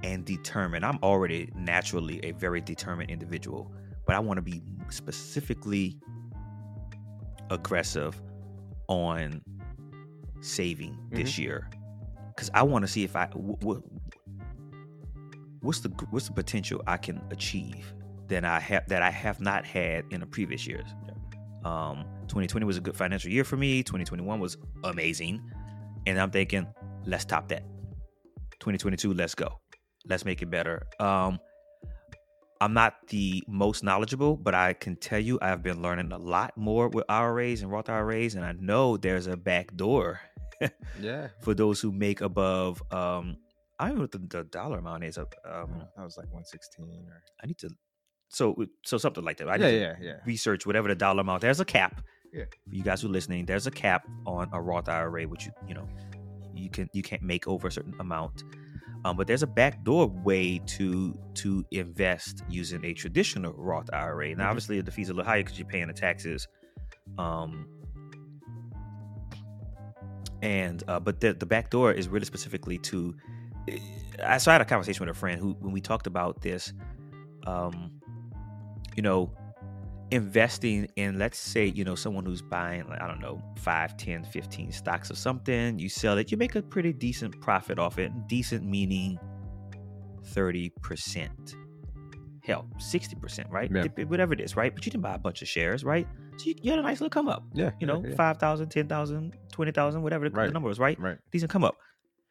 and 0.03 0.25
determined. 0.25 0.85
I'm 0.85 0.98
already 1.03 1.51
naturally 1.55 2.20
a 2.25 2.33
very 2.33 2.61
determined 2.61 3.11
individual, 3.11 3.72
but 4.07 4.16
I 4.16 4.18
want 4.18 4.38
to 4.38 4.42
be 4.42 4.62
specifically 4.90 5.98
aggressive 7.51 8.20
on 8.88 9.42
saving 10.40 10.98
this 11.11 11.38
year 11.38 11.70
because 12.35 12.51
I 12.53 12.62
want 12.62 12.85
to 12.85 12.90
see 12.90 13.05
if 13.05 13.14
I 13.14 13.27
w- 13.27 13.57
w- 13.61 13.83
what's 15.61 15.81
the 15.81 15.90
what's 16.11 16.27
the 16.27 16.33
potential 16.33 16.83
I 16.87 16.96
can 16.96 17.22
achieve 17.31 17.94
that 18.29 18.44
I 18.44 18.59
have 18.61 18.88
that 18.88 19.03
I 19.03 19.11
have 19.11 19.40
not 19.40 19.64
had 19.64 20.05
in 20.11 20.20
the 20.20 20.27
previous 20.27 20.66
years. 20.66 20.88
Um, 21.64 22.05
2020 22.22 22.66
was 22.66 22.77
a 22.77 22.81
good 22.81 22.96
financial 22.96 23.31
year 23.31 23.44
for 23.44 23.57
me. 23.57 23.83
2021 23.83 24.40
was 24.40 24.57
amazing, 24.83 25.40
and 26.07 26.21
I'm 26.21 26.31
thinking, 26.31 26.67
let's 27.05 27.25
top 27.25 27.49
that. 27.49 27.62
2022, 28.61 29.15
let's 29.15 29.35
go. 29.35 29.61
Let's 30.07 30.25
make 30.25 30.43
it 30.43 30.51
better. 30.51 30.87
Um, 31.01 31.38
I'm 32.61 32.75
not 32.75 32.95
the 33.09 33.43
most 33.49 33.83
knowledgeable, 33.83 34.37
but 34.37 34.55
I 34.55 34.73
can 34.73 34.95
tell 34.97 35.19
you 35.19 35.38
I've 35.43 35.62
been 35.65 35.83
learning 35.83 36.12
a 36.12 36.19
lot 36.19 36.57
more 36.57 36.88
with 36.88 37.05
IRAs 37.09 37.62
and 37.62 37.73
Roth 37.73 37.88
IRAs, 37.88 38.37
and 38.37 38.45
I 38.45 38.53
know 38.53 38.97
there's 38.97 39.27
a 39.27 39.37
back 39.37 39.75
door 39.77 40.21
Yeah. 41.01 41.29
for 41.41 41.55
those 41.55 41.81
who 41.81 41.91
make 41.91 42.21
above. 42.21 42.81
Um, 42.93 43.38
I 43.81 43.88
don't 43.88 43.97
know 43.97 44.03
what 44.03 44.12
the, 44.12 44.19
the 44.19 44.45
dollar 44.45 44.79
amount 44.79 45.03
is. 45.03 45.19
Um, 45.19 45.27
that 45.45 46.05
was 46.05 46.17
like 46.17 46.33
one 46.33 46.45
sixteen 46.45 47.05
or 47.09 47.23
I 47.43 47.47
need 47.49 47.59
to. 47.59 47.71
So 48.29 48.55
so 48.85 48.97
something 48.97 49.25
like 49.25 49.38
that. 49.38 49.49
I 49.49 49.57
need 49.57 49.65
yeah, 49.65 49.71
to 49.71 49.77
yeah, 49.79 49.95
yeah. 50.01 50.15
research 50.25 50.65
whatever 50.65 50.87
the 50.87 50.95
dollar 50.95 51.23
amount. 51.23 51.41
There's 51.41 51.59
a 51.59 51.65
cap. 51.65 52.01
Yeah. 52.33 52.45
For 52.68 52.75
you 52.75 52.83
guys 52.83 53.03
who 53.03 53.09
are 53.09 53.12
listening, 53.12 53.45
there's 53.47 53.66
a 53.66 53.71
cap 53.71 54.07
on 54.27 54.49
a 54.53 54.61
Roth 54.61 54.88
IRA, 54.88 55.25
which 55.25 55.47
you 55.47 55.53
you 55.68 55.75
know 55.75 55.88
you 56.55 56.71
can 56.71 56.88
you 56.92 57.03
can't 57.03 57.23
make 57.23 57.47
over 57.47 57.68
a 57.68 57.73
certain 57.73 57.95
amount. 58.01 58.45
Um, 59.05 59.16
but 59.16 59.27
there's 59.27 59.42
a 59.42 59.49
backdoor 59.49 60.07
way 60.07 60.59
to 60.59 61.18
to 61.35 61.64
invest 61.73 62.45
using 62.49 62.85
a 62.85 62.95
traditional 62.95 63.53
Roth 63.55 63.90
IRA. 63.92 64.35
Now, 64.35 64.45
Mhm. 64.45 64.51
obviously, 64.51 64.81
the 64.81 64.90
fees 64.92 65.11
are 65.11 65.12
a 65.12 65.16
little 65.16 65.31
higher 65.31 65.42
because 65.42 65.59
you're 65.59 65.68
paying 65.68 65.88
the 65.88 65.92
taxes. 65.92 66.47
Um, 67.18 67.66
and 70.40 70.83
uh, 70.88 71.01
but 71.01 71.21
the 71.21 71.35
the 71.35 71.47
back 71.47 71.71
door 71.71 71.92
is 71.92 72.09
really 72.09 72.27
specifically 72.27 72.79
to. 72.79 73.14
I 74.25 74.38
so 74.38 74.51
I 74.51 74.55
had 74.55 74.61
a 74.61 74.64
conversation 74.64 75.05
with 75.07 75.14
a 75.14 75.18
friend 75.18 75.40
who 75.40 75.53
when 75.61 75.73
we 75.73 75.81
talked 75.81 76.07
about 76.07 76.40
this, 76.42 76.73
um, 77.47 77.92
you 78.97 79.03
know, 79.03 79.33
investing 80.12 80.87
in 80.96 81.18
let's 81.18 81.38
say 81.38 81.66
you 81.66 81.85
know 81.85 81.94
someone 81.94 82.25
who's 82.27 82.42
buying 82.42 82.87
like, 82.88 83.01
i 83.01 83.07
don't 83.09 83.20
know 83.20 83.40
5 83.59 83.96
10 83.96 84.25
15 84.25 84.70
stocks 84.72 85.11
or 85.11 85.14
something 85.14 85.79
you 85.79 85.88
sell 85.88 86.18
it 86.18 86.31
you 86.31 86.37
make 86.37 86.55
a 86.55 86.62
pretty 86.62 86.92
decent 86.92 87.40
profit 87.40 87.79
off 87.79 87.98
it 87.98 88.12
decent 88.29 88.62
meaning 88.64 89.18
30% 90.35 91.57
hell 92.44 92.66
60% 92.79 93.51
right 93.51 93.70
Yeah. 93.72 94.05
Whatever 94.05 94.33
it 94.35 94.40
is 94.40 94.57
right 94.57 94.75
but 94.75 94.85
you 94.85 94.90
didn't 94.92 95.03
buy 95.03 95.14
a 95.14 95.18
bunch 95.18 95.42
of 95.42 95.48
shares 95.48 95.85
right 95.85 96.07
so 96.37 96.46
you, 96.46 96.55
you 96.62 96.70
had 96.70 96.79
a 96.79 96.83
nice 96.83 97.01
little 97.01 97.11
come 97.11 97.29
up 97.29 97.44
Yeah. 97.55 97.70
you 97.81 97.87
know 97.87 98.03
yeah, 98.03 98.11
yeah. 98.11 98.16
5000 98.16 98.68
10000 98.68 99.37
20000 99.53 100.03
whatever 100.03 100.25
the, 100.25 100.31
the 100.31 100.37
Right. 100.37 100.53
number 100.53 100.68
was 100.68 100.79
right 100.79 100.98
Right. 100.98 101.18
decent 101.31 101.51
come 101.51 101.64
up. 101.64 101.77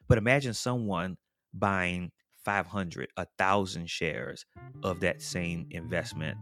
But 0.08 0.18
imagine 0.18 0.54
someone 0.54 1.16
buying 1.54 2.12
500, 2.44 3.10
1,000 3.16 3.90
shares 3.90 4.46
of 4.84 5.00
that 5.02 5.22
same 5.22 5.68
investment 5.72 6.38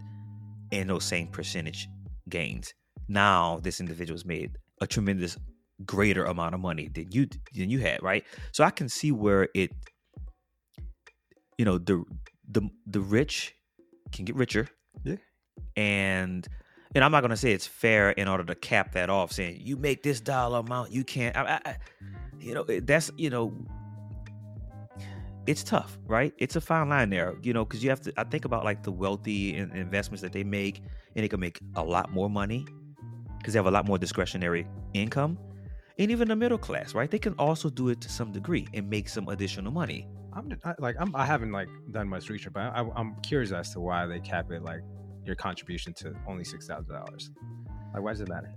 and 0.72 0.90
those 0.90 1.04
same 1.06 1.28
percentage 1.28 1.88
gains. 2.30 2.74
Now 3.08 3.60
this 3.64 3.80
individual's 3.80 4.26
made 4.26 4.58
a 4.82 4.88
tremendous 4.88 5.38
greater 5.86 6.26
amount 6.26 6.54
of 6.56 6.62
money 6.62 6.90
than 6.94 7.12
you 7.12 7.28
than 7.56 7.70
you 7.70 7.80
had, 7.80 8.04
right? 8.04 8.24
So 8.52 8.64
I 8.64 8.70
can 8.70 8.90
see 8.90 9.12
where 9.12 9.48
it 9.56 9.72
you 11.58 11.66
know, 11.66 11.78
the 11.78 12.04
the 12.50 12.62
the 12.88 13.02
rich 13.02 13.54
can 14.12 14.26
get 14.26 14.36
richer. 14.36 14.68
Yeah. 15.04 15.16
And 15.76 16.48
and 16.96 17.04
I'm 17.04 17.12
not 17.12 17.22
gonna 17.22 17.38
say 17.38 17.52
it's 17.52 17.68
fair 17.68 18.12
in 18.12 18.28
order 18.28 18.44
to 18.46 18.56
cap 18.56 18.94
that 18.94 19.10
off, 19.10 19.32
saying 19.32 19.60
you 19.62 19.76
make 19.78 20.02
this 20.04 20.22
dollar 20.22 20.60
amount, 20.60 20.92
you 20.92 21.04
can't. 21.04 21.36
I, 21.36 21.42
I, 21.44 21.62
I- 21.70 21.78
you 22.42 22.54
know, 22.54 22.64
that's 22.64 23.12
you 23.18 23.30
know, 23.30 23.54
it's 25.47 25.63
tough, 25.63 25.97
right? 26.06 26.34
It's 26.38 26.56
a 26.56 26.62
fine 26.62 26.89
line 26.89 27.10
there, 27.10 27.36
you 27.41 27.54
know, 27.54 27.65
because 27.65 27.84
you 27.84 27.89
have 27.89 28.02
to. 28.02 28.13
I 28.17 28.23
think 28.23 28.45
about 28.45 28.63
like 28.63 28.84
the 28.84 28.91
wealthy 28.91 29.56
in, 29.56 29.71
investments 29.71 30.21
that 30.21 30.32
they 30.32 30.43
make, 30.43 30.82
and 31.15 31.23
they 31.23 31.28
can 31.28 31.39
make 31.39 31.60
a 31.75 31.84
lot 31.84 32.12
more 32.12 32.30
money 32.30 32.65
because 33.38 33.54
they 33.54 33.58
have 33.58 33.65
a 33.65 33.71
lot 33.71 33.86
more 33.86 33.97
discretionary 33.97 34.67
income, 34.93 35.38
and 35.97 36.12
even 36.12 36.28
the 36.28 36.36
middle 36.36 36.58
class, 36.58 36.93
right? 36.93 37.10
They 37.10 37.19
can 37.19 37.34
also 37.34 37.69
do 37.69 37.89
it 37.89 38.02
to 38.02 38.10
some 38.10 38.32
degree 38.32 38.67
and 38.73 38.89
make 38.89 39.10
some 39.10 39.28
additional 39.30 39.71
money. 39.71 40.08
I'm 40.34 40.56
I, 40.63 40.75
like 40.80 40.95
I'm 40.99 41.15
I 41.15 41.25
haven't 41.25 41.52
like 41.52 41.69
done 41.91 42.08
much 42.08 42.30
research, 42.30 42.54
but 42.54 42.62
I, 42.62 42.86
I'm 42.95 43.15
curious 43.21 43.52
as 43.52 43.73
to 43.73 43.80
why 43.80 44.06
they 44.06 44.19
cap 44.19 44.52
it 44.52 44.63
like 44.63 44.82
your 45.25 45.36
contribution 45.36 45.93
to 45.95 46.13
only 46.28 46.43
six 46.43 46.67
thousand 46.67 46.93
dollars. 46.93 47.32
Like, 47.93 48.04
why 48.04 48.12
does 48.12 48.21
it 48.21 48.30
matter? 48.30 48.54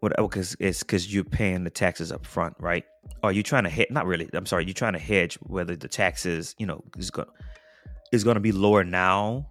What? 0.00 0.12
Because 0.16 0.56
it's 0.60 0.82
because 0.82 1.12
you're 1.12 1.24
paying 1.24 1.64
the 1.64 1.70
taxes 1.70 2.12
up 2.12 2.24
front, 2.24 2.54
right? 2.60 2.84
Or 3.22 3.32
you 3.32 3.42
trying 3.42 3.64
to 3.64 3.70
hedge? 3.70 3.88
Not 3.90 4.06
really. 4.06 4.28
I'm 4.32 4.46
sorry. 4.46 4.64
You're 4.64 4.74
trying 4.74 4.92
to 4.92 4.98
hedge 4.98 5.34
whether 5.42 5.74
the 5.74 5.88
taxes, 5.88 6.54
you 6.58 6.66
know, 6.66 6.84
is 6.96 7.10
going 7.10 7.28
is 8.12 8.22
going 8.24 8.36
to 8.36 8.40
be 8.40 8.52
lower 8.52 8.84
now 8.84 9.50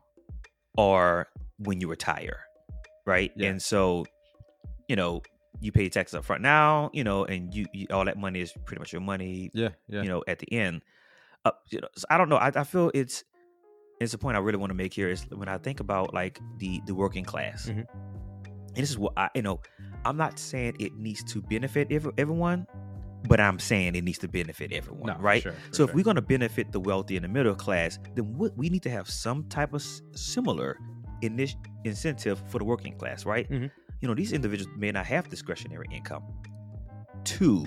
or 0.77 1.27
when 1.59 1.81
you 1.81 1.89
retire, 1.89 2.39
right? 3.05 3.31
Yeah. 3.35 3.49
And 3.49 3.61
so, 3.61 4.05
you 4.87 4.95
know, 4.95 5.21
you 5.59 5.71
pay 5.71 5.89
taxes 5.89 6.15
up 6.15 6.23
front 6.25 6.41
now, 6.41 6.89
you 6.93 7.03
know, 7.03 7.25
and 7.25 7.53
you, 7.53 7.65
you 7.73 7.87
all 7.91 8.05
that 8.05 8.17
money 8.17 8.41
is 8.41 8.53
pretty 8.65 8.79
much 8.79 8.93
your 8.93 9.01
money, 9.01 9.49
Yeah, 9.53 9.69
yeah, 9.89 10.03
you 10.03 10.07
know, 10.09 10.23
at 10.27 10.39
the 10.39 10.51
end. 10.53 10.81
Uh, 11.45 11.51
you 11.71 11.81
know, 11.81 11.87
so 11.95 12.05
I 12.09 12.17
don't 12.17 12.29
know. 12.29 12.37
I, 12.37 12.51
I 12.55 12.63
feel 12.63 12.91
it's 12.93 13.23
it's 13.99 14.13
a 14.13 14.17
point 14.17 14.37
I 14.37 14.39
really 14.39 14.57
want 14.59 14.69
to 14.69 14.75
make 14.75 14.93
here 14.93 15.09
is 15.09 15.25
when 15.31 15.47
I 15.49 15.57
think 15.57 15.79
about 15.79 16.13
like 16.13 16.39
the 16.59 16.81
the 16.85 16.93
working 16.95 17.25
class, 17.25 17.67
Mhm. 17.67 17.85
And 18.77 18.83
this 18.83 18.89
is 18.91 18.97
what 18.97 19.13
I 19.17 19.29
you 19.35 19.41
know. 19.41 19.59
I'm 20.05 20.15
not 20.15 20.39
saying 20.39 20.75
it 20.79 20.95
needs 20.95 21.23
to 21.25 21.41
benefit 21.41 21.91
ev- 21.91 22.11
everyone, 22.17 22.65
but 23.27 23.39
I'm 23.41 23.59
saying 23.59 23.95
it 23.95 24.03
needs 24.03 24.19
to 24.19 24.27
benefit 24.29 24.71
everyone, 24.71 25.07
No, 25.07 25.17
right? 25.19 25.41
sure, 25.43 25.53
so 25.71 25.83
if 25.83 25.93
we're 25.93 26.03
going 26.03 26.15
to 26.15 26.21
benefit 26.21 26.71
the 26.71 26.79
wealthy 26.79 27.15
and 27.17 27.25
the 27.25 27.29
middle 27.29 27.55
class, 27.55 27.99
then 28.15 28.37
what, 28.37 28.55
we 28.55 28.69
need 28.69 28.83
to 28.83 28.89
have 28.89 29.09
some 29.09 29.43
type 29.49 29.73
of 29.73 29.83
similar 30.15 30.77
in 31.21 31.35
this 31.35 31.55
incentive 31.83 32.41
for 32.47 32.59
the 32.59 32.65
working 32.65 32.95
class, 32.97 33.25
right? 33.25 33.49
Mhm. 33.49 33.69
you 34.01 34.07
know, 34.07 34.13
these 34.13 34.31
individuals 34.31 34.71
may 34.77 34.91
not 34.91 35.05
have 35.07 35.27
discretionary 35.27 35.87
income 35.91 36.21
to, 37.23 37.65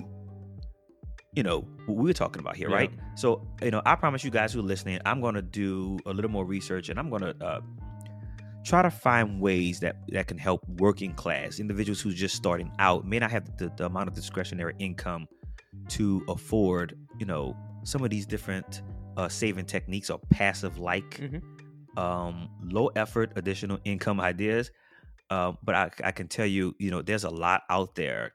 you 1.35 1.43
know, 1.43 1.59
what 1.85 1.97
we 1.97 2.03
were 2.09 2.13
talking 2.13 2.39
about 2.39 2.55
here, 2.55 2.69
Yeah. 2.69 2.75
right? 2.75 2.91
So, 3.15 3.45
you 3.61 3.69
know, 3.71 3.81
I 3.85 3.95
promise 3.95 4.23
you 4.23 4.31
guys 4.31 4.53
who 4.53 4.59
are 4.61 4.63
listening, 4.63 4.99
I'm 5.05 5.19
going 5.21 5.35
to 5.35 5.41
do 5.41 5.99
a 6.05 6.13
little 6.13 6.31
more 6.31 6.45
research 6.45 6.87
and 6.89 6.97
I'm 6.97 7.09
going 7.09 7.21
to 7.21 7.35
uh, 7.45 7.59
try 8.63 8.81
to 8.81 8.91
find 8.91 9.41
ways 9.41 9.79
that 9.79 9.95
that 10.09 10.27
can 10.27 10.37
help 10.37 10.61
working 10.77 11.13
class 11.13 11.59
individuals 11.59 11.99
who's 12.01 12.15
just 12.15 12.35
starting 12.35 12.71
out 12.79 13.05
may 13.05 13.17
not 13.19 13.31
have 13.31 13.45
the, 13.57 13.71
the 13.77 13.85
amount 13.85 14.07
of 14.07 14.13
discretionary 14.15 14.73
income 14.79 15.27
to 15.89 16.23
afford, 16.27 16.95
you 17.19 17.25
know, 17.25 17.55
some 17.83 18.03
of 18.03 18.09
these 18.09 18.25
different 18.25 18.81
uh, 19.17 19.27
saving 19.27 19.65
techniques 19.65 20.09
or 20.09 20.19
passive 20.29 20.77
like 20.77 21.19
Mhm. 21.19 21.41
um, 21.97 22.49
low 22.63 22.87
effort 22.95 23.31
additional 23.35 23.79
income 23.83 24.19
ideas. 24.21 24.71
Um, 25.29 25.57
but 25.63 25.75
I, 25.75 25.89
I 26.03 26.11
can 26.11 26.27
tell 26.27 26.45
you, 26.45 26.75
you 26.77 26.91
know, 26.91 27.01
there's 27.01 27.23
a 27.23 27.29
lot 27.29 27.63
out 27.69 27.95
there 27.95 28.33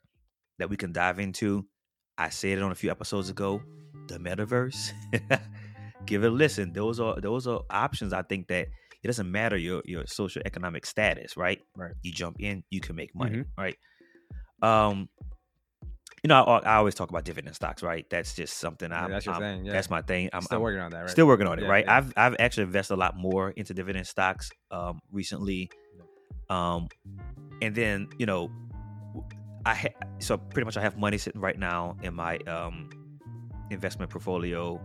that 0.59 0.69
we 0.71 0.77
can 0.77 0.93
dive 0.93 1.19
into. 1.19 1.67
I 2.19 2.31
said 2.31 2.59
it 2.59 2.63
on 2.63 2.73
a 2.73 2.75
few 2.75 2.91
episodes 2.91 3.29
ago, 3.29 3.63
the 4.09 4.19
metaverse. 4.19 4.91
Give 6.07 6.25
it 6.25 6.29
a 6.29 6.31
listen. 6.31 6.73
Those 6.73 7.01
are 7.01 7.21
those 7.21 7.47
are 7.47 7.61
options. 7.71 8.13
I 8.13 8.23
think 8.23 8.49
that 8.49 8.69
it 9.03 9.07
doesn't 9.07 9.31
matter 9.31 9.57
your 9.57 9.83
your 9.85 10.07
social 10.07 10.43
economic 10.45 10.87
status, 10.87 11.37
right? 11.37 11.61
Right. 11.77 11.93
You 12.03 12.13
jump 12.13 12.37
in, 12.41 12.65
you 12.71 12.81
can 12.81 12.97
make 12.97 13.15
money, 13.15 13.39
Mhm. 13.39 13.47
right? 13.57 13.77
Um, 14.63 15.09
you 16.25 16.29
know, 16.29 16.43
I, 16.43 16.59
I 16.61 16.75
always 16.77 16.95
talk 16.95 17.11
about 17.11 17.25
dividend 17.25 17.55
stocks, 17.55 17.83
right? 17.83 18.05
That's 18.11 18.35
just 18.35 18.57
something 18.59 18.91
I'm. 18.91 19.11
that's 19.11 19.27
your 19.27 19.35
I'm- 19.35 19.43
thing, 19.43 19.65
yeah. 19.67 19.73
That's 19.73 19.91
my 19.91 20.03
thing. 20.03 20.31
I'm 20.33 20.43
Still 20.43 20.57
I'm- 20.57 20.63
working 20.63 20.81
on 20.81 20.91
that, 20.91 21.01
right? 21.01 21.11
Still 21.11 21.27
working 21.27 21.47
on 21.47 21.59
it, 21.59 21.63
Yeah, 21.63 21.69
right? 21.69 21.85
yeah. 21.85 21.97
I've 21.97 22.13
I've 22.17 22.37
actually 22.41 22.65
invested 22.65 22.95
a 22.95 22.97
lot 22.97 23.17
more 23.17 23.51
into 23.51 23.75
dividend 23.75 24.07
stocks 24.07 24.51
um, 24.71 24.99
recently, 25.13 25.71
um, 26.51 26.89
and 27.63 27.75
then 27.75 28.09
you 28.19 28.27
know, 28.27 28.51
I 29.65 29.75
ha- 29.75 29.95
so 30.19 30.37
pretty 30.39 30.65
much 30.65 30.77
I 30.77 30.81
have 30.83 30.97
money 30.97 31.19
sitting 31.19 31.41
right 31.41 31.59
now 31.59 31.97
in 32.03 32.15
my 32.15 32.39
um, 32.39 32.89
investment 33.71 34.11
portfolio. 34.11 34.81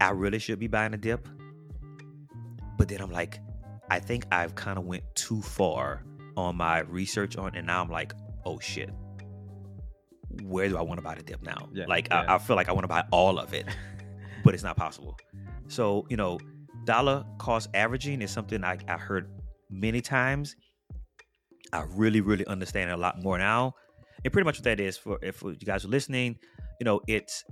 I 0.00 0.10
really 0.10 0.38
should 0.38 0.58
be 0.58 0.66
buying 0.68 0.92
a 0.92 0.96
dip, 0.98 1.26
but 2.76 2.88
then 2.88 3.00
I'm 3.00 3.10
like, 3.10 3.40
I 3.90 4.00
think 4.00 4.26
I've 4.32 4.54
kind 4.54 4.78
of 4.78 4.84
went 4.84 5.04
too 5.14 5.42
far 5.42 6.04
on 6.36 6.56
my 6.56 6.80
research 6.80 7.36
on, 7.36 7.54
and 7.54 7.66
now 7.66 7.82
I'm 7.82 7.90
like, 7.90 8.12
oh 8.44 8.58
shit. 8.58 8.90
Where 10.42 10.68
do 10.68 10.76
I 10.76 10.82
want 10.82 10.98
to 10.98 11.02
buy 11.02 11.14
the 11.14 11.22
dip 11.22 11.42
now? 11.42 11.68
Yeah, 11.72 11.84
like 11.86 12.08
yeah. 12.08 12.22
I, 12.22 12.34
I 12.34 12.38
feel 12.38 12.56
like 12.56 12.68
I 12.68 12.72
want 12.72 12.84
to 12.84 12.88
buy 12.88 13.04
all 13.12 13.38
of 13.38 13.54
it 13.54 13.66
but 14.44 14.54
it's 14.54 14.62
not 14.62 14.76
possible. 14.76 15.18
So, 15.66 16.06
you 16.08 16.16
know, 16.16 16.38
dollar 16.84 17.24
cost 17.38 17.70
averaging 17.74 18.22
is 18.22 18.30
something 18.30 18.62
I, 18.62 18.78
I 18.86 18.98
heard 18.98 19.28
many 19.70 20.00
times. 20.00 20.54
I 21.72 21.84
really, 21.90 22.20
really 22.20 22.46
understand 22.46 22.90
it 22.90 22.92
a 22.92 22.96
lot 22.96 23.20
more 23.20 23.38
now. 23.38 23.74
And 24.22 24.32
pretty 24.32 24.44
much 24.44 24.58
what 24.58 24.64
that 24.64 24.78
is 24.78 24.96
for 24.96 25.18
if 25.22 25.42
you 25.42 25.54
guys 25.54 25.84
are 25.84 25.88
listening, 25.88 26.36
you 26.78 26.84
know, 26.84 27.00
it's 27.08 27.44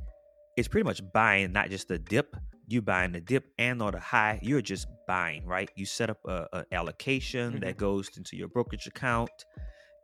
it's 0.57 0.69
pretty 0.69 0.85
much 0.85 1.01
buying 1.13 1.53
not 1.53 1.71
just 1.71 1.89
the 1.89 1.99
dip, 1.99 2.37
you 2.69 2.83
buying 2.83 3.13
the 3.13 3.21
dip 3.21 3.47
and 3.59 3.83
or 3.83 3.91
the 3.91 3.99
high, 3.99 4.39
you're 4.43 4.63
just 4.63 4.87
buying, 5.07 5.45
right? 5.47 5.71
You 5.77 5.87
set 5.87 6.11
up 6.11 6.19
a, 6.27 6.47
a 6.53 6.65
allocation 6.73 7.61
that 7.61 7.71
mm-hmm. 7.71 7.79
goes 7.79 8.11
into 8.17 8.37
your 8.37 8.49
brokerage 8.49 8.87
account 8.87 9.31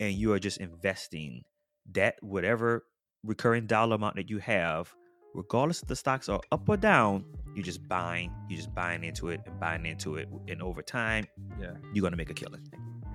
and 0.00 0.14
you 0.14 0.32
are 0.32 0.38
just 0.38 0.58
investing 0.58 1.42
that 1.92 2.16
whatever 2.20 2.84
recurring 3.24 3.66
dollar 3.66 3.96
amount 3.96 4.16
that 4.16 4.30
you 4.30 4.38
have 4.38 4.94
regardless 5.34 5.82
if 5.82 5.88
the 5.88 5.96
stocks 5.96 6.28
are 6.28 6.40
up 6.52 6.68
or 6.68 6.76
down, 6.76 7.24
you're 7.54 7.64
just 7.64 7.86
buying, 7.88 8.32
you're 8.48 8.56
just 8.56 8.74
buying 8.74 9.04
into 9.04 9.28
it 9.28 9.40
and 9.46 9.58
buying 9.60 9.86
into 9.86 10.16
it, 10.16 10.28
and 10.48 10.62
over 10.62 10.82
time, 10.82 11.26
Yeah. 11.60 11.74
you're 11.92 12.02
gonna 12.02 12.16
make 12.16 12.30
a 12.30 12.34
killing. 12.34 12.66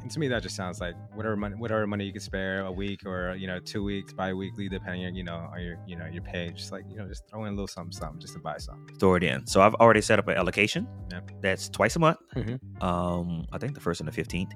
And 0.04 0.12
to 0.12 0.20
me, 0.20 0.28
that 0.28 0.44
just 0.44 0.56
sounds 0.56 0.80
like 0.82 0.96
whatever 1.16 1.36
money, 1.38 1.56
whatever 1.56 1.88
money 1.88 2.04
you 2.06 2.12
could 2.14 2.22
spare 2.22 2.66
a 2.66 2.72
week 2.72 3.06
or 3.06 3.36
you 3.36 3.48
know 3.48 3.58
two 3.60 3.84
weeks, 3.84 4.12
bi-weekly, 4.14 4.68
depending 4.70 5.06
on 5.06 5.16
you 5.16 5.24
know 5.24 5.36
on 5.52 5.62
your 5.62 5.78
you 5.88 5.96
know 5.96 6.06
your 6.06 6.22
pay. 6.22 6.50
Just 6.52 6.72
like 6.74 6.84
you 6.90 6.98
know, 6.98 7.08
just 7.08 7.28
throw 7.30 7.46
in 7.46 7.54
a 7.54 7.56
little 7.56 7.68
something, 7.68 7.94
something, 7.94 8.20
just 8.20 8.34
to 8.34 8.40
buy 8.40 8.58
something. 8.58 8.96
Throw 8.98 9.16
it 9.16 9.24
in. 9.24 9.48
So 9.48 9.62
I've 9.62 9.76
already 9.76 10.02
set 10.02 10.20
up 10.20 10.28
an 10.28 10.36
allocation. 10.38 10.88
Yeah. 11.10 11.22
That's 11.42 11.70
twice 11.70 11.96
a 11.96 12.00
month. 12.00 12.18
Mhm. 12.36 12.84
Um, 12.84 13.46
I 13.54 13.58
think 13.58 13.74
the 13.76 13.80
first 13.80 14.02
and 14.02 14.08
the 14.08 14.12
fifteenth. 14.12 14.52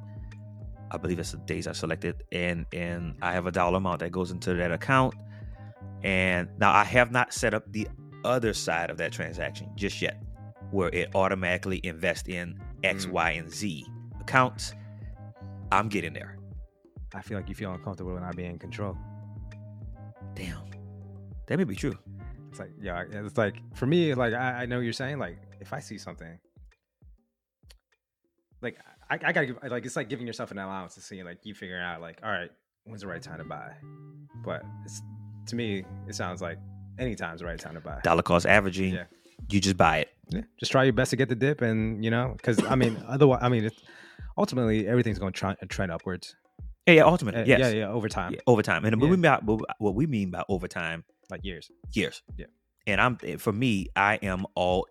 I 0.91 0.97
believe 0.97 1.17
that's 1.17 1.31
the 1.31 1.37
days 1.39 1.65
I 1.67 1.71
selected, 1.71 2.23
and 2.31 2.65
and 2.73 3.15
I 3.21 3.31
have 3.31 3.45
a 3.47 3.51
dollar 3.51 3.77
amount 3.77 3.99
that 4.01 4.11
goes 4.11 4.31
into 4.31 4.53
that 4.55 4.71
account. 4.71 5.15
And 6.03 6.49
now 6.59 6.73
I 6.73 6.83
have 6.83 7.11
not 7.11 7.33
set 7.33 7.53
up 7.53 7.71
the 7.71 7.87
other 8.23 8.53
side 8.53 8.89
of 8.89 8.97
that 8.97 9.11
transaction 9.11 9.69
just 9.75 10.01
yet, 10.01 10.21
where 10.71 10.89
it 10.89 11.15
automatically 11.15 11.79
invests 11.83 12.27
in 12.27 12.59
X, 12.83 13.05
Mm. 13.05 13.11
Y, 13.11 13.31
and 13.31 13.49
Z 13.51 13.85
accounts. 14.19 14.73
I'm 15.71 15.89
getting 15.89 16.13
there. 16.13 16.37
I 17.13 17.21
feel 17.21 17.37
like 17.37 17.49
you 17.49 17.55
feel 17.55 17.71
uncomfortable 17.71 18.13
with 18.13 18.21
not 18.21 18.35
being 18.35 18.51
in 18.51 18.59
control. 18.59 18.97
Damn, 20.35 20.63
that 21.47 21.57
may 21.57 21.63
be 21.63 21.75
true. 21.75 21.97
It's 22.49 22.59
like 22.59 22.71
yeah, 22.81 23.03
it's 23.09 23.37
like 23.37 23.55
for 23.75 23.85
me, 23.85 24.13
like 24.13 24.33
I, 24.33 24.63
I 24.63 24.65
know 24.65 24.77
what 24.77 24.83
you're 24.83 24.93
saying. 24.93 25.19
Like 25.19 25.37
if 25.59 25.73
I 25.73 25.79
see 25.79 25.97
something, 25.97 26.37
like 28.61 28.77
I, 29.09 29.15
I 29.15 29.31
gotta 29.31 29.47
give, 29.47 29.59
like 29.67 29.85
it's 29.85 29.95
like 29.95 30.09
giving 30.09 30.27
yourself 30.27 30.51
an 30.51 30.59
allowance 30.59 30.95
to 30.95 31.01
see 31.01 31.23
like 31.23 31.39
you 31.43 31.53
figuring 31.53 31.81
out 31.81 32.01
like 32.01 32.19
all 32.23 32.31
right, 32.31 32.51
when's 32.85 33.01
the 33.01 33.07
right 33.07 33.21
time 33.21 33.39
to 33.39 33.45
buy. 33.45 33.71
But 34.43 34.63
it's 34.85 35.01
to 35.47 35.55
me, 35.55 35.85
it 36.07 36.15
sounds 36.15 36.41
like 36.41 36.57
anytime's 36.99 37.39
the 37.41 37.47
right 37.47 37.59
time 37.59 37.75
to 37.75 37.81
buy. 37.81 37.99
Dollar 38.03 38.23
cost 38.23 38.45
averaging. 38.45 38.93
Yeah. 38.93 39.05
You 39.49 39.59
just 39.59 39.77
buy 39.77 39.99
it. 39.99 40.09
Yeah, 40.29 40.41
just 40.59 40.71
try 40.71 40.83
your 40.83 40.93
best 40.93 41.11
to 41.11 41.15
get 41.15 41.29
the 41.29 41.35
dip, 41.35 41.61
and 41.61 42.03
you 42.03 42.11
know, 42.11 42.33
because 42.35 42.63
I 42.65 42.75
mean, 42.75 43.01
otherwise, 43.07 43.39
I 43.41 43.49
mean, 43.49 43.65
it's, 43.65 43.79
ultimately 44.37 44.87
everything's 44.87 45.19
going 45.19 45.33
to 45.33 45.39
try, 45.39 45.55
trend 45.69 45.91
upwards. 45.91 46.35
Yeah, 46.85 46.93
yeah, 46.95 47.03
ultimately, 47.03 47.41
Uh, 47.41 47.45
yes. 47.45 47.59
Yeah, 47.59 47.69
yeah, 47.69 47.89
over 47.89 48.07
time, 48.07 48.33
Yeah, 48.33 48.39
over 48.47 48.61
time. 48.61 48.85
And 48.85 48.95
what 49.01 49.07
Yeah. 49.07 49.11
we 49.11 49.17
mean 49.17 49.21
by 49.21 49.39
what- 49.79 49.95
we 49.95 50.05
mean 50.07 50.31
by 50.31 50.43
overtime, 50.47 51.03
like 51.29 51.43
years. 51.43 51.69
years. 51.93 52.21
Yeah. 52.37 52.45
And 52.85 53.01
I'm 53.01 53.17
eh, 53.23 53.35
for 53.37 53.51
me, 53.51 53.87
I 53.95 54.15
am 54.21 54.45
all 54.55 54.87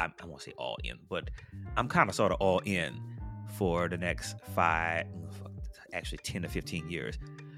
I, 0.00 0.06
I 0.20 0.26
won't 0.26 0.42
say 0.42 0.52
all 0.58 0.76
in, 0.82 0.98
but 1.08 1.30
I'm 1.76 1.86
kind 1.86 2.08
of 2.10 2.16
sort 2.16 2.32
of 2.32 2.38
all 2.40 2.58
in 2.64 3.00
for 3.56 3.88
the 3.88 3.96
next 3.96 4.34
five, 4.56 5.06
actually 5.92 6.18
ten 6.24 6.42
to 6.42 6.48
fifteen 6.48 6.88
years. 6.90 7.16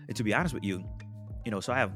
And 0.09 0.15
to 0.17 0.23
be 0.23 0.35
honest 0.35 0.53
with 0.55 0.63
you, 0.65 0.85
you 1.47 1.51
know, 1.51 1.61
so 1.61 1.73
I 1.73 1.79
have 1.79 1.93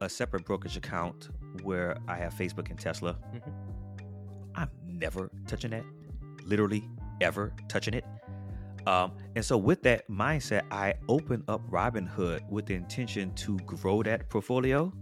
a 0.00 0.08
separate 0.08 0.44
brokerage 0.44 0.76
account 0.76 1.30
where 1.64 1.96
I 2.06 2.16
have 2.18 2.32
Facebook 2.34 2.70
and 2.70 2.78
Tesla. 2.78 3.14
Mhm. 3.34 3.52
I'm 4.54 4.70
never 4.84 5.30
touching 5.48 5.72
that, 5.72 5.84
literally 6.44 6.88
ever 7.20 7.52
touching 7.68 7.94
it. 7.94 8.04
Um, 8.86 9.12
and 9.34 9.44
so 9.44 9.56
with 9.56 9.82
that 9.82 10.08
mindset, 10.08 10.62
I 10.70 10.94
open 11.08 11.42
up 11.48 11.68
Robinhood 11.68 12.48
with 12.48 12.66
the 12.66 12.74
intention 12.74 13.34
to 13.34 13.58
grow 13.58 14.02
that 14.04 14.30
portfolio 14.30 14.92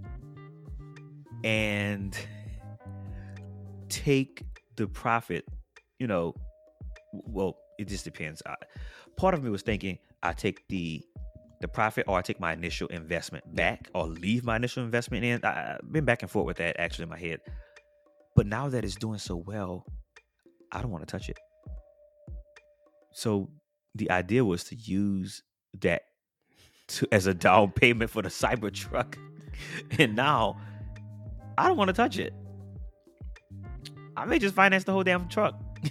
and 1.45 2.17
take 3.91 4.43
the 4.77 4.87
profit. 4.87 5.45
You 5.99 6.07
know, 6.07 6.35
well, 7.13 7.59
it 7.79 7.89
just 7.89 8.05
depends. 8.05 8.43
I, 8.47 8.55
part 9.17 9.35
of 9.35 9.45
me 9.45 9.51
was 9.51 9.63
thinking 9.63 9.99
I 10.23 10.33
take 10.33 10.67
the 10.69 11.03
the 11.61 11.69
profit 11.69 12.05
or 12.09 12.19
I 12.19 12.23
take 12.23 12.41
my 12.41 12.53
initial 12.53 12.89
investment 12.89 13.55
back 13.55 13.89
or 13.95 14.07
leave 14.07 14.45
my 14.45 14.57
initial 14.57 14.83
investment 14.83 15.25
in. 15.25 15.45
I, 15.45 15.77
I've 15.77 15.93
been 15.93 16.05
back 16.05 16.23
and 16.23 16.31
forth 16.31 16.47
with 16.47 16.57
that 16.59 16.79
actually 16.79 17.05
in 17.05 17.09
my 17.11 17.19
head. 17.19 17.41
But 18.37 18.47
now 18.47 18.69
that 18.69 18.85
it's 18.85 18.97
doing 18.97 19.19
so 19.19 19.37
well, 19.37 19.87
I 20.73 20.83
don't 20.83 20.91
want 20.91 21.07
to 21.07 21.11
touch 21.11 21.29
it. 21.29 21.39
So 23.13 23.49
the 23.95 24.11
idea 24.11 24.45
was 24.45 24.65
to 24.65 24.77
use 24.77 25.43
that 25.81 26.03
to, 26.89 27.09
as 27.13 27.27
a 27.27 27.35
down 27.35 27.73
payment 27.73 28.11
for 28.11 28.23
the 28.23 28.29
Cybertruck. 28.29 29.17
And 30.01 30.17
now 30.17 30.61
I 31.57 31.69
don't 31.69 31.77
want 31.77 31.87
to 31.87 31.95
touch 31.95 32.19
it. 32.19 32.35
I 34.17 34.25
may 34.25 34.41
just 34.41 34.53
finance 34.53 34.83
the 34.83 34.91
whole 34.91 35.05
damn 35.05 35.29
truck. 35.29 35.55
I 35.85 35.91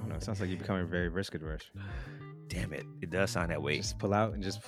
don't 0.00 0.08
know. 0.08 0.16
It 0.16 0.24
sounds 0.24 0.40
like 0.40 0.50
you're 0.50 0.58
becoming 0.58 0.88
very 0.88 1.08
risk 1.08 1.36
adverse. 1.36 1.62
Damn 2.48 2.72
it. 2.72 2.84
It 3.00 3.10
does 3.10 3.30
sound 3.30 3.50
that 3.50 3.62
way. 3.62 3.76
Just 3.76 4.00
pull 4.00 4.12
out 4.12 4.34
and 4.34 4.42
just. 4.42 4.60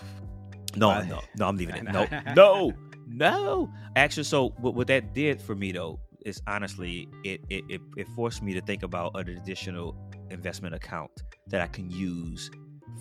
No, 0.76 1.02
no, 1.02 1.20
no, 1.36 1.48
I'm 1.48 1.56
leaving 1.56 1.74
it. 1.74 1.82
No, 1.82 2.06
no, 2.36 2.72
no. 3.08 3.68
Actually, 3.96 4.24
so 4.24 4.50
what, 4.58 4.76
what 4.76 4.86
that 4.86 5.12
did 5.12 5.40
for 5.40 5.56
me 5.56 5.72
though 5.72 5.98
is 6.24 6.40
honestly, 6.46 7.08
it, 7.24 7.40
it 7.48 7.64
it 7.68 7.80
it 7.96 8.08
forced 8.16 8.42
me 8.42 8.54
to 8.54 8.60
think 8.60 8.82
about 8.82 9.12
an 9.14 9.28
additional 9.28 9.96
investment 10.30 10.74
account 10.74 11.10
that 11.48 11.60
I 11.60 11.66
can 11.66 11.90
use 11.90 12.50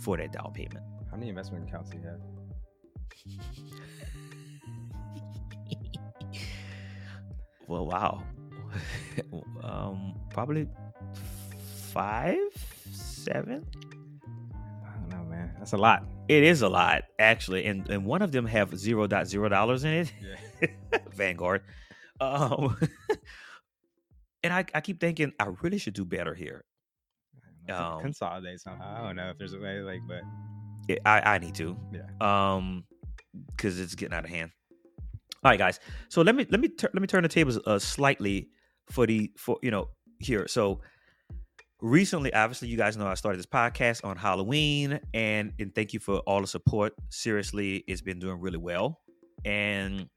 for 0.01 0.17
that 0.17 0.31
down 0.31 0.51
payment. 0.53 0.83
How 1.11 1.17
many 1.17 1.29
investment 1.29 1.67
accounts 1.67 1.89
do 1.89 1.97
you 1.97 2.03
have? 2.03 2.19
Well, 7.69 7.85
wow. 7.85 8.23
um, 9.63 10.15
probably 10.31 10.67
five, 11.93 12.37
seven. 12.91 13.63
I 14.83 14.99
don't 14.99 15.09
know, 15.09 15.23
man. 15.29 15.51
That's 15.59 15.73
a 15.73 15.77
lot. 15.77 16.03
It 16.27 16.43
is 16.43 16.63
a 16.63 16.67
lot, 16.67 17.03
actually, 17.19 17.65
and 17.65 17.87
and 17.91 18.05
one 18.05 18.23
of 18.23 18.31
them 18.31 18.47
have 18.47 18.75
zero 18.75 19.05
dot 19.05 19.27
zero 19.27 19.49
dollars 19.49 19.83
in 19.83 19.93
it. 19.93 20.13
Yeah. 20.19 20.67
Vanguard. 21.13 21.61
Um, 22.21 22.77
and 24.43 24.53
I, 24.53 24.65
I 24.73 24.81
keep 24.81 24.99
thinking 24.99 25.33
I 25.39 25.47
really 25.61 25.77
should 25.77 25.93
do 25.93 26.05
better 26.05 26.33
here. 26.33 26.65
Um, 27.69 28.01
Consolidate 28.01 28.59
somehow. 28.61 29.03
I 29.03 29.07
don't 29.07 29.15
know 29.15 29.29
if 29.29 29.37
there's 29.37 29.53
a 29.53 29.59
way, 29.59 29.79
like, 29.81 29.99
but 30.07 30.21
it- 30.87 31.01
I 31.05 31.35
I 31.35 31.37
need 31.39 31.55
to. 31.55 31.77
Yeah. 31.93 32.01
Um, 32.57 32.83
because 33.55 33.79
it's 33.79 33.95
getting 33.95 34.15
out 34.17 34.23
of 34.25 34.29
hand. 34.31 34.51
All 35.43 35.51
right, 35.51 35.57
guys. 35.59 35.79
So 36.09 36.21
let 36.21 36.35
me 36.35 36.45
let 36.49 36.59
me 36.59 36.69
let 36.81 36.95
me 37.01 37.07
turn 37.07 37.23
the 37.23 37.29
tables 37.29 37.59
uh, 37.65 37.79
slightly 37.79 38.49
for 38.89 39.05
the 39.05 39.31
for 39.37 39.57
you 39.61 39.71
know 39.71 39.89
here. 40.19 40.47
So 40.47 40.81
recently, 41.79 42.33
obviously, 42.33 42.67
you 42.69 42.75
guys 42.77 42.97
know 42.97 43.07
I 43.07 43.13
started 43.13 43.37
this 43.37 43.45
podcast 43.45 44.03
on 44.03 44.17
Halloween, 44.17 44.99
and 45.13 45.53
and 45.59 45.73
thank 45.75 45.93
you 45.93 45.99
for 45.99 46.17
all 46.19 46.41
the 46.41 46.47
support. 46.47 46.93
Seriously, 47.09 47.83
it's 47.87 48.01
been 48.01 48.19
doing 48.19 48.39
really 48.41 48.57
well, 48.57 48.99
and 49.45 50.09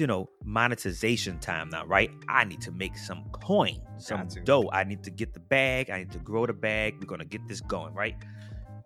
you 0.00 0.06
know 0.06 0.28
monetization 0.44 1.38
time 1.38 1.68
now, 1.70 1.84
right? 1.86 2.10
I 2.28 2.44
need 2.44 2.60
to 2.62 2.72
make 2.72 2.96
some 2.96 3.24
coin, 3.32 3.80
some 3.98 4.28
dough. 4.44 4.70
I 4.72 4.84
need 4.84 5.02
to 5.04 5.10
get 5.10 5.34
the 5.34 5.40
bag. 5.40 5.90
I 5.90 5.98
need 5.98 6.12
to 6.12 6.18
grow 6.18 6.46
the 6.46 6.52
bag. 6.52 6.96
We're 7.00 7.06
gonna 7.06 7.24
get 7.24 7.46
this 7.48 7.60
going, 7.60 7.94
right? 7.94 8.16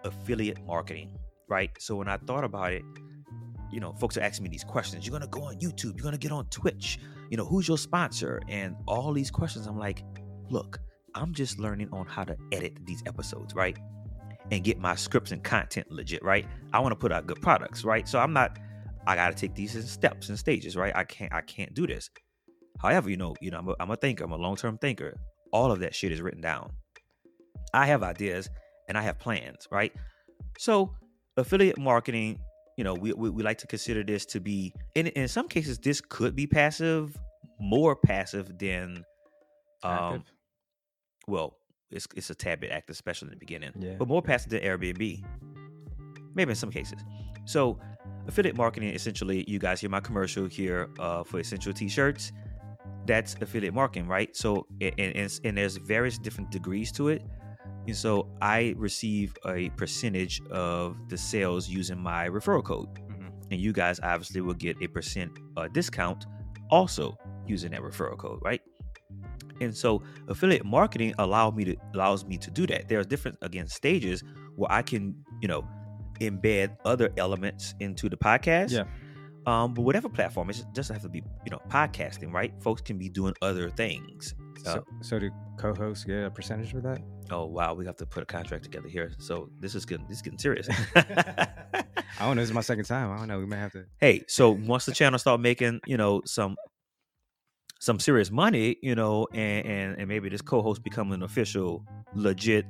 Affiliate 0.04 0.64
marketing, 0.66 1.16
right? 1.48 1.70
So 1.78 1.96
when 1.96 2.08
I 2.08 2.16
thought 2.18 2.44
about 2.44 2.72
it, 2.72 2.82
you 3.70 3.80
know, 3.80 3.92
folks 3.94 4.16
are 4.16 4.22
asking 4.22 4.44
me 4.44 4.50
these 4.50 4.64
questions. 4.64 5.06
You're 5.06 5.12
gonna 5.12 5.30
go 5.30 5.42
on 5.42 5.56
YouTube. 5.56 5.96
You're 5.96 6.04
gonna 6.04 6.18
get 6.18 6.32
on 6.32 6.46
Twitch. 6.46 6.98
You 7.30 7.36
know, 7.36 7.44
who's 7.44 7.66
your 7.66 7.78
sponsor? 7.78 8.40
And 8.48 8.76
all 8.86 9.12
these 9.12 9.30
questions. 9.30 9.66
I'm 9.66 9.78
like, 9.78 10.04
look, 10.50 10.78
I'm 11.14 11.32
just 11.34 11.58
learning 11.58 11.88
on 11.92 12.06
how 12.06 12.24
to 12.24 12.36
edit 12.52 12.78
these 12.84 13.02
episodes, 13.06 13.54
right? 13.54 13.76
And 14.50 14.62
get 14.62 14.78
my 14.78 14.94
scripts 14.94 15.32
and 15.32 15.42
content 15.42 15.90
legit, 15.90 16.22
right? 16.22 16.46
I 16.72 16.78
want 16.78 16.92
to 16.92 16.96
put 16.96 17.10
out 17.10 17.26
good 17.26 17.40
products, 17.42 17.84
right? 17.84 18.08
So 18.08 18.18
I'm 18.18 18.32
not. 18.32 18.58
I 19.06 19.14
got 19.14 19.30
to 19.30 19.36
take 19.36 19.54
these 19.54 19.76
in 19.76 19.82
steps 19.82 20.28
and 20.28 20.38
stages, 20.38 20.76
right? 20.76 20.94
I 20.94 21.04
can't. 21.04 21.32
I 21.32 21.40
can't 21.40 21.74
do 21.74 21.86
this. 21.86 22.10
However, 22.80 23.08
you 23.08 23.16
know, 23.16 23.34
you 23.40 23.50
know, 23.50 23.58
I'm 23.58 23.68
a, 23.68 23.74
I'm 23.80 23.90
a 23.90 23.96
thinker. 23.96 24.24
I'm 24.24 24.32
a 24.32 24.36
long 24.36 24.56
term 24.56 24.78
thinker. 24.78 25.18
All 25.52 25.70
of 25.72 25.80
that 25.80 25.94
shit 25.94 26.12
is 26.12 26.20
written 26.20 26.40
down. 26.40 26.72
I 27.72 27.86
have 27.86 28.02
ideas 28.02 28.48
and 28.88 28.98
I 28.98 29.02
have 29.02 29.18
plans, 29.18 29.66
right? 29.70 29.92
So 30.58 30.94
affiliate 31.36 31.78
marketing 31.78 32.38
you 32.76 32.84
know, 32.84 32.94
we, 32.94 33.12
we, 33.14 33.30
we 33.30 33.42
like 33.42 33.58
to 33.58 33.66
consider 33.66 34.04
this 34.04 34.26
to 34.26 34.40
be, 34.40 34.72
in 34.94 35.06
in 35.08 35.28
some 35.28 35.48
cases, 35.48 35.78
this 35.78 36.00
could 36.00 36.36
be 36.36 36.46
passive, 36.46 37.16
more 37.58 37.96
passive 37.96 38.58
than, 38.58 39.04
um, 39.82 39.92
Active. 39.92 40.22
well, 41.26 41.56
it's 41.90 42.06
it's 42.14 42.28
a 42.30 42.34
tad 42.34 42.60
bit 42.60 42.70
active, 42.70 42.94
especially 42.94 43.28
in 43.28 43.30
the 43.30 43.38
beginning, 43.38 43.72
Yeah, 43.78 43.94
but 43.98 44.08
more 44.08 44.20
passive 44.20 44.50
than 44.50 44.60
Airbnb, 44.60 45.24
maybe 46.34 46.50
in 46.50 46.56
some 46.56 46.70
cases. 46.70 47.00
So, 47.46 47.78
affiliate 48.26 48.56
marketing 48.56 48.90
essentially, 48.90 49.44
you 49.48 49.58
guys 49.58 49.80
hear 49.80 49.90
my 49.90 50.00
commercial 50.00 50.46
here 50.46 50.88
uh, 50.98 51.24
for 51.24 51.40
Essential 51.40 51.72
T-shirts. 51.72 52.32
That's 53.06 53.36
affiliate 53.40 53.74
marketing, 53.74 54.08
right? 54.08 54.36
So, 54.36 54.66
and, 54.80 54.98
and, 54.98 55.40
and 55.44 55.56
there's 55.56 55.76
various 55.76 56.18
different 56.18 56.50
degrees 56.50 56.90
to 56.92 57.08
it. 57.08 57.22
And 57.86 57.96
so 57.96 58.28
I 58.42 58.74
receive 58.76 59.36
a 59.46 59.70
percentage 59.70 60.42
of 60.50 60.96
the 61.08 61.16
sales 61.16 61.68
using 61.68 61.98
my 61.98 62.28
referral 62.28 62.64
code. 62.64 62.88
Mhm. 62.94 63.30
And 63.52 63.60
you 63.60 63.72
guys 63.72 64.00
obviously 64.02 64.40
will 64.40 64.54
get 64.54 64.76
a 64.82 64.88
percent 64.88 65.30
uh, 65.56 65.68
discount 65.68 66.26
also 66.70 67.16
using 67.46 67.70
that 67.70 67.80
referral 67.80 68.18
code, 68.18 68.40
right? 68.42 68.60
And 69.60 69.74
so 69.74 70.02
affiliate 70.28 70.64
marketing 70.64 71.14
allow 71.18 71.50
me 71.50 71.64
to 71.64 71.76
allows 71.94 72.24
me 72.24 72.36
to 72.38 72.50
do 72.50 72.66
that. 72.66 72.88
There's 72.88 73.06
different 73.06 73.38
again 73.40 73.68
stages 73.68 74.22
where 74.56 74.70
I 74.70 74.82
can, 74.82 75.14
you 75.40 75.48
know, 75.48 75.66
embed 76.20 76.76
other 76.84 77.10
elements 77.16 77.74
into 77.80 78.08
the 78.08 78.16
podcast. 78.16 78.72
Yeah. 78.72 78.84
Um, 79.46 79.74
but 79.74 79.82
whatever 79.82 80.08
platform, 80.08 80.50
it 80.50 80.64
doesn't 80.72 80.92
have 80.94 81.02
to 81.04 81.08
be, 81.08 81.22
you 81.44 81.50
know, 81.52 81.60
podcasting, 81.68 82.32
right? 82.32 82.52
Folks 82.60 82.82
can 82.82 82.98
be 82.98 83.08
doing 83.08 83.32
other 83.42 83.70
things. 83.70 84.34
Uh, 84.66 84.70
So, 84.74 84.84
so 85.02 85.18
do 85.20 85.30
co-hosts 85.56 86.04
get 86.04 86.24
a 86.24 86.30
percentage 86.30 86.72
for 86.72 86.80
that? 86.80 87.00
Oh 87.30 87.46
wow, 87.46 87.72
we 87.74 87.86
have 87.86 87.96
to 87.96 88.06
put 88.06 88.22
a 88.24 88.26
contract 88.26 88.64
together 88.64 88.88
here. 88.88 89.12
So 89.18 89.48
this 89.60 89.74
is 89.76 89.86
getting 89.86 90.06
this 90.08 90.16
is 90.18 90.22
getting 90.22 90.38
serious. 90.38 90.68
I 90.96 91.84
don't 92.20 92.34
know. 92.36 92.42
This 92.42 92.48
is 92.50 92.54
my 92.54 92.60
second 92.60 92.86
time. 92.86 93.12
I 93.12 93.18
don't 93.18 93.28
know. 93.28 93.38
We 93.38 93.46
may 93.46 93.56
have 93.56 93.72
to. 93.72 93.84
hey, 94.00 94.24
so 94.26 94.50
once 94.50 94.84
the 94.86 94.92
channel 94.92 95.18
start 95.18 95.40
making, 95.40 95.80
you 95.86 95.96
know, 95.96 96.22
some 96.24 96.56
some 97.78 98.00
serious 98.00 98.30
money, 98.32 98.76
you 98.82 98.94
know, 98.96 99.28
and 99.32 99.66
and, 99.66 99.98
and 99.98 100.08
maybe 100.08 100.28
this 100.28 100.42
co-host 100.42 100.82
become 100.82 101.12
an 101.12 101.22
official, 101.22 101.84
legit, 102.14 102.64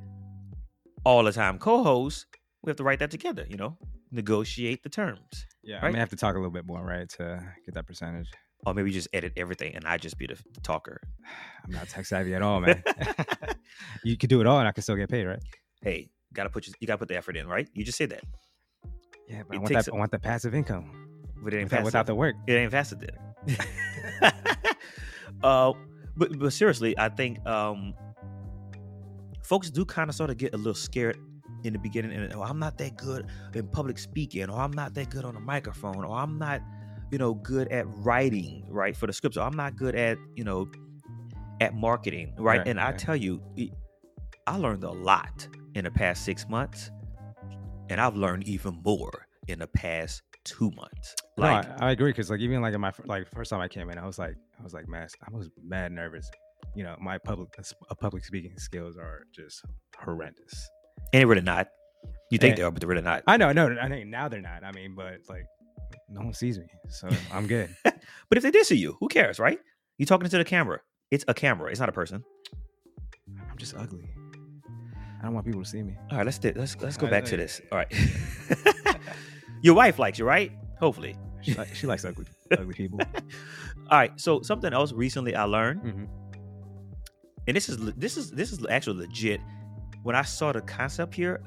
all 1.04 1.24
the 1.24 1.32
time 1.32 1.58
co-host, 1.58 2.26
we 2.62 2.70
have 2.70 2.76
to 2.76 2.84
write 2.84 2.98
that 3.00 3.10
together, 3.10 3.44
you 3.48 3.56
know, 3.56 3.76
negotiate 4.10 4.82
the 4.82 4.88
terms, 4.88 5.46
Yeah, 5.62 5.78
I 5.80 5.82
Right? 5.84 5.92
may 5.92 5.98
have 5.98 6.10
to 6.10 6.16
talk 6.16 6.34
a 6.34 6.38
little 6.38 6.50
bit 6.52 6.66
more, 6.66 6.82
right, 6.84 7.08
to 7.10 7.42
get 7.64 7.74
that 7.74 7.86
percentage. 7.86 8.28
or 8.66 8.74
maybe 8.74 8.90
just 8.90 9.08
edit 9.12 9.32
everything 9.36 9.74
and 9.76 9.84
I 9.86 9.96
just 9.98 10.18
be 10.18 10.26
the, 10.26 10.34
the 10.54 10.60
talker. 10.60 11.00
I'm 11.64 11.72
not 11.72 11.88
tech 11.88 12.06
savvy 12.06 12.34
at 12.34 12.42
all, 12.42 12.60
man. 12.60 12.82
you 14.04 14.16
could 14.16 14.30
do 14.30 14.40
it 14.40 14.46
all, 14.46 14.58
and 14.58 14.66
I 14.68 14.72
can 14.72 14.82
still 14.82 14.96
get 14.96 15.08
paid, 15.10 15.24
right? 15.26 15.42
Hey, 15.82 16.10
gotta 16.32 16.50
put 16.50 16.66
your, 16.66 16.74
you 16.80 16.86
gotta 16.86 16.98
put 16.98 17.08
the 17.08 17.16
effort 17.16 17.36
in, 17.36 17.46
right? 17.46 17.68
You 17.72 17.84
just 17.84 17.98
said 17.98 18.10
that, 18.10 18.24
Yeah, 19.28 19.42
but 19.46 19.54
It 19.54 19.58
I 19.58 19.60
want 19.60 19.74
that. 19.74 19.88
a- 19.88 19.94
I 19.94 19.98
want 19.98 20.10
the 20.10 20.18
passive 20.18 20.54
income 20.54 21.02
but 21.42 21.52
it 21.54 21.58
ain't 21.58 21.64
without, 21.66 21.76
fast 21.78 21.84
without 21.84 22.06
the 22.06 22.14
work. 22.14 22.34
it 22.48 22.54
ain't 22.54 22.72
faster 22.72 22.96
then. 22.96 23.56
uh, 25.42 25.72
but 26.16 26.38
but 26.38 26.52
seriously, 26.52 26.98
I 26.98 27.08
think 27.10 27.44
um, 27.46 27.94
folks 29.44 29.70
do 29.70 29.84
kind 29.84 30.08
of 30.08 30.16
sort 30.16 30.30
of 30.30 30.38
get 30.38 30.54
a 30.54 30.56
little 30.56 30.74
scared 30.74 31.18
in 31.64 31.72
the 31.72 31.78
beginning, 31.78 32.12
and 32.12 32.32
oh, 32.34 32.42
I'm 32.42 32.58
not 32.58 32.78
that 32.78 32.96
good 32.96 33.26
in 33.54 33.68
public 33.68 33.98
speaking, 33.98 34.48
or 34.50 34.60
I'm 34.60 34.72
not 34.72 34.94
that 34.94 35.10
good 35.10 35.24
on 35.24 35.36
a 35.36 35.40
microphone, 35.40 36.04
or 36.04 36.16
I'm 36.16 36.38
not, 36.38 36.62
you 37.10 37.18
know, 37.18 37.34
good 37.34 37.68
at 37.68 37.86
writing, 37.88 38.64
right, 38.68 38.96
for 38.96 39.06
the 39.06 39.12
scripts, 39.12 39.36
or 39.36 39.42
I'm 39.42 39.56
not 39.56 39.76
good 39.76 39.94
at, 39.94 40.18
you 40.34 40.44
know, 40.44 40.68
at 41.60 41.74
marketing, 41.74 42.34
right? 42.38 42.58
Right, 42.58 42.68
and 42.68 42.80
I 42.80 42.92
tell 42.92 43.16
you, 43.16 43.42
I 44.46 44.56
learned 44.56 44.84
a 44.84 44.92
lot 44.92 45.48
in 45.74 45.84
the 45.84 45.90
past 45.90 46.24
six 46.24 46.48
months, 46.48 46.90
and 47.88 48.00
I've 48.00 48.16
learned 48.16 48.46
even 48.48 48.80
more 48.84 49.26
in 49.48 49.58
the 49.58 49.66
past 49.66 50.22
two 50.44 50.70
months. 50.72 51.14
No, 51.36 51.44
Like, 51.44 51.80
I, 51.80 51.88
I 51.88 51.90
agree 51.90 52.10
because 52.10 52.30
like 52.30 52.40
even 52.40 52.60
like 52.62 52.74
in 52.74 52.80
my 52.80 52.92
like 53.04 53.28
first 53.34 53.50
time 53.50 53.60
I 53.60 53.68
came 53.68 53.90
in, 53.90 53.98
I 53.98 54.06
was 54.06 54.18
like 54.18 54.36
I 54.58 54.62
was 54.62 54.72
like 54.72 54.88
man, 54.88 55.06
I 55.22 55.36
was 55.36 55.50
mad 55.62 55.92
nervous. 55.92 56.30
You 56.74 56.84
know, 56.84 56.96
my 57.00 57.18
public 57.18 57.48
uh, 57.58 57.94
public 57.94 58.24
speaking 58.24 58.56
skills 58.58 58.96
are 58.96 59.26
just 59.32 59.64
horrendous. 59.98 60.68
And 61.12 61.20
they're 61.20 61.26
really 61.26 61.40
not. 61.42 61.68
You 62.30 62.38
think 62.38 62.52
And- 62.52 62.58
they 62.58 62.62
are, 62.64 62.70
but 62.70 62.80
they're 62.80 62.88
really 62.88 63.02
not. 63.02 63.22
I 63.26 63.36
know, 63.36 63.52
no, 63.52 63.76
I 63.80 63.88
think 63.88 64.08
now 64.08 64.28
they're 64.28 64.40
not. 64.40 64.64
I 64.64 64.72
mean, 64.72 64.94
but 64.94 65.18
like 65.28 65.46
no 66.08 66.22
one 66.22 66.32
sees 66.34 66.58
me, 66.58 66.66
so 66.88 67.08
I'm 67.32 67.46
good. 67.46 67.74
But 68.28 68.38
if 68.38 68.42
they 68.42 68.50
did 68.50 68.66
see 68.66 68.76
you, 68.76 68.96
who 69.00 69.08
cares, 69.08 69.38
right? 69.38 69.58
You 69.98 70.06
talking 70.06 70.28
to 70.28 70.38
the 70.38 70.44
camera. 70.44 70.80
It's 71.12 71.24
a 71.28 71.34
camera. 71.34 71.70
It's 71.70 71.78
not 71.80 71.88
a 71.88 71.92
person. 71.92 72.24
I'm 73.50 73.56
just 73.56 73.74
ugly. 73.76 74.08
I 75.20 75.24
don't 75.24 75.34
want 75.34 75.46
people 75.46 75.62
to 75.62 75.68
see 75.68 75.82
me. 75.82 75.96
All 76.10 76.18
right, 76.18 76.26
let's 76.26 76.38
di- 76.38 76.52
let's 76.52 76.76
let's 76.80 76.96
go 76.96 77.06
back 77.08 77.24
to 77.26 77.36
this. 77.36 77.60
All 77.72 77.78
right. 77.78 77.92
Your 79.62 79.74
wife 79.74 79.98
likes 79.98 80.18
you, 80.18 80.24
right? 80.26 80.52
Hopefully. 80.78 81.16
She, 81.42 81.54
like, 81.54 81.74
she 81.74 81.86
likes 81.86 82.04
ugly 82.04 82.26
ugly 82.52 82.74
people. 82.74 83.00
All 83.90 83.98
right. 83.98 84.12
So 84.20 84.42
something 84.42 84.72
else 84.72 84.92
recently 84.92 85.34
I 85.34 85.44
learned, 85.44 85.82
Mhm. 85.82 86.08
and 87.46 87.56
this 87.56 87.68
is 87.68 87.78
this 87.94 88.16
is 88.16 88.30
this 88.32 88.52
is 88.52 88.64
actually 88.68 89.06
legit. 89.06 89.40
When 90.06 90.14
I 90.14 90.22
saw 90.22 90.52
the 90.52 90.60
concept 90.60 91.16
here, 91.16 91.40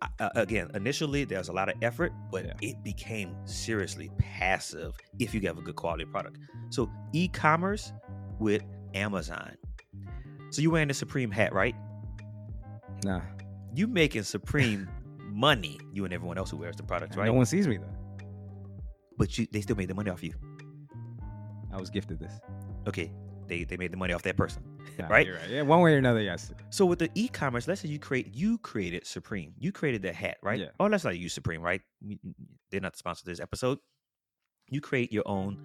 I, 0.00 0.08
uh, 0.18 0.30
again, 0.36 0.70
initially 0.74 1.24
there 1.24 1.36
was 1.36 1.48
a 1.48 1.52
lot 1.52 1.68
of 1.68 1.74
effort, 1.82 2.10
but 2.30 2.46
Yeah. 2.46 2.54
it 2.62 2.82
became 2.82 3.36
seriously 3.44 4.10
passive 4.16 4.94
if 5.18 5.34
you 5.34 5.42
have 5.42 5.58
a 5.58 5.60
good 5.60 5.76
quality 5.76 6.06
product. 6.06 6.38
So 6.70 6.90
e-commerce 7.12 7.92
with 8.38 8.62
Amazon. 8.94 9.56
So 10.48 10.62
you 10.62 10.70
wearing 10.70 10.88
the 10.88 10.94
Supreme 10.94 11.30
hat, 11.30 11.52
right? 11.52 11.74
Nah, 13.04 13.20
You 13.74 13.86
making 13.88 14.22
Supreme 14.22 14.88
money, 15.18 15.78
you 15.92 16.06
and 16.06 16.14
everyone 16.14 16.38
else 16.38 16.50
who 16.50 16.56
wears 16.56 16.76
the 16.76 16.84
products, 16.84 17.14
right? 17.18 17.26
no 17.26 17.34
one 17.34 17.44
sees 17.44 17.68
me 17.68 17.76
though. 17.76 17.94
but 19.18 19.36
you, 19.36 19.46
they 19.52 19.60
still 19.60 19.76
made 19.76 19.88
the 19.88 19.94
money 19.94 20.10
off 20.10 20.22
you. 20.22 20.32
I 21.70 21.76
was 21.78 21.90
gifted 21.90 22.18
this. 22.18 22.32
Okay, 22.88 23.12
they 23.48 23.64
they 23.64 23.76
made 23.76 23.92
the 23.92 23.96
money 23.96 24.12
off 24.12 24.22
that 24.22 24.36
person, 24.36 24.62
Nah, 24.98 25.08
right? 25.08 25.26
you're 25.26 25.38
Yeah, 25.48 25.62
one 25.62 25.80
way 25.80 25.94
or 25.94 25.98
another, 25.98 26.20
yes. 26.20 26.52
So 26.70 26.84
with 26.86 26.98
the 26.98 27.10
e-commerce, 27.14 27.66
let's 27.68 27.80
say 27.80 27.88
you 27.88 27.98
create 27.98 28.34
you 28.34 28.58
created 28.58 29.06
Supreme, 29.06 29.52
you 29.58 29.72
created 29.72 30.02
the 30.02 30.12
hat, 30.12 30.38
right? 30.42 30.60
Yeah. 30.60 30.68
Oh, 30.80 30.86
let's 30.86 31.04
not 31.04 31.18
use 31.18 31.32
Supreme, 31.32 31.60
right? 31.62 31.80
They're 32.70 32.80
not 32.80 32.92
the 32.92 32.98
sponsor 32.98 33.22
of 33.22 33.26
this 33.26 33.40
episode. 33.40 33.78
You 34.68 34.80
create 34.80 35.12
your 35.12 35.26
own 35.26 35.58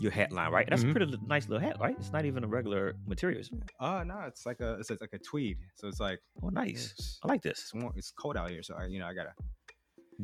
your 0.00 0.10
hat 0.10 0.32
line, 0.32 0.50
right? 0.50 0.66
That's 0.68 0.82
Mhm. 0.82 0.90
a 0.90 0.92
pretty 0.94 1.18
nice 1.26 1.48
little 1.48 1.64
hat, 1.64 1.76
right? 1.80 1.94
It's 1.98 2.10
not 2.12 2.24
even 2.24 2.42
a 2.42 2.48
regular 2.48 2.94
material. 3.06 3.42
Oh 3.80 4.02
no, 4.02 4.20
it's 4.26 4.44
like 4.44 4.60
a 4.60 4.74
it's 4.80 4.90
like 4.90 5.12
a 5.12 5.18
tweed. 5.18 5.58
So 5.76 5.86
it's 5.88 6.00
like 6.00 6.20
Oh, 6.42 6.48
nice. 6.48 7.18
I 7.22 7.28
like 7.28 7.42
this. 7.42 7.60
it's, 7.60 7.74
warm, 7.74 7.92
it's 7.96 8.10
cold 8.10 8.36
out 8.36 8.50
here, 8.50 8.62
so 8.62 8.74
I, 8.74 8.86
you 8.86 8.98
know 8.98 9.06
I 9.06 9.14
gotta 9.14 9.32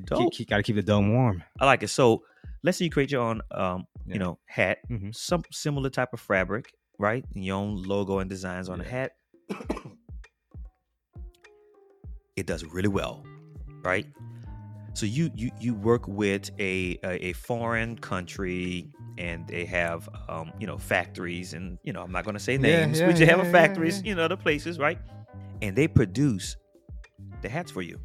Dope. 0.04 0.32
keep, 0.34 0.48
gotta 0.48 0.62
keep 0.62 0.76
the 0.76 0.82
dome 0.82 1.12
warm. 1.12 1.42
I 1.60 1.66
like 1.66 1.82
it. 1.82 1.88
So 1.88 2.24
let's 2.62 2.78
say 2.78 2.84
you 2.84 2.90
create 2.90 3.10
your 3.10 3.22
own, 3.22 3.42
um, 3.50 3.86
Yeah. 4.06 4.14
you 4.14 4.18
know, 4.20 4.38
hat, 4.46 4.78
Mhm. 4.90 5.14
some 5.14 5.42
similar 5.52 5.90
type 5.90 6.12
of 6.12 6.20
fabric, 6.20 6.72
right? 7.00 7.24
And 7.34 7.44
your 7.44 7.56
own 7.56 7.82
logo 7.82 8.20
and 8.20 8.30
designs 8.30 8.68
on 8.68 8.80
Yeah. 8.80 8.88
hat. 8.88 9.12
it 12.36 12.46
does 12.46 12.64
really 12.64 12.88
well, 12.88 13.24
right? 13.82 14.06
So 14.94 15.06
you 15.06 15.30
you 15.34 15.50
you 15.60 15.74
work 15.74 16.06
with 16.08 16.50
a 16.58 16.98
a, 17.04 17.26
a 17.28 17.32
foreign 17.34 17.96
country, 17.96 18.90
and 19.18 19.46
they 19.48 19.64
have 19.64 20.08
um, 20.28 20.52
you 20.60 20.66
know 20.66 20.78
factories, 20.78 21.54
and 21.54 21.78
you 21.84 21.92
know 21.92 22.02
I'm 22.02 22.12
not 22.12 22.24
going 22.24 22.34
to 22.34 22.40
say 22.40 22.58
names, 22.58 23.00
yeah, 23.00 23.06
but 23.06 23.18
you 23.20 23.26
have 23.26 23.38
yeah, 23.38 23.46
a 23.46 23.52
factories, 23.52 24.02
yeah. 24.02 24.08
you 24.10 24.14
know, 24.16 24.28
the 24.28 24.36
places, 24.36 24.78
right? 24.78 24.98
And 25.62 25.76
they 25.76 25.88
produce 25.88 26.56
the 27.42 27.48
hats 27.48 27.70
for 27.70 27.82
you. 27.82 27.98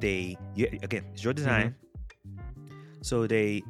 they 0.00 0.36
yeah, 0.54 0.68
again 0.82 1.04
it's 1.12 1.24
your 1.24 1.32
design. 1.32 1.74
So 3.02 3.26
they 3.26 3.62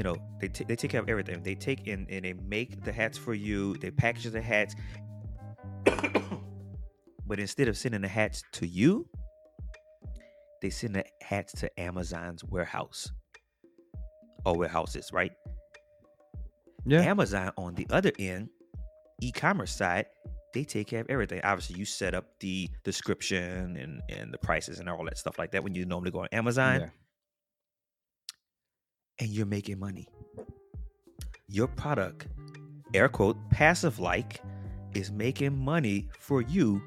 you 0.00 0.04
know 0.04 0.16
they 0.40 0.48
t- 0.48 0.64
they 0.64 0.76
take 0.76 0.92
care 0.92 1.02
of 1.02 1.10
everything. 1.10 1.42
They 1.42 1.54
take 1.54 1.86
in 1.86 2.06
and 2.08 2.24
they 2.24 2.32
make 2.32 2.82
the 2.84 2.90
hats 2.90 3.18
for 3.18 3.34
you. 3.34 3.76
They 3.76 3.90
package 3.90 4.32
the 4.32 4.40
hats. 4.40 4.74
but 7.26 7.38
instead 7.38 7.68
of 7.68 7.76
sending 7.76 8.00
the 8.00 8.08
hats 8.08 8.42
to 8.52 8.66
you, 8.66 9.06
they 10.62 10.70
send 10.70 10.94
the 10.94 11.04
hats 11.20 11.52
to 11.60 11.78
Amazon's 11.78 12.42
warehouse 12.42 13.12
or 14.46 14.56
warehouses, 14.56 15.10
right? 15.12 15.32
Yeah. 16.86 17.02
Amazon 17.02 17.52
on 17.58 17.74
the 17.74 17.86
other 17.90 18.12
end, 18.18 18.48
e-commerce 19.20 19.76
side, 19.76 20.06
they 20.54 20.64
take 20.64 20.86
care 20.86 21.02
of 21.02 21.10
everything. 21.10 21.42
Obviously, 21.44 21.78
you 21.78 21.84
set 21.84 22.14
up 22.14 22.24
the 22.40 22.70
description 22.84 23.76
and 23.76 24.00
and 24.08 24.32
the 24.32 24.38
prices 24.38 24.78
and 24.78 24.88
all 24.88 25.04
that 25.04 25.18
stuff 25.18 25.38
like 25.38 25.52
that 25.52 25.62
when 25.62 25.74
you 25.74 25.84
normally 25.84 26.10
go 26.10 26.20
on 26.20 26.28
Amazon, 26.32 26.80
yeah. 26.80 26.88
And 29.20 29.28
you're 29.28 29.46
making 29.46 29.78
money. 29.78 30.08
Your 31.48 31.68
product, 31.68 32.26
air 32.94 33.08
quote, 33.08 33.36
passive 33.50 33.98
like, 33.98 34.40
is 34.94 35.12
making 35.12 35.56
money 35.56 36.08
for 36.18 36.42
you 36.42 36.82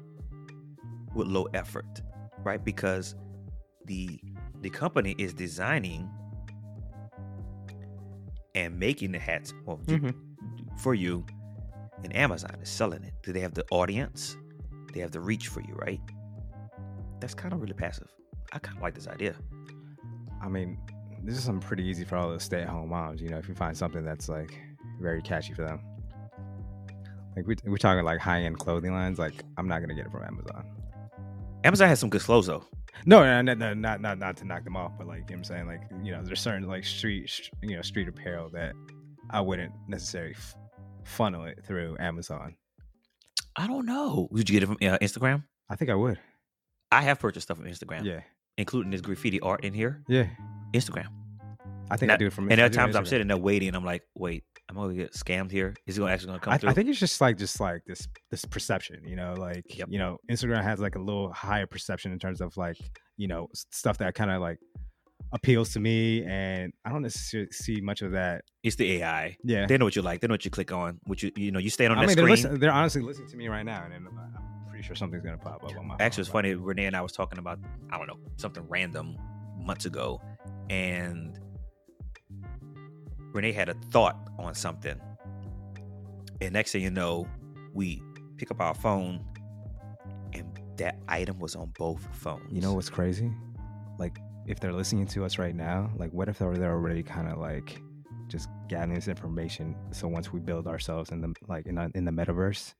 with 1.14 1.26
low 1.28 1.44
effort, 1.54 2.02
right? 2.42 2.62
Because 2.64 3.14
the 3.86 4.20
the 4.60 4.70
company 4.70 5.14
is 5.18 5.34
designing 5.34 6.08
and 8.54 8.78
making 8.78 9.12
the 9.12 9.18
hats 9.18 9.52
well, 9.66 9.78
Mhm. 9.86 10.14
for 10.78 10.94
you, 10.94 11.24
and 12.02 12.14
Amazon 12.16 12.56
is 12.62 12.68
selling 12.70 13.02
it. 13.04 13.12
Do 13.22 13.32
they 13.32 13.40
have 13.40 13.52
the 13.54 13.64
audience? 13.70 14.36
They 14.92 15.00
have 15.00 15.10
the 15.10 15.20
reach 15.20 15.48
for 15.48 15.60
you, 15.60 15.74
right? 15.74 16.00
That's 17.20 17.34
kind 17.34 17.52
of 17.52 17.60
really 17.60 17.74
passive. 17.74 18.08
I 18.52 18.58
kind 18.58 18.76
of 18.78 18.82
like 18.82 18.94
this 18.94 19.08
idea. 19.08 19.34
I 20.40 20.48
mean, 20.48 20.78
this 21.24 21.36
is 21.36 21.44
something 21.44 21.66
pretty 21.66 21.84
easy 21.84 22.04
for 22.04 22.16
all 22.16 22.30
the 22.30 22.38
stay-at-home 22.40 22.88
moms. 22.90 23.20
You 23.20 23.28
know, 23.30 23.38
if 23.38 23.48
you 23.48 23.54
find 23.54 23.76
something 23.76 24.04
that's 24.04 24.28
like 24.28 24.58
very 25.00 25.22
catchy 25.22 25.54
for 25.54 25.64
them. 25.64 25.80
Like 27.36 27.46
we 27.46 27.56
we're 27.64 27.78
talking 27.78 28.04
like 28.04 28.20
high-end 28.20 28.58
clothing 28.58 28.92
lines. 28.92 29.18
Like 29.18 29.42
I'm 29.56 29.66
not 29.66 29.80
gonna 29.80 29.94
get 29.94 30.06
it 30.06 30.12
from 30.12 30.22
Amazon. 30.22 30.64
Amazon 31.64 31.88
has 31.88 31.98
some 31.98 32.10
good 32.10 32.20
clothes 32.22 32.46
though. 32.46 32.64
No, 33.06 33.24
no, 33.24 33.42
no, 33.42 33.54
no, 33.54 33.74
not 33.74 34.00
not 34.00 34.18
not 34.18 34.36
to 34.38 34.44
knock 34.44 34.64
them 34.64 34.76
off, 34.76 34.92
but 34.96 35.06
like 35.06 35.28
you 35.28 35.36
know 35.36 35.40
what 35.40 35.50
I'm 35.50 35.66
saying, 35.66 35.66
like 35.66 35.80
you 36.04 36.12
know, 36.12 36.22
there's 36.22 36.40
certain 36.40 36.68
like 36.68 36.84
street, 36.84 37.28
you 37.62 37.74
know, 37.76 37.82
street 37.82 38.06
apparel 38.08 38.50
that 38.50 38.72
I 39.30 39.40
wouldn't 39.40 39.72
necessarily 39.88 40.34
f- 40.34 40.54
funnel 41.04 41.44
it 41.44 41.64
through 41.64 41.96
Amazon. 41.98 42.54
I 43.56 43.66
don't 43.66 43.86
know. 43.86 44.28
Would 44.30 44.48
you 44.48 44.60
get 44.60 44.62
it 44.62 44.66
from 44.66 44.76
uh, 44.80 44.98
Instagram? 44.98 45.44
I 45.68 45.76
think 45.76 45.90
I 45.90 45.94
would. 45.94 46.18
I 46.92 47.02
have 47.02 47.18
purchased 47.18 47.46
stuff 47.48 47.56
from 47.58 47.66
Instagram, 47.66 48.04
Yeah, 48.04 48.20
including 48.58 48.90
this 48.92 49.00
graffiti 49.00 49.40
art 49.40 49.64
in 49.64 49.74
here. 49.74 50.02
yeah. 50.08 50.26
Instagram. 50.74 51.06
I 51.90 51.96
think 51.96 52.10
I 52.12 52.16
do 52.16 52.26
it 52.26 52.32
from. 52.32 52.44
And 52.50 52.58
there 52.58 52.64
I 52.64 52.66
are 52.66 52.68
do 52.68 52.72
it 52.72 52.76
from 52.76 52.84
times 52.86 52.96
I'm 52.96 53.06
sitting 53.06 53.28
there 53.28 53.36
waiting. 53.36 53.68
And 53.68 53.76
I'm 53.76 53.84
like, 53.84 54.02
wait, 54.14 54.44
I'm 54.68 54.76
gonna 54.76 54.94
get 54.94 55.12
scammed 55.12 55.50
here. 55.50 55.74
Is 55.86 55.96
it 55.96 56.00
gonna 56.00 56.12
actually 56.12 56.28
gonna 56.28 56.40
come 56.40 56.52
I, 56.54 56.58
through? 56.58 56.70
I 56.70 56.72
think 56.72 56.88
it's 56.88 56.98
just 56.98 57.20
like 57.20 57.36
just 57.38 57.60
like 57.60 57.82
this 57.86 58.08
this 58.30 58.44
perception, 58.44 59.02
you 59.06 59.16
know, 59.16 59.34
like 59.34 59.76
Yep. 59.76 59.88
you 59.90 59.98
know, 59.98 60.18
Instagram 60.30 60.62
has 60.62 60.80
like 60.80 60.96
a 60.96 60.98
little 60.98 61.32
higher 61.32 61.66
perception 61.66 62.12
in 62.12 62.18
terms 62.18 62.40
of 62.40 62.56
like 62.56 62.76
you 63.16 63.28
know 63.28 63.48
stuff 63.54 63.98
that 63.98 64.14
kind 64.14 64.30
of 64.30 64.40
like 64.40 64.58
appeals 65.32 65.72
to 65.74 65.80
me, 65.80 66.24
and 66.24 66.72
I 66.84 66.90
don't 66.90 67.02
necessarily 67.02 67.50
see 67.52 67.80
much 67.80 68.02
of 68.02 68.12
that. 68.12 68.42
it's 68.62 68.76
the 68.76 68.92
AI. 68.94 69.36
Yeah, 69.44 69.66
They 69.66 69.76
know 69.76 69.84
what 69.84 69.96
you 69.96 70.02
like. 70.02 70.20
They 70.20 70.26
know 70.28 70.34
what 70.34 70.44
you 70.44 70.50
click 70.50 70.72
on. 70.72 70.98
What 71.04 71.22
you 71.22 71.30
you 71.36 71.50
know 71.52 71.58
you 71.58 71.70
stand 71.70 71.92
on 71.92 71.98
I 71.98 72.02
that 72.02 72.06
mean, 72.08 72.16
they're, 72.16 72.36
screen. 72.36 72.50
listen, 72.52 72.60
they're 72.60 72.72
honestly 72.72 73.02
listening 73.02 73.28
to 73.28 73.36
me 73.36 73.48
right 73.48 73.64
now, 73.64 73.84
and 73.84 73.92
I'm 73.94 74.68
pretty 74.70 74.84
sure 74.84 74.96
something's 74.96 75.22
gonna 75.24 75.36
pop 75.38 75.62
up 75.64 75.76
on 75.76 75.86
my. 75.88 75.96
Actually, 76.00 76.22
it's 76.22 76.30
funny. 76.30 76.54
Renee 76.54 76.86
and 76.86 76.96
I 76.96 77.02
was 77.02 77.12
talking 77.12 77.38
about 77.38 77.58
I 77.90 77.98
don't 77.98 78.06
know 78.06 78.18
something 78.36 78.64
random 78.68 79.16
months 79.58 79.84
ago, 79.86 80.20
and 80.70 81.38
Renee 83.32 83.52
had 83.52 83.68
a 83.68 83.74
thought 83.90 84.28
on 84.38 84.54
something, 84.54 85.00
and 86.40 86.52
next 86.52 86.72
thing 86.72 86.82
you 86.82 86.90
know, 86.90 87.26
we 87.72 88.02
pick 88.36 88.50
up 88.50 88.60
our 88.60 88.74
phone, 88.74 89.24
and 90.32 90.46
that 90.76 90.98
item 91.08 91.38
was 91.38 91.54
on 91.54 91.72
both 91.78 92.06
phones. 92.12 92.52
You 92.52 92.60
know 92.60 92.74
what's 92.74 92.90
crazy? 92.90 93.30
Like, 93.98 94.18
if 94.46 94.60
they're 94.60 94.72
listening 94.72 95.06
to 95.08 95.24
us 95.24 95.38
right 95.38 95.54
now, 95.54 95.90
like, 95.96 96.10
what 96.12 96.28
if 96.28 96.38
they're, 96.38 96.72
already 96.72 97.02
kind 97.02 97.28
of 97.28 97.38
like 97.38 97.80
just 98.28 98.48
gathering 98.68 98.94
this 98.94 99.08
information? 99.08 99.74
So 99.92 100.08
once 100.08 100.32
we 100.32 100.40
build 100.40 100.66
ourselves 100.66 101.10
in 101.10 101.20
the 101.20 101.34
like 101.48 101.66
in, 101.66 101.78
in 101.94 102.04
the 102.04 102.10
metaverse, 102.10 102.74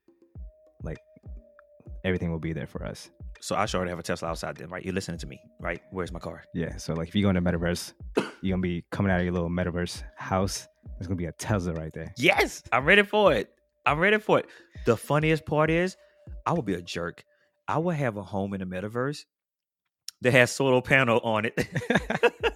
like 0.83 0.99
everything 2.05 2.31
will 2.31 2.39
be 2.39 2.53
there 2.53 2.67
for 2.67 2.85
us. 2.85 3.11
So 3.45 3.55
I 3.57 3.67
should 3.67 3.77
already 3.77 3.91
have 3.91 3.99
a 3.99 4.03
Tesla 4.03 4.31
outside 4.31 4.57
then, 4.57 4.71
right? 4.71 4.83
You're 4.83 4.95
listening 4.95 5.19
to 5.19 5.27
me, 5.27 5.39
right? 5.61 5.79
Where's 5.91 6.11
my 6.11 6.19
car? 6.19 6.45
Yeah. 6.55 6.79
So 6.79 6.95
like, 6.95 7.09
if 7.09 7.15
you 7.15 7.23
go 7.23 7.29
into 7.29 7.43
metaverse, 7.43 7.93
you're 8.41 8.55
gonna 8.57 8.63
be 8.63 8.87
coming 8.91 9.13
out 9.13 9.19
of 9.19 9.25
your 9.25 9.35
little 9.35 9.51
metaverse 9.51 10.03
house. 10.17 10.67
There's 10.99 11.09
gonna 11.09 11.19
be 11.19 11.27
a 11.27 11.33
Tesla 11.33 11.75
right 11.75 11.93
there. 11.93 12.15
Yes, 12.17 12.63
I'm 12.73 12.87
ready 12.87 13.03
for 13.03 13.35
it. 13.35 13.51
I'm 13.85 13.99
ready 13.99 14.17
for 14.17 14.39
it. 14.39 14.47
The 14.87 14.97
funniest 14.97 15.45
part 15.45 15.69
is, 15.69 15.95
I 16.47 16.55
will 16.55 16.63
be 16.63 16.73
a 16.73 16.81
jerk. 16.81 17.23
I 17.69 17.77
will 17.77 17.91
have 17.91 18.17
a 18.17 18.23
home 18.23 18.55
in 18.55 18.61
the 18.61 18.67
metaverse 18.67 19.27
that 20.23 20.33
has 20.33 20.51
solar 20.51 20.81
panel 20.81 21.21
on 21.23 21.45
it. 21.45 21.69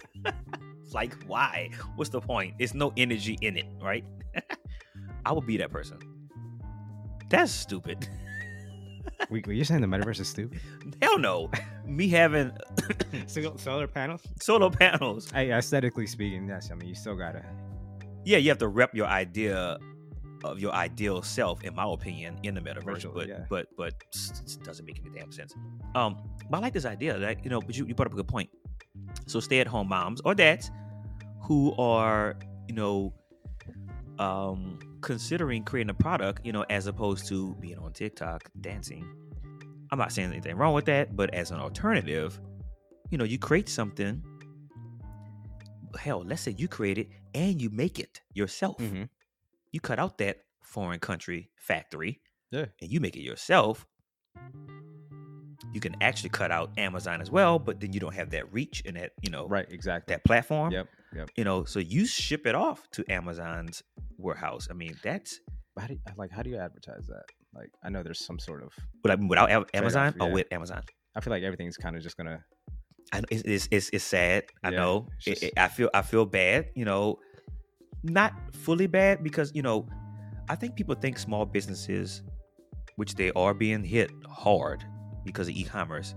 Like, 0.93 1.13
why? 1.27 1.69
What's 1.95 2.09
the 2.09 2.19
point? 2.19 2.55
There's 2.57 2.73
no 2.73 2.91
energy 2.97 3.37
in 3.41 3.57
it, 3.57 3.65
right? 3.81 4.03
I 5.25 5.31
will 5.31 5.41
be 5.41 5.57
that 5.57 5.69
person. 5.71 5.99
That's 7.29 7.51
stupid. 7.51 8.09
we, 9.29 9.43
you're 9.47 9.65
saying 9.65 9.81
the 9.81 9.87
metaverse 9.87 10.19
is 10.19 10.27
stupid? 10.27 10.59
Hell 11.01 11.17
no. 11.19 11.51
Me 11.85 12.07
having 12.07 12.51
Solar 13.27 13.87
panels? 13.87 14.21
solar 14.41 14.69
panels. 14.69 15.29
Hey, 15.31 15.51
aesthetically 15.51 16.07
speaking, 16.07 16.47
yes. 16.47 16.69
I 16.71 16.75
mean, 16.75 16.89
you 16.89 16.95
still 16.95 17.15
gotta. 17.15 17.43
Yeah, 18.25 18.37
you 18.37 18.49
have 18.49 18.57
to 18.59 18.67
rep 18.67 18.93
your 18.93 19.07
idea 19.07 19.77
of 20.43 20.59
your 20.59 20.71
ideal 20.71 21.21
self, 21.21 21.63
in 21.63 21.75
my 21.75 21.85
opinion, 21.91 22.39
in 22.43 22.53
the 22.55 22.61
metaverse. 22.61 23.13
But 23.13 23.27
yeah. 23.27 23.45
but 23.49 23.67
but 23.77 23.93
it 24.13 24.63
doesn't 24.63 24.85
make 24.85 24.99
any 24.99 25.09
damn 25.17 25.31
sense. 25.31 25.53
Um, 25.95 26.17
but 26.49 26.57
I 26.57 26.59
like 26.61 26.73
this 26.73 26.85
idea. 26.85 27.17
Like 27.17 27.43
you 27.43 27.49
know, 27.49 27.61
but 27.61 27.77
you, 27.77 27.85
you 27.85 27.93
brought 27.95 28.07
up 28.07 28.13
a 28.13 28.15
good 28.15 28.27
point. 28.27 28.49
So 29.27 29.39
stay 29.39 29.59
at 29.59 29.67
home 29.67 29.89
moms 29.89 30.21
or 30.25 30.35
dads 30.35 30.71
who 31.43 31.73
are 31.77 32.37
you 32.67 32.75
know 32.75 33.13
um 34.19 34.79
considering 35.01 35.63
creating 35.63 35.89
a 35.89 35.93
product, 35.93 36.45
you 36.45 36.51
know, 36.51 36.65
as 36.69 36.87
opposed 36.87 37.27
to 37.27 37.55
being 37.59 37.77
on 37.77 37.93
TikTok 37.93 38.49
dancing. 38.61 39.07
I'm 39.91 39.97
not 39.97 40.11
saying 40.11 40.31
anything 40.31 40.55
wrong 40.55 40.73
with 40.73 40.85
that, 40.85 41.15
but 41.15 41.33
as 41.33 41.51
an 41.51 41.59
alternative, 41.59 42.39
you 43.09 43.17
know, 43.17 43.23
you 43.23 43.39
create 43.39 43.69
something. 43.69 44.21
Hell, 45.99 46.23
let's 46.25 46.41
say 46.43 46.53
you 46.57 46.67
create 46.67 46.97
it 46.99 47.09
and 47.33 47.59
you 47.61 47.69
make 47.71 47.99
it 47.99 48.21
yourself. 48.33 48.77
Mm-hmm. 48.77 49.03
You 49.71 49.79
cut 49.79 49.97
out 49.99 50.17
that 50.19 50.37
foreign 50.63 50.99
country 50.99 51.49
factory 51.55 52.21
Yeah. 52.51 52.65
and 52.81 52.91
you 52.91 52.99
make 52.99 53.15
it 53.15 53.21
yourself. 53.21 53.87
You 55.73 55.79
can 55.79 55.95
actually 56.01 56.29
cut 56.29 56.51
out 56.51 56.71
Amazon 56.77 57.21
as 57.21 57.29
well, 57.31 57.59
but 57.59 57.79
then 57.79 57.91
you 57.93 57.99
don't 57.99 58.13
have 58.13 58.29
that 58.31 58.51
reach 58.53 58.83
and 58.85 58.95
that, 58.95 59.11
you 59.21 59.29
know, 59.31 59.47
Right. 59.47 59.67
Exactly. 59.69 60.13
that 60.13 60.23
platform. 60.23 60.71
Yep. 60.71 60.87
Yep. 61.15 61.29
You 61.35 61.43
know, 61.43 61.63
so 61.65 61.79
you 61.79 62.05
ship 62.05 62.45
it 62.45 62.55
off 62.55 62.87
to 62.91 63.03
Amazon's 63.11 63.81
warehouse. 64.17 64.67
I 64.69 64.73
mean, 64.73 64.95
that's 65.03 65.39
how 65.79 65.87
do 65.87 65.93
you, 65.93 65.99
like 66.17 66.31
how 66.31 66.41
do 66.43 66.49
you 66.49 66.57
advertise 66.57 67.07
that? 67.07 67.23
Like 67.53 67.69
I 67.83 67.89
know 67.89 68.03
there's 68.03 68.23
some 68.23 68.37
sort 68.39 68.63
of 68.63 68.71
but 69.01 69.11
I 69.11 69.15
mean, 69.15 69.27
without 69.27 69.49
Am- 69.49 69.65
Amazon 69.73 70.13
oh, 70.19 70.25
yeah. 70.25 70.31
or 70.31 70.33
with 70.33 70.47
Amazon. 70.51 70.83
I 71.15 71.21
feel 71.21 71.31
like 71.31 71.43
everything's 71.43 71.77
kind 71.77 71.95
of 71.95 72.03
just 72.03 72.15
gonna 72.17 72.43
I 73.11 73.21
it's 73.31 73.67
it's 73.71 73.89
it's, 73.91 74.03
sad. 74.03 74.43
I 74.63 74.69
Yeah, 74.69 74.77
know. 74.77 75.07
it's 75.25 75.41
It- 75.41 75.47
it- 75.47 75.53
I 75.57 75.67
feel 75.67 75.89
I 75.93 76.01
feel 76.03 76.25
bad. 76.25 76.69
You 76.75 76.85
know, 76.85 77.17
not 78.03 78.33
fully 78.53 78.87
bad 78.87 79.23
because 79.23 79.51
you 79.55 79.61
know, 79.63 79.87
I 80.47 80.55
think 80.55 80.75
people 80.75 80.95
think 80.95 81.17
small 81.17 81.45
businesses, 81.45 82.21
which 82.97 83.15
they 83.15 83.31
are 83.31 83.53
being 83.53 83.83
hit 83.83 84.11
hard 84.29 84.83
because 85.25 85.47
of 85.47 85.55
e-commerce. 85.55 86.13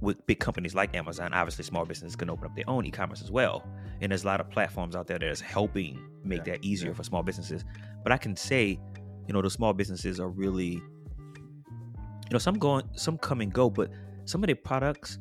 With 0.00 0.24
big 0.26 0.40
companies 0.40 0.74
like 0.74 0.94
Amazon, 0.94 1.32
obviously 1.32 1.64
small 1.64 1.84
businesses 1.86 2.16
can 2.16 2.28
open 2.28 2.44
up 2.46 2.54
their 2.54 2.68
own 2.68 2.84
e-commerce 2.84 3.22
as 3.22 3.30
well, 3.30 3.64
and 4.00 4.12
there's 4.12 4.24
a 4.24 4.26
lot 4.26 4.40
of 4.40 4.50
platforms 4.50 4.94
out 4.94 5.06
there 5.06 5.18
that 5.18 5.28
is 5.30 5.40
helping 5.40 5.98
make 6.22 6.46
Yeah, 6.46 6.54
that 6.54 6.64
easier 6.64 6.90
yeah. 6.90 6.96
for 6.96 7.02
small 7.04 7.22
businesses. 7.22 7.64
But 8.02 8.12
I 8.12 8.18
can 8.18 8.36
say, 8.36 8.78
you 9.26 9.32
know, 9.32 9.40
the 9.42 9.50
small 9.50 9.72
businesses 9.72 10.20
are 10.20 10.28
really, 10.28 10.82
you 12.26 12.32
know, 12.32 12.38
some 12.38 12.58
going, 12.58 12.84
some 12.94 13.16
come 13.18 13.40
and 13.40 13.52
go, 13.52 13.70
but 13.70 13.90
some 14.24 14.42
of 14.42 14.48
their 14.48 14.56
products 14.56 15.18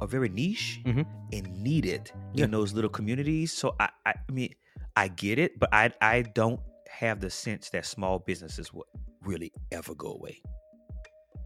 are 0.00 0.06
very 0.06 0.28
niche 0.28 0.80
Mhm. 0.84 1.06
and 1.32 1.62
needed 1.62 2.10
Yeah. 2.34 2.44
in 2.44 2.50
those 2.50 2.74
little 2.74 2.90
communities. 2.90 3.52
So 3.52 3.74
I, 3.80 3.88
I, 4.04 4.14
I 4.28 4.32
mean, 4.32 4.54
I 4.94 5.08
get 5.08 5.38
it, 5.38 5.58
but 5.58 5.70
I, 5.72 5.90
I 6.00 6.22
don't 6.22 6.60
have 6.90 7.20
the 7.20 7.30
sense 7.30 7.70
that 7.70 7.84
small 7.86 8.18
businesses 8.18 8.72
will 8.72 8.86
really 9.22 9.52
ever 9.72 9.94
go 9.94 10.12
away, 10.12 10.40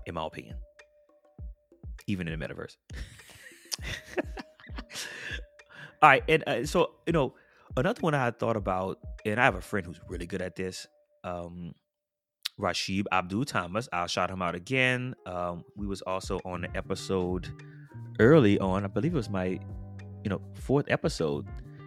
in 0.07 0.15
my 0.15 0.27
opinion, 0.27 0.57
even 2.11 2.29
in 2.29 2.39
the 2.39 2.47
metaverse. 2.47 2.77
All 6.03 6.09
right, 6.09 6.23
and 6.29 6.45
uh, 6.47 6.65
so 6.67 6.93
you 7.07 7.13
know, 7.13 7.35
another 7.77 8.01
one 8.01 8.15
I 8.15 8.25
had 8.25 8.39
thought 8.39 8.57
about, 8.57 8.99
and 9.25 9.41
I 9.41 9.45
have 9.45 9.55
a 9.55 9.61
friend 9.61 9.87
who's 9.87 10.01
really 10.09 10.27
good 10.27 10.43
at 10.43 10.57
this. 10.57 10.87
Um, 11.25 11.75
Rashid 12.61 13.09
Abdul 13.11 13.45
Thomas. 13.45 13.89
I'll 13.93 14.07
shout 14.07 14.31
him 14.31 14.43
out 14.43 14.55
again. 14.55 15.15
Um, 15.27 15.65
we 15.77 15.87
was 15.87 16.03
also 16.03 16.41
on 16.45 16.63
the 16.63 16.77
episode 16.77 17.49
early 18.19 18.59
on. 18.59 18.85
I 18.85 18.89
believe 18.89 19.13
it 19.13 19.17
was 19.17 19.31
my, 19.31 19.59
you 20.23 20.31
know, 20.31 20.41
fourth 20.55 20.87
episode, 20.89 21.47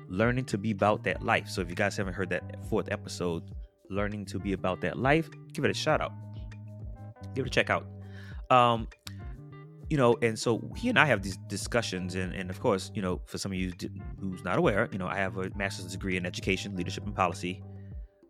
learning 0.10 0.46
to 0.46 0.58
be 0.58 0.72
about 0.72 1.04
that 1.04 1.24
life. 1.24 1.48
So 1.48 1.62
if 1.62 1.70
you 1.70 1.76
guys 1.76 1.96
haven't 1.96 2.14
heard 2.14 2.30
that 2.30 2.44
fourth 2.70 2.92
episode, 2.92 3.44
learning 3.90 4.26
to 4.26 4.40
be 4.40 4.54
about 4.54 4.82
that 4.82 4.98
life, 4.98 5.30
give 5.54 5.64
it 5.66 5.72
a 5.72 5.74
shout 5.74 6.02
out. 6.02 6.12
Give 7.36 7.46
it 7.46 7.50
a 7.50 7.52
check 7.52 7.70
out. 7.70 7.86
Um, 8.50 8.88
you 9.90 9.98
know, 9.98 10.16
and 10.22 10.38
so 10.38 10.62
he 10.76 10.90
and 10.90 10.98
I 10.98 11.06
have 11.06 11.22
these 11.22 11.38
discussions, 11.48 12.16
and, 12.16 12.34
and 12.34 12.50
of 12.50 12.60
course, 12.60 12.92
you 12.94 13.02
know, 13.02 13.22
for 13.26 13.38
some 13.38 13.52
of 13.52 13.58
you 13.58 13.74
who's 14.20 14.44
not 14.44 14.58
aware, 14.58 14.90
you 14.92 14.98
know, 14.98 15.08
I 15.08 15.18
have 15.18 15.38
a 15.38 15.50
master's 15.56 15.92
degree 15.92 16.18
in 16.18 16.26
education, 16.26 16.76
leadership, 16.76 17.06
and 17.06 17.16
policy. 17.16 17.62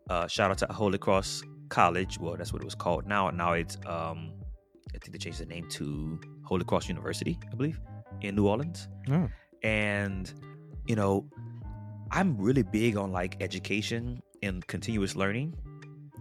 Uh, 0.10 0.28
shout 0.28 0.52
out 0.52 0.58
to 0.60 0.68
Holy 0.72 0.98
Cross 0.98 1.44
College. 1.70 2.20
Well, 2.20 2.36
that's 2.36 2.52
what 2.52 2.62
it 2.62 2.66
was 2.66 2.76
called. 2.76 3.08
Now, 3.08 3.30
now 3.30 3.54
it's 3.54 3.78
um, 3.86 4.34
I 4.90 4.98
think 4.98 5.12
they 5.12 5.18
changed 5.18 5.40
the 5.40 5.46
name 5.46 5.68
to 5.70 6.20
Holy 6.44 6.66
Cross 6.66 6.90
University, 6.90 7.40
I 7.52 7.56
believe, 7.56 7.80
in 8.22 8.36
New 8.36 8.48
Orleans. 8.48 8.88
Oh. 9.12 9.30
And 9.64 10.34
you 10.88 10.96
know, 10.96 11.26
I'm 12.12 12.38
really 12.38 12.64
big 12.64 12.98
on 12.98 13.12
like 13.12 13.38
education 13.42 14.22
and 14.42 14.66
continuous 14.68 15.16
learning, 15.16 15.56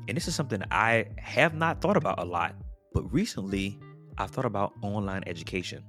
and 0.09 0.16
this 0.16 0.28
is 0.28 0.35
something 0.35 0.62
I 0.70 1.07
have 1.18 1.55
not 1.55 1.80
thought 1.80 1.97
about 1.97 2.18
a 2.20 2.24
lot, 2.24 2.55
but 2.93 3.11
recently 3.12 3.78
I've 4.18 4.30
thought 4.30 4.44
about 4.44 4.72
online 4.82 5.22
education, 5.26 5.84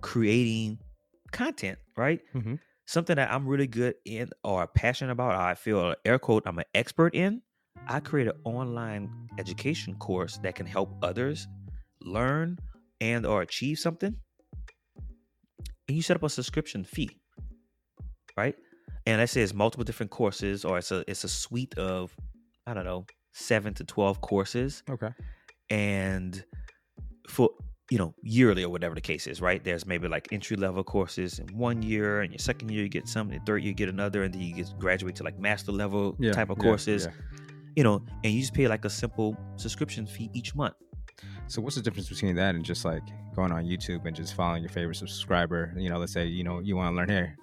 creating 0.00 0.78
content, 1.30 1.78
right? 1.96 2.20
Mm-hmm. 2.34 2.54
Something 2.86 3.16
that 3.16 3.30
I'm 3.32 3.46
really 3.46 3.66
good 3.66 3.94
in 4.04 4.30
or 4.44 4.66
passionate 4.66 5.12
about, 5.12 5.34
I 5.34 5.54
feel 5.54 5.94
air 6.04 6.18
quote, 6.18 6.42
I'm 6.46 6.58
an 6.58 6.64
expert 6.74 7.14
in. 7.14 7.42
I 7.88 8.00
create 8.00 8.28
an 8.28 8.34
online 8.44 9.10
education 9.38 9.94
course 9.96 10.38
that 10.42 10.54
can 10.54 10.66
help 10.66 10.94
others 11.02 11.46
learn 12.02 12.58
and 13.00 13.24
or 13.26 13.42
achieve 13.42 13.78
something. 13.78 14.14
And 15.88 15.96
you 15.96 16.02
set 16.02 16.16
up 16.16 16.22
a 16.22 16.28
subscription 16.28 16.84
fee, 16.84 17.10
right? 18.36 18.54
And 19.06 19.18
let's 19.18 19.32
say 19.32 19.42
it's 19.42 19.54
multiple 19.54 19.84
different 19.84 20.10
courses, 20.10 20.64
or 20.64 20.78
it's 20.78 20.92
a 20.92 21.04
it's 21.08 21.24
a 21.24 21.28
suite 21.28 21.76
of, 21.76 22.14
I 22.66 22.74
don't 22.74 22.84
know, 22.84 23.06
seven 23.32 23.74
to 23.74 23.84
twelve 23.84 24.20
courses. 24.20 24.82
Okay. 24.88 25.10
And 25.70 26.44
for 27.28 27.50
you 27.90 27.98
know 27.98 28.14
yearly 28.22 28.62
or 28.64 28.70
whatever 28.70 28.94
the 28.94 29.00
case 29.00 29.26
is 29.26 29.40
right 29.42 29.62
there's 29.64 29.84
maybe 29.86 30.08
like 30.08 30.28
entry 30.32 30.56
level 30.56 30.82
courses 30.82 31.38
in 31.38 31.46
one 31.48 31.82
year 31.82 32.22
and 32.22 32.32
your 32.32 32.38
second 32.38 32.70
year 32.70 32.82
you 32.82 32.88
get 32.88 33.06
some 33.08 33.30
in 33.32 33.40
third 33.42 33.58
year 33.58 33.68
you 33.68 33.74
get 33.74 33.88
another 33.88 34.22
and 34.22 34.32
then 34.34 34.40
you 34.40 34.54
get 34.54 34.72
graduate 34.78 35.14
to 35.16 35.22
like 35.22 35.38
master 35.38 35.72
level 35.72 36.16
Yeah. 36.18 36.32
type 36.32 36.48
of 36.50 36.58
yeah, 36.58 36.64
courses 36.64 37.04
yeah. 37.06 37.12
you 37.76 37.82
know 37.84 38.02
and 38.24 38.32
you 38.32 38.40
just 38.40 38.54
pay 38.54 38.66
like 38.68 38.84
a 38.84 38.90
simple 38.90 39.36
subscription 39.56 40.06
fee 40.06 40.30
each 40.32 40.54
month 40.54 40.74
So 41.48 41.60
what's 41.60 41.76
the 41.76 41.82
difference 41.82 42.08
between 42.08 42.34
that 42.36 42.54
and 42.54 42.64
just 42.64 42.84
like 42.84 43.02
going 43.36 43.52
on 43.52 43.64
YouTube 43.64 44.06
and 44.06 44.14
just 44.16 44.34
following 44.34 44.62
your 44.62 44.70
favorite 44.72 44.96
subscriber? 44.96 45.72
You 45.76 45.88
know, 45.90 45.98
let's 45.98 46.12
say 46.12 46.24
you 46.26 46.44
know 46.44 46.60
you 46.60 46.74
want 46.76 46.92
to 46.92 46.96
learn 46.96 47.08
hair. 47.08 47.36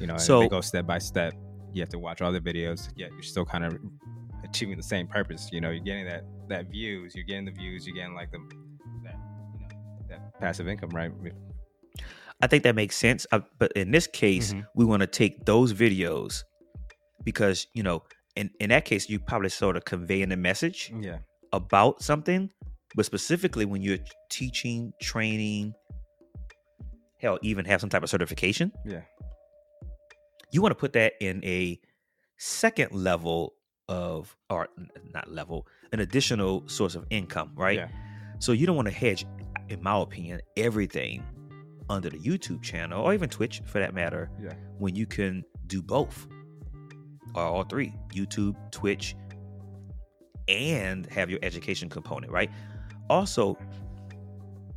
You 0.00 0.06
know, 0.06 0.14
and 0.14 0.22
So- 0.22 0.40
they 0.40 0.48
go 0.48 0.60
step 0.60 0.86
by 0.86 0.98
step. 0.98 1.32
You 1.72 1.80
have 1.82 1.88
to 1.90 1.98
watch 1.98 2.22
all 2.22 2.32
the 2.32 2.40
videos. 2.40 2.88
Yet 2.96 3.10
you're 3.12 3.22
still 3.34 3.44
kind 3.44 3.64
of 3.64 3.72
achieving 4.44 4.76
the 4.76 4.82
same 4.94 5.06
purpose. 5.06 5.50
You 5.52 5.60
know, 5.60 5.70
you're 5.70 5.84
getting 5.84 6.06
that 6.06 6.24
that 6.48 6.70
views. 6.70 7.14
You're 7.14 7.24
getting 7.30 7.44
the 7.44 7.50
views. 7.62 7.86
You're 7.86 7.96
getting 7.96 8.14
like 8.14 8.30
the 8.30 8.40
passive 10.40 10.68
income, 10.68 10.90
right? 10.90 11.12
i 12.42 12.46
think 12.48 12.64
that 12.64 12.74
makes 12.74 12.96
sense 12.96 13.26
uh, 13.32 13.40
but 13.58 13.70
in 13.72 13.90
this 13.92 14.06
case 14.08 14.52
Mhm. 14.52 14.66
we 14.74 14.84
want 14.84 15.00
to 15.00 15.06
take 15.06 15.44
those 15.44 15.72
videos 15.72 16.42
because 17.22 17.66
you 17.74 17.82
know 17.82 18.02
in, 18.36 18.50
in 18.60 18.70
that 18.70 18.84
case 18.84 19.08
you 19.08 19.20
probably 19.20 19.48
sort 19.48 19.76
of 19.76 19.84
conveying 19.84 20.32
a 20.32 20.36
message 20.36 20.92
Yeah. 21.00 21.18
about 21.52 22.02
something, 22.02 22.50
but 22.96 23.06
specifically 23.06 23.64
when 23.64 23.80
you're 23.80 23.98
teaching, 24.28 24.92
training, 25.00 25.72
hell, 27.20 27.38
even 27.42 27.64
have 27.66 27.80
some 27.80 27.88
type 27.90 28.02
of 28.02 28.10
certification, 28.10 28.72
Yeah. 28.84 29.02
you 30.50 30.60
want 30.60 30.72
to 30.72 30.80
put 30.84 30.92
that 30.94 31.12
in 31.20 31.44
a 31.44 31.80
second 32.38 32.90
level 32.90 33.54
of, 33.88 34.36
or 34.50 34.68
not 35.12 35.30
level, 35.30 35.68
an 35.92 36.00
additional 36.00 36.68
source 36.68 36.96
of 36.96 37.06
income, 37.10 37.52
right? 37.54 37.78
Yeah. 37.78 37.88
So 38.40 38.50
you 38.50 38.66
don't 38.66 38.74
want 38.76 38.88
to 38.88 38.94
hedge, 38.94 39.24
in 39.68 39.82
my 39.82 40.00
opinion, 40.00 40.40
everything 40.56 41.22
under 41.90 42.08
the 42.10 42.18
YouTube 42.18 42.62
channel 42.62 43.02
or 43.02 43.12
even 43.14 43.28
Twitch 43.28 43.60
for 43.66 43.78
that 43.78 43.94
matter, 43.94 44.30
Yeah. 44.42 44.54
when 44.78 44.94
you 44.96 45.06
can 45.06 45.44
do 45.66 45.82
both 45.82 46.26
or 47.34 47.42
all 47.42 47.64
three 47.64 47.94
YouTube, 48.14 48.54
Twitch, 48.70 49.14
and 50.48 51.06
have 51.06 51.30
your 51.30 51.38
education 51.42 51.88
component, 51.88 52.32
right? 52.32 52.50
Also, 53.10 53.58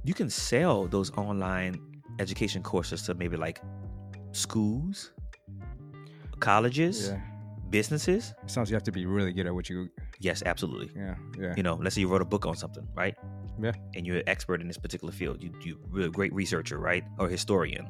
you 0.04 0.14
can 0.14 0.30
sell 0.30 0.88
those 0.88 1.12
online 1.18 1.80
education 2.20 2.64
courses 2.64 3.04
to 3.04 3.14
maybe 3.14 3.38
like 3.38 3.62
schools, 4.32 5.12
colleges, 6.40 7.10
Yeah. 7.10 7.22
businesses. 7.70 8.34
It 8.44 8.50
sounds 8.52 8.70
you 8.70 8.76
have 8.76 8.84
to 8.84 8.92
be 8.92 9.06
really 9.06 9.34
good 9.34 9.46
at 9.46 9.54
what 9.54 9.70
you. 9.70 9.90
Yes, 10.20 10.42
absolutely. 10.46 10.92
Yeah. 10.96 11.16
Yeah. 11.38 11.54
You 11.58 11.64
know, 11.64 11.76
let's 11.76 11.96
say 11.96 12.02
you 12.02 12.08
wrote 12.08 12.22
a 12.22 12.26
book 12.26 12.46
on 12.46 12.56
something, 12.56 12.88
right? 12.96 13.16
Yeah. 13.62 13.72
And 13.96 14.06
you're 14.06 14.18
an 14.18 14.28
expert 14.28 14.62
in 14.62 14.68
this 14.68 14.78
particular 14.78 15.12
field. 15.12 15.42
You 15.42 15.52
you 15.62 15.80
really 15.90 16.10
great 16.10 16.34
researcher, 16.34 16.78
right? 16.78 17.04
Or 17.20 17.28
historian. 17.28 17.88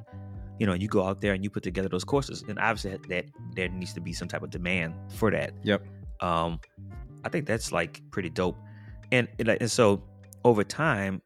You 0.59 0.65
know, 0.65 0.73
and 0.73 0.81
you 0.81 0.87
go 0.87 1.05
out 1.05 1.21
there 1.21 1.33
and 1.33 1.43
you 1.43 1.49
put 1.49 1.63
together 1.63 1.89
those 1.89 2.03
courses. 2.03 2.43
And 2.47 2.57
obviously 2.57 2.97
that, 3.09 3.25
there 3.55 3.69
needs 3.69 3.93
to 3.93 4.01
be 4.01 4.11
some 4.11 4.27
type 4.27 4.41
of 4.41 4.49
demand 4.49 4.95
for 5.13 5.29
that. 5.29 5.53
Yep. 5.63 5.85
Um, 6.19 6.59
I 7.23 7.29
think 7.29 7.45
that's 7.45 7.71
like 7.71 8.01
pretty 8.11 8.29
dope. 8.29 8.57
And 9.11 9.27
and, 9.39 9.49
and 9.49 9.71
so 9.71 10.03
over 10.43 10.63
time, 10.63 11.21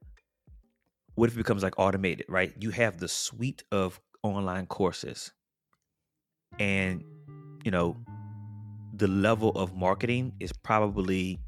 what 1.15 1.29
if 1.29 1.35
it 1.35 1.37
becomes 1.37 1.63
like 1.63 1.75
automated, 1.77 2.25
right? 2.27 2.53
You 2.59 2.71
have 2.71 2.97
the 2.97 3.07
suite 3.07 3.63
of 3.71 3.99
online 4.23 4.65
courses, 4.65 5.31
and 6.59 7.03
you 7.63 7.71
know, 7.71 7.95
the 8.93 9.07
level 9.07 9.51
of 9.51 9.75
marketing 9.75 10.33
is 10.39 10.51
probably 10.51 11.39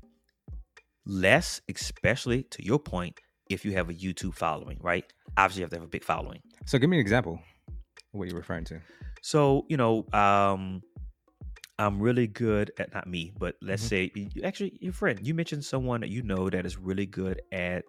less, 1.05 1.61
especially 1.73 2.43
to 2.43 2.63
your 2.63 2.79
point, 2.79 3.19
if 3.49 3.65
you 3.65 3.73
have 3.73 3.89
a 3.89 3.93
YouTube 3.93 4.35
following, 4.35 4.77
right? 4.81 5.05
Obviously, 5.37 5.61
you 5.61 5.63
have 5.65 5.69
to 5.71 5.75
have 5.77 5.83
a 5.83 5.87
big 5.87 6.03
following. 6.03 6.39
So 6.65 6.77
give 6.77 6.89
me 6.89 6.97
an 6.97 7.01
example. 7.01 7.33
of 7.33 7.79
What 8.11 8.27
you're 8.27 8.37
referring 8.37 8.65
to? 8.65 8.79
So, 9.21 9.65
you 9.69 9.77
know, 9.77 10.05
um, 10.13 10.81
I'm 11.79 11.99
really 11.99 12.27
good 12.27 12.71
at 12.77 12.93
not 12.93 13.07
me, 13.07 13.33
but 13.37 13.55
let's 13.61 13.83
Mhm. 13.83 13.89
say 13.89 14.11
you, 14.15 14.43
actually 14.43 14.77
your 14.79 14.93
friend. 14.93 15.19
You 15.25 15.33
mentioned 15.33 15.65
someone 15.65 16.01
that 16.01 16.09
you 16.09 16.21
know 16.21 16.49
that 16.49 16.65
is 16.65 16.77
really 16.77 17.05
good 17.05 17.41
at 17.51 17.83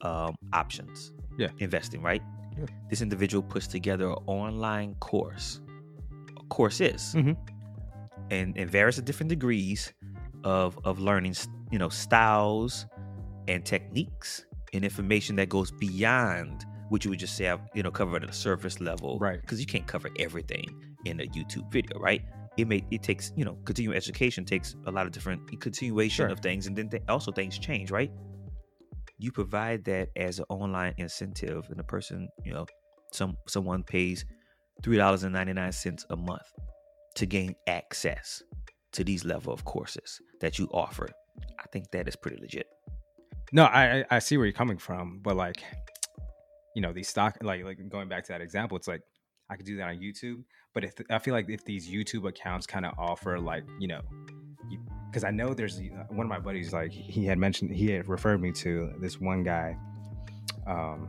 um, 0.00 0.34
options, 0.52 1.12
Yeah. 1.38 1.48
investing, 1.58 2.02
right? 2.02 2.22
Yeah. 2.58 2.66
This 2.90 3.00
individual 3.00 3.42
puts 3.42 3.66
together 3.66 4.10
an 4.10 4.16
online 4.26 4.94
course, 4.96 5.60
courses, 6.50 7.14
Mhm. 7.14 7.36
and 8.30 8.56
in 8.56 8.68
various 8.68 8.96
different 8.98 9.30
degrees 9.30 9.94
of 10.44 10.78
of 10.84 11.00
learning, 11.00 11.34
you 11.70 11.78
know, 11.78 11.88
styles 11.88 12.86
and 13.48 13.64
techniques 13.64 14.44
and 14.72 14.84
information 14.84 15.36
that 15.36 15.48
goes 15.48 15.70
beyond 15.72 16.64
what 16.90 17.04
you 17.04 17.10
would 17.10 17.18
just 17.18 17.36
say, 17.36 17.48
I've, 17.48 17.60
you 17.74 17.82
know, 17.82 17.90
covered 17.90 18.22
at 18.24 18.30
a 18.30 18.32
surface 18.32 18.80
level, 18.80 19.18
Right. 19.18 19.40
Because 19.40 19.58
you 19.58 19.66
can't 19.66 19.86
cover 19.86 20.10
everything 20.18 20.66
in 21.04 21.20
a 21.20 21.24
YouTube 21.24 21.70
video, 21.72 21.98
right? 21.98 22.22
It 22.56 22.68
may 22.68 22.84
it 22.92 23.02
takes 23.02 23.32
you 23.36 23.44
know 23.44 23.56
continuing 23.64 23.96
education 23.96 24.44
takes 24.44 24.76
a 24.86 24.90
lot 24.92 25.06
of 25.06 25.12
different 25.12 25.60
continuation 25.60 26.24
Sure. 26.26 26.28
of 26.32 26.40
things, 26.40 26.66
and 26.68 26.76
then 26.76 26.88
th- 26.88 27.02
also 27.08 27.32
things 27.32 27.58
change, 27.58 27.90
right? 27.90 28.12
You 29.18 29.32
provide 29.32 29.84
that 29.84 30.10
as 30.16 30.38
an 30.38 30.44
online 30.48 30.94
incentive, 30.98 31.66
and 31.70 31.78
the 31.78 31.84
person, 31.84 32.28
you 32.44 32.52
know, 32.52 32.66
some 33.12 33.36
someone 33.48 33.82
pays 33.82 34.24
three 34.82 34.96
dollars 34.96 35.24
and 35.24 35.32
ninety 35.32 35.52
nine 35.52 35.72
cents 35.72 36.06
a 36.10 36.16
month 36.16 36.52
to 37.16 37.26
gain 37.26 37.54
access 37.66 38.42
to 38.94 39.04
these 39.04 39.24
level 39.24 39.52
of 39.52 39.64
courses 39.64 40.20
that 40.40 40.58
you 40.58 40.68
offer. 40.72 41.08
I 41.58 41.66
think 41.72 41.90
that 41.90 42.08
is 42.08 42.16
pretty 42.16 42.40
legit. 42.40 42.66
No, 43.52 43.64
I 43.64 44.04
I 44.10 44.18
see 44.18 44.36
where 44.36 44.46
you're 44.46 44.52
coming 44.52 44.78
from, 44.78 45.20
but 45.22 45.36
like, 45.36 45.62
you 46.74 46.82
know, 46.82 46.92
these 46.92 47.08
stock 47.08 47.36
like 47.42 47.64
like 47.64 47.78
going 47.88 48.08
back 48.08 48.24
to 48.24 48.32
that 48.32 48.40
example, 48.40 48.76
it's 48.76 48.88
like 48.88 49.02
I 49.50 49.56
could 49.56 49.66
do 49.66 49.76
that 49.76 49.88
on 49.88 49.96
YouTube, 49.96 50.42
but 50.72 50.84
if 50.84 50.94
I 51.10 51.18
feel 51.18 51.34
like 51.34 51.48
if 51.48 51.64
these 51.64 51.88
YouTube 51.88 52.26
accounts 52.28 52.66
kind 52.66 52.86
of 52.86 52.94
offer 52.98 53.38
like 53.38 53.64
you 53.78 53.88
know, 53.88 54.00
because 55.10 55.24
I 55.24 55.30
know 55.30 55.54
there's 55.54 55.78
uh, 55.78 56.04
one 56.08 56.26
of 56.26 56.30
my 56.30 56.38
buddies 56.38 56.72
like 56.72 56.92
he 56.92 57.24
had 57.26 57.38
mentioned 57.38 57.70
he 57.72 57.90
had 57.90 58.08
referred 58.08 58.40
me 58.40 58.52
to 58.52 58.92
this 59.00 59.20
one 59.20 59.42
guy, 59.42 59.76
um, 60.66 61.08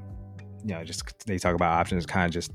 you 0.64 0.74
know, 0.74 0.84
just 0.84 1.26
they 1.26 1.38
talk 1.38 1.56
about 1.56 1.74
options, 1.74 2.06
kind 2.06 2.26
of 2.26 2.32
just 2.32 2.52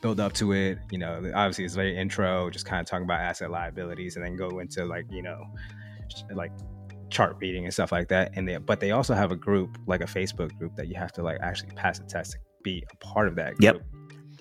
build 0.00 0.20
up 0.20 0.32
to 0.34 0.52
it. 0.52 0.78
You 0.90 0.98
know, 0.98 1.30
obviously 1.34 1.64
it's 1.64 1.74
very 1.74 1.96
intro, 1.96 2.50
just 2.50 2.66
kind 2.66 2.80
of 2.80 2.86
talking 2.86 3.04
about 3.04 3.20
asset 3.20 3.50
liabilities, 3.50 4.16
and 4.16 4.24
then 4.24 4.36
go 4.36 4.58
into 4.58 4.84
like 4.84 5.06
you 5.10 5.22
know, 5.22 5.44
like 6.34 6.52
chart 7.10 7.36
reading 7.40 7.64
and 7.64 7.72
stuff 7.72 7.92
like 7.92 8.08
that. 8.08 8.32
And 8.34 8.48
they, 8.48 8.56
but 8.56 8.80
they 8.80 8.90
also 8.90 9.14
have 9.14 9.30
a 9.32 9.36
group, 9.36 9.78
like 9.86 10.00
a 10.00 10.06
Facebook 10.06 10.56
group, 10.58 10.74
that 10.76 10.88
you 10.88 10.96
have 10.96 11.12
to 11.12 11.22
like 11.22 11.38
actually 11.40 11.70
pass 11.70 11.98
a 11.98 12.04
test 12.04 12.32
to 12.32 12.38
be 12.62 12.84
a 12.92 12.96
part 12.96 13.28
of 13.28 13.36
that 13.36 13.54
Yep. 13.60 13.74
group. 13.74 13.86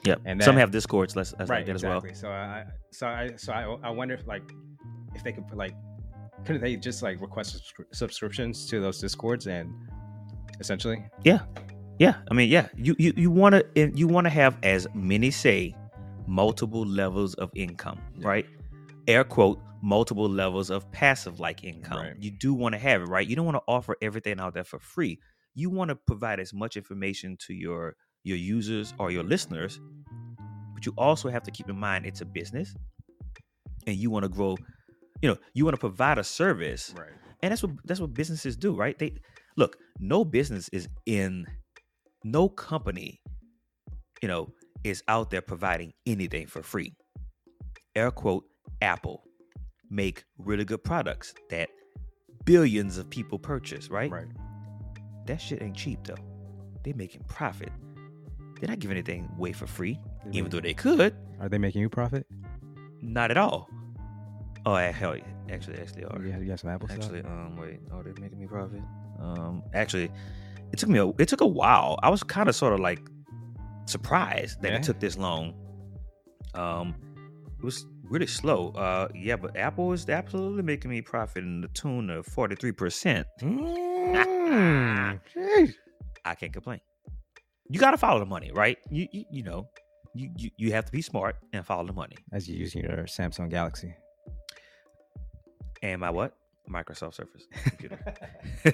Yep. 0.05 0.21
And 0.25 0.43
some 0.43 0.55
have 0.57 0.69
discords. 0.71 1.15
Let's, 1.15 1.33
let's 1.39 1.49
like 1.49 1.59
right, 1.59 1.65
that 1.65 1.71
exactly. 1.71 2.13
So 2.13 2.29
I, 2.29 2.65
so 2.91 3.07
I, 3.07 3.31
so 3.37 3.53
I, 3.53 3.63
I 3.87 3.89
wonder 3.89 4.13
if 4.13 4.27
like 4.27 4.43
if 5.15 5.23
they 5.23 5.31
could 5.31 5.45
like 5.53 5.73
couldn't 6.45 6.61
they 6.61 6.75
just 6.75 7.01
like 7.01 7.19
request 7.21 7.55
subscri- 7.55 7.95
subscriptions 7.95 8.67
to 8.67 8.79
those 8.79 8.99
discords 8.99 9.47
and 9.47 9.73
essentially 10.59 11.03
as 11.25 11.41
Yeah, 11.99 12.15
I 12.29 12.33
mean, 12.33 12.49
yeah, 12.49 12.67
you 12.75 12.95
you 12.99 13.13
you 13.15 13.31
want 13.31 13.55
to 13.55 13.91
you 13.95 14.07
want 14.07 14.25
to 14.25 14.29
have 14.31 14.57
as 14.63 14.87
many 14.93 15.31
say 15.31 15.75
multiple 16.27 16.85
levels 16.85 17.35
of 17.35 17.51
income, 17.55 17.99
Yeah. 18.17 18.27
right? 18.27 18.45
Air 19.07 19.23
quote 19.23 19.59
multiple 19.81 20.27
levels 20.27 20.69
of 20.71 20.89
passive 20.91 21.39
like 21.39 21.63
income. 21.63 21.99
Right. 21.99 22.15
You 22.19 22.31
do 22.31 22.53
want 22.53 22.73
to 22.73 22.79
have 22.79 23.01
it, 23.01 23.05
right? 23.05 23.25
You 23.27 23.35
don't 23.35 23.45
want 23.45 23.57
to 23.57 23.63
offer 23.67 23.95
everything 24.01 24.39
out 24.39 24.53
there 24.55 24.63
for 24.63 24.79
free. 24.79 25.19
You 25.53 25.69
want 25.69 25.89
to 25.89 25.95
provide 25.95 26.39
as 26.39 26.53
much 26.53 26.75
information 26.75 27.37
to 27.47 27.53
your 27.53 27.95
your 28.23 28.37
users 28.37 28.93
or 28.97 29.11
your 29.11 29.23
listeners, 29.23 29.79
but 30.73 30.85
you 30.85 30.93
also 30.97 31.29
have 31.29 31.43
to 31.43 31.51
keep 31.51 31.69
in 31.69 31.77
mind 31.79 32.05
it's 32.05 32.21
a 32.21 32.25
business, 32.25 32.75
and 33.87 33.95
you 33.95 34.09
want 34.09 34.23
to 34.23 34.29
grow. 34.29 34.57
You 35.21 35.29
know, 35.29 35.37
you 35.53 35.63
want 35.63 35.75
to 35.75 35.79
provide 35.79 36.17
a 36.17 36.23
service 36.25 36.93
Right. 36.97 37.09
and 37.41 37.51
that's 37.51 37.63
what 37.63 37.71
that's 37.85 38.01
what 38.01 38.13
businesses 38.13 38.57
do 38.57 38.75
right 38.75 38.99
they 38.99 39.13
look 39.55 39.77
no 39.99 40.25
business 40.25 40.67
is 40.69 40.89
in 41.05 41.45
no 42.27 42.49
company 42.49 43.21
you 44.21 44.27
know 44.27 44.49
is 44.83 45.03
out 45.07 45.29
there 45.29 45.41
providing 45.41 45.93
anything 46.07 46.47
for 46.47 46.61
free. 46.63 46.93
Air 47.95 48.09
quote 48.11 48.43
apple 48.81 49.23
make 49.91 50.23
really 50.39 50.65
good 50.65 50.83
products 50.83 51.33
that 51.51 51.69
billions 52.45 52.97
of 52.97 53.09
people 53.09 53.37
purchase 53.39 53.89
right? 53.89 54.11
Right. 54.11 54.27
that 55.27 55.39
shit 55.39 55.61
ain't 55.61 55.75
cheap 55.75 55.99
though. 56.03 56.15
They 56.83 56.93
making 56.93 57.23
profit. 57.27 57.71
They're 58.59 58.69
not 58.69 58.79
giving 58.79 58.97
anything 58.97 59.29
away 59.37 59.51
for 59.53 59.67
free 59.67 59.99
They 60.25 60.29
even 60.39 60.43
make- 60.45 60.51
though 60.51 60.59
they 60.61 60.73
could. 60.73 61.15
Are 61.39 61.49
they 61.49 61.57
making 61.59 61.81
you 61.81 61.89
profit? 61.89 62.25
not 63.01 63.29
at 63.29 63.37
all. 63.37 63.69
Oh 64.65 64.75
hell 64.75 65.15
yeah. 65.15 65.23
Actually 65.51 65.77
actually 65.77 66.05
are. 66.05 66.19
You 66.23 66.31
have, 66.31 66.43
you 66.43 66.49
have 66.49 66.59
some 66.59 66.71
Apple 66.71 66.89
Actually, 66.91 67.19
stuff? 67.19 67.31
um, 67.31 67.55
wait, 67.57 67.79
oh, 67.93 68.01
they're 68.01 68.13
making 68.19 68.39
me 68.39 68.47
profit. 68.47 68.81
Um, 69.19 69.61
actually, 69.75 70.09
it 70.73 70.79
took 70.79 70.89
me 70.89 70.99
a, 70.99 71.07
it 71.19 71.27
took 71.27 71.41
a 71.41 71.47
while. 71.47 71.99
I 72.03 72.09
was 72.09 72.23
kind 72.23 72.49
of 72.49 72.55
sort 72.55 72.73
of 72.73 72.79
like 72.79 73.01
surprised 73.85 74.61
that 74.61 74.71
Yeah. 74.71 74.77
it 74.77 74.83
took 74.83 74.99
this 74.99 75.17
long. 75.17 75.53
Um, 76.53 76.95
it 77.59 77.63
was 77.63 77.85
really 78.03 78.27
slow. 78.27 78.69
Uh, 78.71 79.07
yeah, 79.15 79.35
but 79.35 79.55
Apple 79.57 79.91
is 79.93 80.07
absolutely 80.09 80.63
making 80.63 80.89
me 80.91 81.01
profit 81.01 81.43
in 81.43 81.61
the 81.61 81.67
tune 81.69 82.09
of 82.09 82.25
forty 82.25 82.55
three 82.55 82.71
percent. 82.71 83.27
Mm. 83.41 85.19
I 86.25 86.35
can't 86.35 86.53
complain. 86.53 86.79
You 87.69 87.79
got 87.79 87.91
to 87.91 87.97
follow 87.97 88.19
the 88.19 88.25
money, 88.25 88.51
right? 88.53 88.77
You, 88.89 89.07
you 89.11 89.25
you 89.31 89.43
know, 89.43 89.67
you, 90.13 90.29
you 90.37 90.49
you 90.57 90.71
have 90.71 90.85
to 90.85 90.91
be 90.91 91.01
smart 91.01 91.35
and 91.53 91.65
follow 91.65 91.85
the 91.85 91.93
money. 91.93 92.15
As 92.31 92.47
you're 92.47 92.57
using 92.57 92.83
your 92.83 93.03
Samsung 93.05 93.49
Galaxy. 93.49 93.93
And 95.83 96.01
my 96.01 96.09
what? 96.09 96.35
Microsoft 96.69 97.13
Surface 97.15 97.43
computer. 97.63 97.99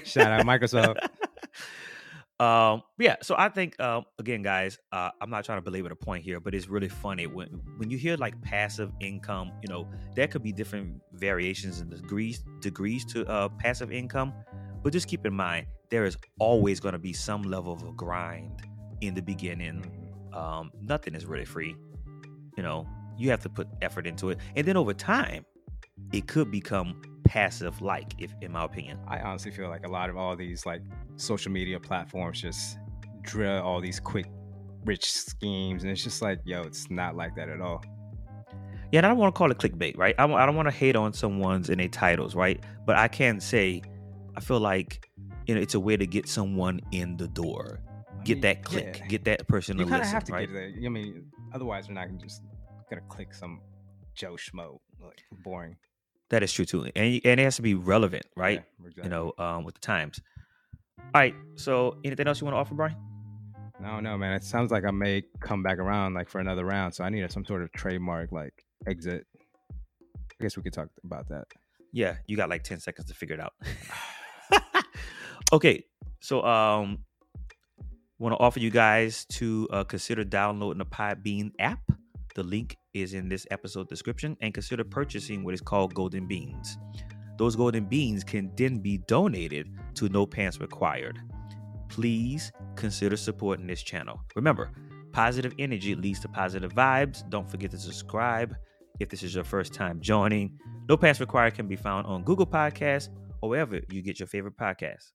Shout 0.04 0.30
out 0.32 0.46
Microsoft. 0.46 0.96
um 2.40 2.82
yeah 2.98 3.16
so 3.22 3.34
i 3.38 3.48
think 3.48 3.78
um 3.80 4.04
again 4.18 4.42
guys 4.42 4.78
uh 4.90 5.10
i'm 5.20 5.30
not 5.30 5.44
trying 5.44 5.58
to 5.58 5.62
belabor 5.62 5.88
the 5.88 5.94
point 5.94 6.24
here 6.24 6.40
but 6.40 6.54
it's 6.54 6.66
really 6.66 6.88
funny 6.88 7.26
when 7.26 7.48
when 7.76 7.90
you 7.90 7.98
hear 7.98 8.16
like 8.16 8.40
passive 8.42 8.90
income 9.00 9.52
you 9.62 9.68
know 9.68 9.88
there 10.16 10.26
could 10.26 10.42
be 10.42 10.50
different 10.50 11.00
variations 11.12 11.80
and 11.80 11.90
degrees 11.90 12.42
degrees 12.60 13.04
to 13.04 13.24
uh 13.26 13.48
passive 13.58 13.92
income 13.92 14.32
but 14.82 14.92
just 14.92 15.06
keep 15.06 15.24
in 15.26 15.32
mind 15.34 15.66
there 15.90 16.04
is 16.04 16.16
always 16.40 16.80
going 16.80 16.94
to 16.94 16.98
be 16.98 17.12
some 17.12 17.42
level 17.42 17.74
of 17.74 17.82
a 17.82 17.92
grind 17.92 18.62
in 19.02 19.14
the 19.14 19.20
beginning. 19.22 19.84
Um 20.32 20.72
nothing 20.80 21.14
is 21.14 21.26
really 21.26 21.44
free 21.44 21.76
you 22.56 22.62
know 22.62 22.86
you 23.16 23.30
have 23.30 23.40
to 23.40 23.48
put 23.48 23.68
effort 23.82 24.06
into 24.06 24.30
it 24.30 24.38
and 24.56 24.66
then 24.66 24.76
over 24.76 24.94
time 24.94 25.44
it 26.12 26.26
could 26.26 26.50
become 26.50 27.00
passive 27.32 27.80
like 27.80 28.10
if 28.18 28.30
in 28.42 28.52
my 28.52 28.64
opinion 28.64 28.98
I 29.08 29.20
honestly 29.20 29.50
feel 29.50 29.70
like 29.74 29.86
a 29.86 29.90
lot 29.98 30.10
of 30.10 30.16
all 30.18 30.36
these 30.36 30.66
like 30.66 30.82
social 31.16 31.50
media 31.50 31.80
platforms 31.80 32.42
just 32.42 32.78
drill 33.22 33.62
all 33.62 33.80
these 33.80 33.98
quick 33.98 34.26
rich 34.84 35.10
schemes 35.10 35.82
and 35.82 35.90
it's 35.92 36.04
just 36.04 36.20
like 36.20 36.40
yo 36.44 36.60
it's 36.70 36.90
not 36.90 37.16
like 37.16 37.34
that 37.36 37.48
at 37.48 37.60
all 37.68 37.80
Yeah, 38.92 38.98
and 38.98 39.06
I 39.06 39.08
don't 39.08 39.18
want 39.18 39.34
to 39.34 39.38
call 39.38 39.50
it 39.50 39.56
clickbait, 39.56 39.96
right? 39.96 40.14
I, 40.18 40.24
I 40.24 40.44
don't 40.44 40.56
want 40.60 40.68
to 40.68 40.76
hate 40.84 40.96
on 40.96 41.14
someone's 41.14 41.70
in 41.70 41.78
their 41.78 41.88
titles, 41.88 42.34
right? 42.34 42.58
But 42.84 42.96
I 42.96 43.08
can 43.08 43.40
say, 43.40 43.80
I 44.36 44.40
feel 44.40 44.60
like 44.60 44.90
you 45.46 45.54
know 45.54 45.60
it's 45.62 45.74
a 45.74 45.80
way 45.80 45.96
to 45.96 46.06
get 46.06 46.28
someone 46.28 46.80
in 46.92 47.16
the 47.16 47.28
door, 47.28 47.80
I 48.20 48.22
get 48.24 48.34
mean, 48.34 48.40
that 48.42 48.64
click, 48.64 48.98
yeah. 49.00 49.06
get 49.06 49.24
that 49.24 49.48
person 49.48 49.78
you 49.78 49.86
to 49.86 49.90
listen, 49.90 50.12
have 50.12 50.24
to 50.24 50.32
right? 50.32 50.48
get 50.52 50.86
i 50.86 50.88
mean 50.88 51.24
otherwise 51.54 51.88
we're 51.88 51.94
not 51.94 52.06
gonna 52.08 52.18
just 52.20 52.42
gonna 52.90 53.02
click 53.08 53.32
some 53.34 53.60
joe 54.14 54.34
schmo 54.44 54.78
like 55.00 55.22
boring 55.44 55.76
That 56.32 56.42
is 56.42 56.50
true 56.50 56.64
too, 56.64 56.84
and 56.96 57.20
and 57.26 57.40
it 57.40 57.44
has 57.44 57.56
to 57.56 57.62
be 57.62 57.74
relevant, 57.74 58.24
right? 58.38 58.64
Yeah, 58.96 59.04
You 59.04 59.10
know, 59.10 59.34
um, 59.36 59.64
with 59.64 59.74
the 59.74 59.82
times. 59.82 60.18
All 60.98 61.20
right. 61.20 61.34
So, 61.56 61.98
anything 62.04 62.26
else 62.26 62.40
you 62.40 62.46
want 62.46 62.54
to 62.54 62.58
offer, 62.58 62.74
Brian? 62.74 62.96
I 63.84 63.88
don't 63.88 64.02
know, 64.02 64.16
man. 64.16 64.32
It 64.32 64.42
sounds 64.42 64.70
like 64.70 64.86
I 64.86 64.92
may 64.92 65.24
come 65.40 65.62
back 65.62 65.76
around 65.76 66.14
like 66.14 66.30
for 66.30 66.40
another 66.40 66.64
round, 66.64 66.94
so 66.94 67.04
I 67.04 67.10
need 67.10 67.30
some 67.30 67.44
sort 67.44 67.62
of 67.62 67.70
trademark 67.72 68.32
like 68.32 68.54
exit. 68.86 69.26
I 69.70 70.42
guess 70.42 70.56
we 70.56 70.62
could 70.62 70.72
talk 70.72 70.88
about 71.04 71.28
that. 71.28 71.44
Yeah, 71.92 72.16
you 72.26 72.38
got 72.38 72.48
like 72.48 72.62
ten 72.62 72.80
seconds 72.80 73.08
to 73.08 73.14
figure 73.14 73.34
it 73.34 73.40
out. 73.40 73.52
okay, 75.52 75.84
so 76.20 76.42
um, 76.44 77.04
want 78.18 78.32
to 78.32 78.38
offer 78.38 78.58
you 78.58 78.70
guys 78.70 79.26
to 79.32 79.68
uh, 79.70 79.84
consider 79.84 80.24
downloading 80.24 80.78
the 80.78 80.86
Podbean 80.86 81.52
app. 81.58 81.82
The 82.34 82.42
link 82.42 82.78
is 82.94 83.14
in 83.14 83.28
this 83.28 83.46
episode 83.50 83.88
description, 83.88 84.36
and 84.40 84.54
consider 84.54 84.84
purchasing 84.84 85.44
what 85.44 85.54
is 85.54 85.60
called 85.60 85.94
golden 85.94 86.26
beans. 86.26 86.78
Those 87.38 87.56
golden 87.56 87.86
beans 87.86 88.24
can 88.24 88.52
then 88.56 88.78
be 88.78 88.98
donated 89.08 89.68
to 89.94 90.08
No 90.08 90.26
Pants 90.26 90.60
Required. 90.60 91.18
Please 91.88 92.52
consider 92.76 93.16
supporting 93.16 93.66
this 93.66 93.82
channel. 93.82 94.20
Remember, 94.34 94.70
positive 95.12 95.52
energy 95.58 95.94
leads 95.94 96.20
to 96.20 96.28
positive 96.28 96.72
vibes. 96.72 97.28
Don't 97.30 97.50
forget 97.50 97.70
to 97.72 97.78
subscribe 97.78 98.54
if 99.00 99.08
this 99.08 99.22
is 99.22 99.34
your 99.34 99.44
first 99.44 99.72
time 99.72 100.00
joining. 100.00 100.58
No 100.88 100.96
Pants 100.96 101.20
Required 101.20 101.54
can 101.54 101.66
be 101.66 101.76
found 101.76 102.06
on 102.06 102.22
Google 102.24 102.46
Podcasts 102.46 103.08
or 103.40 103.48
wherever 103.50 103.80
you 103.90 104.02
get 104.02 104.20
your 104.20 104.28
favorite 104.28 104.56
podcasts. 104.56 105.12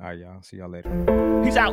All 0.00 0.08
right, 0.08 0.18
y'all. 0.18 0.42
See 0.42 0.56
y'all 0.56 0.70
later. 0.70 0.90
Peace 1.44 1.56
out. 1.56 1.72